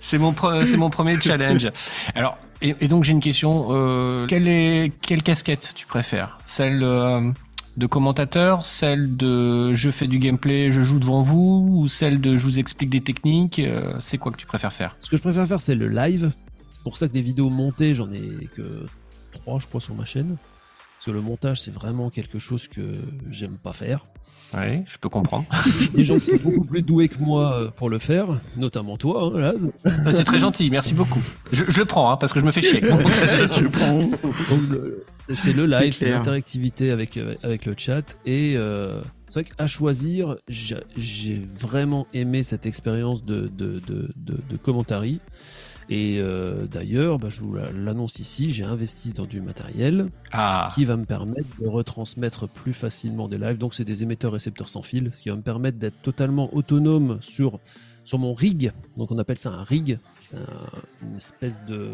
[0.01, 1.70] c'est mon c'est mon premier challenge.
[2.14, 3.68] Alors et, et donc j'ai une question.
[3.70, 6.39] Euh, quelle est quelle casquette tu préfères?
[6.45, 7.31] Celle euh,
[7.77, 12.37] de commentateur, celle de je fais du gameplay, je joue devant vous, ou celle de
[12.37, 14.97] je vous explique des techniques euh, C'est quoi que tu préfères faire?
[14.99, 16.31] Ce que je préfère faire, c'est le live.
[16.68, 18.87] C'est pour ça que des vidéos montées, j'en ai que
[19.33, 20.37] trois, je crois, sur ma chaîne.
[20.97, 22.83] Parce que le montage, c'est vraiment quelque chose que
[23.31, 24.05] j'aime pas faire.
[24.53, 25.47] Oui, je peux comprendre.
[25.95, 29.31] Des gens qui sont beaucoup plus doués que moi euh, pour le faire, notamment toi,
[29.35, 29.71] hein, Laz.
[30.12, 31.23] C'est très gentil, merci beaucoup.
[31.53, 32.83] Je, je le prends, hein, parce que je me fais chier.
[32.83, 33.49] avec mon montage.
[33.49, 35.05] Donc, le-
[35.35, 38.18] c'est- le live, c'est l'interactivité avec, euh, avec le chat.
[38.26, 44.39] Et euh, c'est vrai qu'à choisir, j'ai vraiment aimé cette expérience de, de, de, de,
[44.49, 45.20] de commentary.
[45.93, 50.85] Et euh, d'ailleurs, bah, je vous l'annonce ici, j'ai investi dans du matériel Ah, qui
[50.85, 53.59] va me permettre de retransmettre plus facilement des lives.
[53.59, 57.18] Donc c'est des émetteurs récepteurs sans fil, ce qui va me permettre d'être totalement autonome
[57.20, 57.59] sur,
[58.05, 58.70] sur mon rig.
[58.97, 59.99] Donc on appelle ça un rig.
[60.35, 61.89] Un- une espèce de...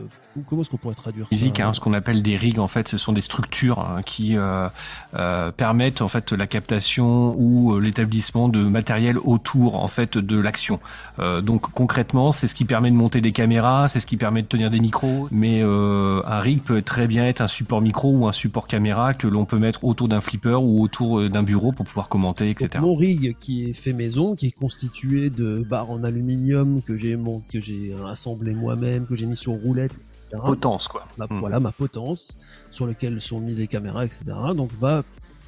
[0.48, 2.88] Comment est-ce qu'on pourrait traduire physique, ça hein, ce qu'on appelle des rigs, en fait,
[2.88, 4.68] ce sont des structures hein, qui euh,
[5.14, 10.38] euh, permettent en fait la captation ou euh, l'établissement de matériel autour en fait de
[10.38, 10.80] l'action.
[11.18, 14.42] Euh, donc concrètement, c'est ce qui permet de monter des caméras, c'est ce qui permet
[14.42, 15.28] de tenir des micros.
[15.30, 19.14] Mais euh, un rig peut très bien être un support micro ou un support caméra
[19.14, 22.48] que l'on peut mettre autour d'un flipper ou autour euh, d'un bureau pour pouvoir commenter,
[22.52, 22.82] Donc, etc.
[22.82, 27.16] mon rig qui est fait maison, qui est constitué de barres en aluminium que j'ai
[27.50, 27.94] que j'ai
[28.26, 29.92] assemblé moi-même, que j'ai mis sur roulette,
[30.28, 30.42] etc.
[30.44, 31.06] Potence, quoi.
[31.18, 31.38] ma, Hmm.
[31.40, 32.36] voilà ma potence
[32.70, 34.24] sur lequel sont mis les caméras, etc.
[34.56, 35.04] Donc va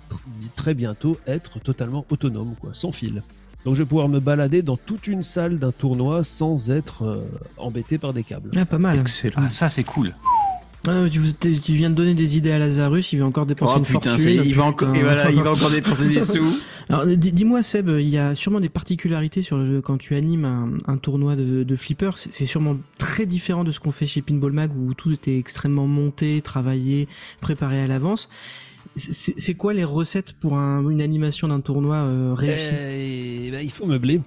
[0.09, 0.19] tr-
[0.55, 3.23] très bientôt être totalement autonome, quoi, sans fil.
[3.65, 7.25] Donc je vais pouvoir me balader dans toute une salle d'un tournoi sans être euh,
[7.57, 8.51] embêté par des câbles.
[8.57, 9.01] Ah, pas mal.
[9.01, 9.43] Excellent.
[9.45, 10.15] Ah, ça c'est cool.
[10.89, 13.85] Ah, tu, viens de donner des idées à Lazarus, il va encore dépenser Oh une
[13.85, 14.43] putain, fortune.
[14.45, 15.05] il va encore, et putain.
[15.05, 16.49] voilà, il va encore dépenser des sous.
[16.89, 20.45] Alors, di- dis-moi, Seb, il y a sûrement des particularités sur le, quand tu animes
[20.47, 22.13] un, un tournoi de, de flipper.
[22.17, 25.37] C'est c'est sûrement très différent de ce qu'on fait chez Pinball Mag où tout était
[25.39, 27.07] extrêmement monté, travaillé,
[27.43, 28.31] préparé à l'avance.
[28.97, 32.73] C'est c'est quoi les recettes pour un- une animation d'un tournoi euh, réussi?
[32.75, 34.21] Eh ben, il faut meubler.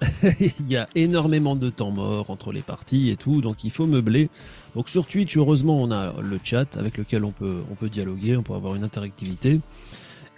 [0.40, 3.86] il y a énormément de temps mort entre les parties et tout, donc il faut
[3.86, 4.30] meubler.
[4.74, 8.36] Donc sur Twitch, heureusement, on a le chat avec lequel on peut, on peut dialoguer,
[8.36, 9.60] on peut avoir une interactivité.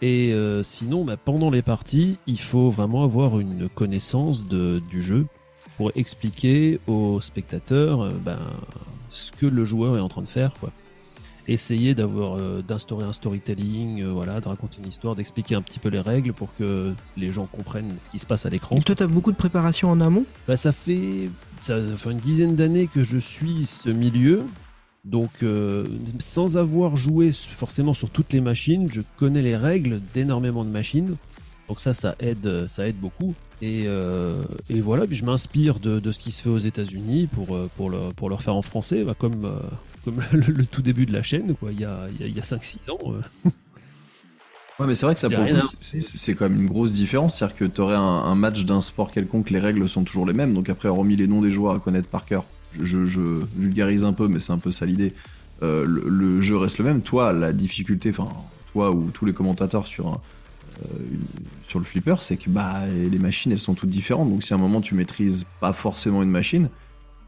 [0.01, 5.27] Et euh, sinon, bah, pendant les parties, il faut vraiment avoir une connaissance du jeu
[5.77, 8.41] pour expliquer aux spectateurs euh, ben,
[9.09, 10.53] ce que le joueur est en train de faire.
[11.49, 15.81] Essayer d'avoir, euh, d'instaurer un storytelling, euh, voilà, de raconter une histoire, d'expliquer un petit
[15.81, 18.79] peu les règles pour que les gens comprennent ce qui se passe à l'écran.
[18.81, 20.25] Toi, t'as beaucoup de préparation en amont?
[20.47, 21.31] Bah, ça fait
[21.61, 21.79] ça
[22.11, 24.45] une dizaine d'années que je suis ce milieu.
[25.05, 25.85] Donc, euh,
[26.21, 31.17] sans avoir joué forcément sur toutes les machines, je connais les règles d'énormément de machines.
[31.67, 33.35] Donc ça, ça aide, ça aide beaucoup.
[33.63, 37.27] Et, euh, et voilà, puis je m'inspire de, de ce qui se fait aux États-Unis
[37.27, 39.53] pour, pour, le, pour le refaire en français, bah, comme,
[40.05, 42.27] comme le, le tout début de la chaîne, quoi, il y a, il y a,
[42.29, 42.99] il y a 5-6 ans.
[43.13, 43.51] euh.
[44.79, 45.45] Ouais, mais c'est vrai que ça, pour
[46.01, 47.39] c'est- quand même une grosse différence.
[47.39, 50.33] C'est-à-dire que tu aurais un, un match d'un sport quelconque, les règles sont toujours les
[50.33, 50.55] mêmes.
[50.55, 52.45] Donc après, remis les noms des joueurs à connaître par cœur,
[52.81, 53.21] je, je- je
[53.55, 55.13] vulgarise un peu, mais c'est un peu ça l'idée.
[55.63, 57.03] Euh, le, le jeu reste le même.
[57.03, 58.29] Toi, la difficulté, enfin,
[58.73, 60.21] toi ou tous les commentateurs sur, un-
[60.87, 60.89] euh,
[61.69, 64.31] sur le flipper, c'est que bah, les machines, elles sont toutes différentes.
[64.31, 66.71] Donc si à un moment tu maîtrises pas forcément une machine,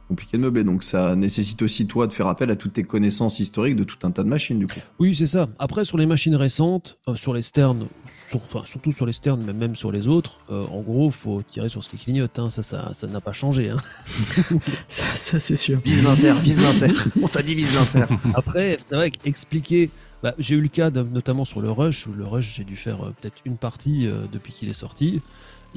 [0.09, 0.65] compliqué de meubler.
[0.65, 3.97] Donc ça nécessite aussi, toi, de faire appel à toutes tes connaissances historiques de tout
[4.07, 4.79] un tas de machines, du coup.
[4.99, 5.49] Oui, c'est ça.
[5.59, 9.43] Après, sur les machines récentes, euh, sur les sternes, sur, enfin, surtout sur les sternes,
[9.47, 12.39] mais même sur les autres, euh, en gros, faut tirer sur ce qui clignote.
[12.39, 12.51] hein.
[12.51, 13.71] Ça, ça, ça n'a pas changé.
[13.71, 13.77] hein.
[14.89, 15.81] Ça, ça, c'est sûr.
[15.85, 17.07] Vise l'insert, vise l'insert.
[17.23, 18.09] On t'a dit vise l'insert.
[18.35, 19.91] Après, c'est vrai qu'expliquer.
[20.23, 22.07] Bah, j'ai eu le cas de- notamment sur le Rush.
[22.07, 25.21] où Le Rush, j'ai dû faire euh, peut-être une partie euh, depuis qu'il est sorti.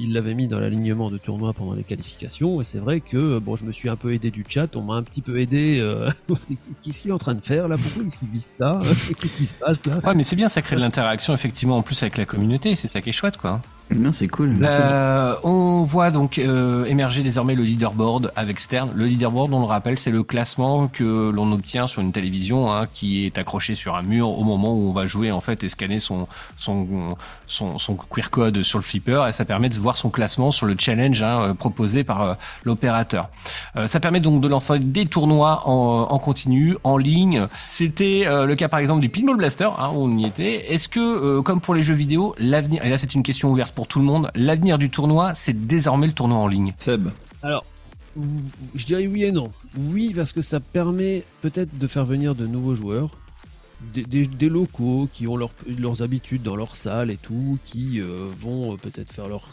[0.00, 2.60] Il l'avait mis dans l'alignement de tournoi pendant les qualifications.
[2.60, 4.76] Et c'est vrai que bon, je me suis un peu aidé du chat.
[4.76, 5.78] On m'a un petit peu aidé.
[5.80, 6.08] euh,
[6.82, 7.76] Qu'est-ce qu'il est en train de faire là?
[7.76, 8.78] Pourquoi qu'il vise ça?
[9.20, 9.98] Qu'est-ce qui se passe là?
[10.04, 12.88] Ouais, mais c'est bien, ça crée de l'interaction effectivement en plus avec la communauté, c'est
[12.88, 13.60] ça qui est chouette quoi.
[13.96, 14.56] Non, c'est cool.
[14.62, 18.90] Euh, on voit donc euh, émerger désormais le leaderboard avec Stern.
[18.94, 22.86] Le leaderboard, on le rappelle, c'est le classement que l'on obtient sur une télévision hein,
[22.92, 25.68] qui est accroché sur un mur au moment où on va jouer en fait et
[25.68, 26.28] scanner son
[26.58, 27.16] son
[27.46, 30.66] son, son QR code sur le flipper et ça permet de voir son classement sur
[30.66, 32.34] le challenge hein, euh, proposé par euh,
[32.64, 33.30] l'opérateur.
[33.76, 37.46] Euh, ça permet donc de lancer des tournois en, en continu, en ligne.
[37.68, 40.72] C'était euh, le cas par exemple du Pinball Blaster, hein, où on y était.
[40.72, 43.72] Est-ce que, euh, comme pour les jeux vidéo, l'avenir, et là c'est une question ouverte
[43.78, 47.10] pour tout le monde, l'avenir du tournoi, c'est désormais le tournoi en ligne Seb,
[47.42, 47.64] Alors,
[48.74, 49.52] je dirais oui et non.
[49.78, 53.16] Oui, parce que ça permet peut-être de faire venir de nouveaux joueurs,
[53.94, 58.00] des, des- des locaux qui ont leur- leurs habitudes dans leur salle et tout, qui
[58.00, 59.52] euh, vont euh, peut-être faire leur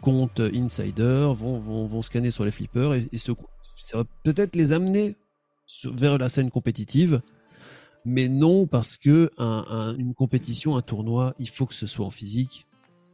[0.00, 3.32] compte insider, vont, vont, vont scanner sur les flippers et, et se-
[3.76, 5.16] ça va peut-être les amener
[5.66, 7.20] sur- vers la scène compétitive.
[8.06, 12.06] Mais non, parce que un- un- une compétition, un tournoi, il faut que ce soit
[12.06, 12.66] en physique.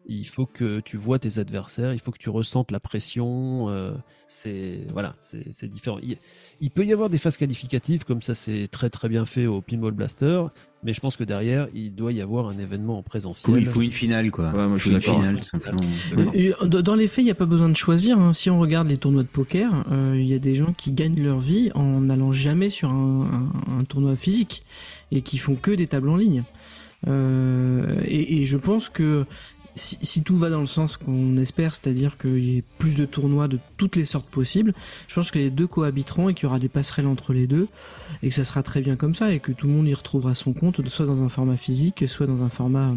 [0.09, 3.69] Il faut que tu vois tes adversaires, il faut que tu ressentes la pression.
[3.71, 3.93] euh,
[4.29, 5.99] c'est voilà, c'est c'est différent.
[6.03, 6.17] Il,
[6.61, 9.61] il peut y avoir des phases qualificatives, comme ça c'est très très bien fait au
[9.61, 10.45] Pinball Blaster,
[10.85, 13.53] mais je pense que derrière il doit y avoir un événement en présentiel.
[13.55, 14.51] Oui, il faut une finale, quoi.
[14.53, 15.81] Ouais, moi, je une finale, tout simplement.
[16.15, 16.33] D'accord.
[16.35, 18.19] Et, dans dans les faits, il n'y a pas besoin de choisir.
[18.19, 18.33] hein.
[18.33, 21.21] Si on regarde les tournois de poker, euh, il y a des gens qui gagnent
[21.21, 24.65] leur vie en n'allant jamais sur un, un- un tournoi physique
[25.11, 26.45] et qui font que des tables en ligne.
[27.09, 29.27] Euh, et, et je pense que
[29.77, 33.05] si, si tout va dans le sens qu'on espère, c'est-à-dire qu'il y ait plus de
[33.05, 34.75] tournois de toutes les sortes possibles,
[35.07, 37.69] je pense que les deux cohabiteront et qu'il y aura des passerelles entre les deux
[38.23, 40.35] et que ça sera très bien comme ça et que tout le monde y retrouvera
[40.35, 42.89] son compte, soit dans un format physique, soit dans un format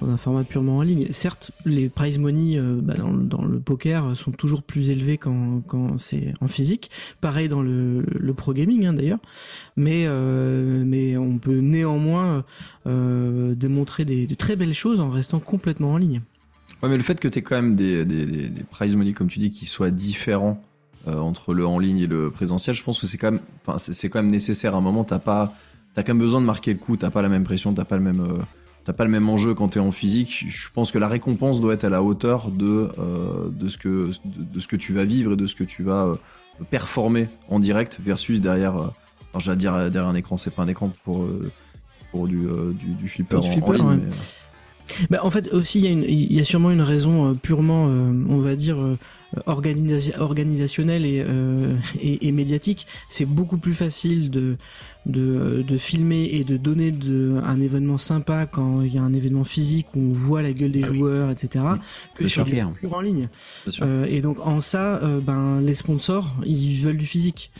[0.00, 1.08] dans un format purement en ligne.
[1.10, 5.16] Certes, les prize money euh, bah, dans, le- dans le poker sont toujours plus élevés
[5.18, 6.90] quand, quand c'est en physique.
[7.20, 9.18] Pareil dans le, le pro gaming hein, d'ailleurs.
[9.76, 12.44] Mais, euh, mais on peut néanmoins
[12.86, 16.09] euh, démontrer des, de très belles choses en restant complètement en ligne.
[16.82, 19.12] Ouais, mais le fait que tu aies quand même des, des, des, des prize money,
[19.12, 20.62] comme tu dis, qui soient différents
[21.08, 23.78] euh, entre le en ligne et le présentiel, je pense que c'est quand même, enfin,
[23.78, 24.74] c'est, quand même nécessaire.
[24.74, 25.52] À un moment, t'as pas,
[25.94, 26.96] t'as quand même besoin de marquer le coup.
[26.96, 28.38] T'as pas la même pression, t'as pas le même, euh,
[28.84, 30.46] t'as pas le même enjeu quand t'es en physique.
[30.48, 34.10] Je- pense que la récompense doit être à la hauteur de, euh, de ce que,
[34.24, 36.14] de, de ce que tu vas vivre et de ce que tu vas euh,
[36.70, 38.76] performer en direct versus derrière.
[38.78, 41.50] euh, j'allais dire derrière un écran, c'est pas un écran pour, euh,
[42.10, 43.86] pour du, euh, du, du flipper, du en- en, flipper, ligne.
[43.86, 43.96] ouais.
[43.96, 44.12] mais,
[45.10, 48.38] Bah, en fait, aussi, il y, y a sûrement une raison euh, purement, euh, on
[48.38, 48.96] va dire, euh,
[49.46, 52.86] organisa- organisationnelle et, euh, et, et médiatique.
[53.08, 54.56] C'est beaucoup plus facile de,
[55.06, 59.12] de, de filmer et de donner de, un événement sympa quand il y a un
[59.14, 60.98] événement physique où on voit la gueule des Ah oui.
[60.98, 61.64] joueurs, etc.,
[62.14, 62.44] que Bien sur sûr.
[62.46, 62.70] du Clair.
[62.72, 63.28] pur en ligne.
[63.82, 67.50] Euh, et donc en ça, euh, ben les sponsors, ils veulent du physique.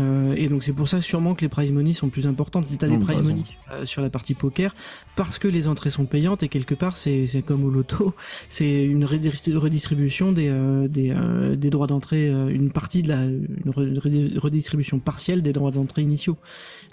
[0.00, 2.66] Euh, et donc c'est pour ça sûrement que les prize money sont plus importantes.
[2.78, 3.42] T'as des prize money
[3.72, 4.74] euh, sur la partie poker
[5.16, 8.14] parce que les entrées sont payantes et quelque part c'est c'est comme au loto,
[8.50, 13.08] c'est une redis- redistribution des euh, des, euh, des droits d'entrée, euh, une partie de
[13.08, 13.98] la une
[14.38, 16.36] redistribution partielle des droits d'entrée initiaux.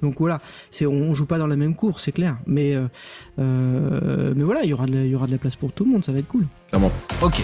[0.01, 0.39] Donc voilà,
[0.71, 2.37] c'est on joue pas dans la même cour, c'est clair.
[2.47, 2.87] Mais euh,
[3.39, 5.71] euh, mais voilà, il y aura de la, il y aura de la place pour
[5.71, 6.45] tout le monde, ça va être cool.
[6.69, 6.91] Clairement.
[7.21, 7.41] Ok.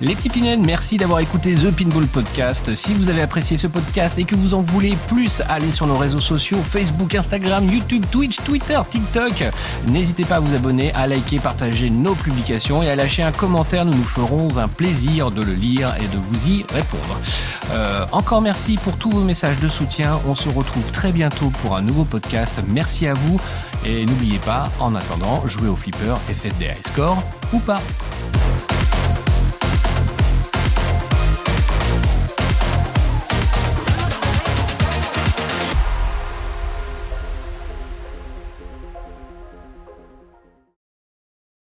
[0.00, 2.74] Les petits pinèdes, merci d'avoir écouté The Pinball Podcast.
[2.74, 5.96] Si vous avez apprécié ce podcast et que vous en voulez plus, allez sur nos
[5.96, 9.44] réseaux sociaux, Facebook, Instagram, YouTube, Twitch, Twitter, TikTok.
[9.88, 13.84] N'hésitez pas à vous abonner, à liker, partager nos publications et à lâcher un commentaire.
[13.84, 17.20] Nous nous ferons un plaisir de le lire et de vous y répondre.
[17.72, 20.20] Euh, encore merci pour tous vos messages de soutien.
[20.26, 22.54] On se retrouve très bientôt pour un nouveau podcast.
[22.68, 23.40] Merci à vous.
[23.84, 27.22] Et n'oubliez pas, en attendant, jouez au flipper et faites des high scores
[27.52, 27.80] ou pas.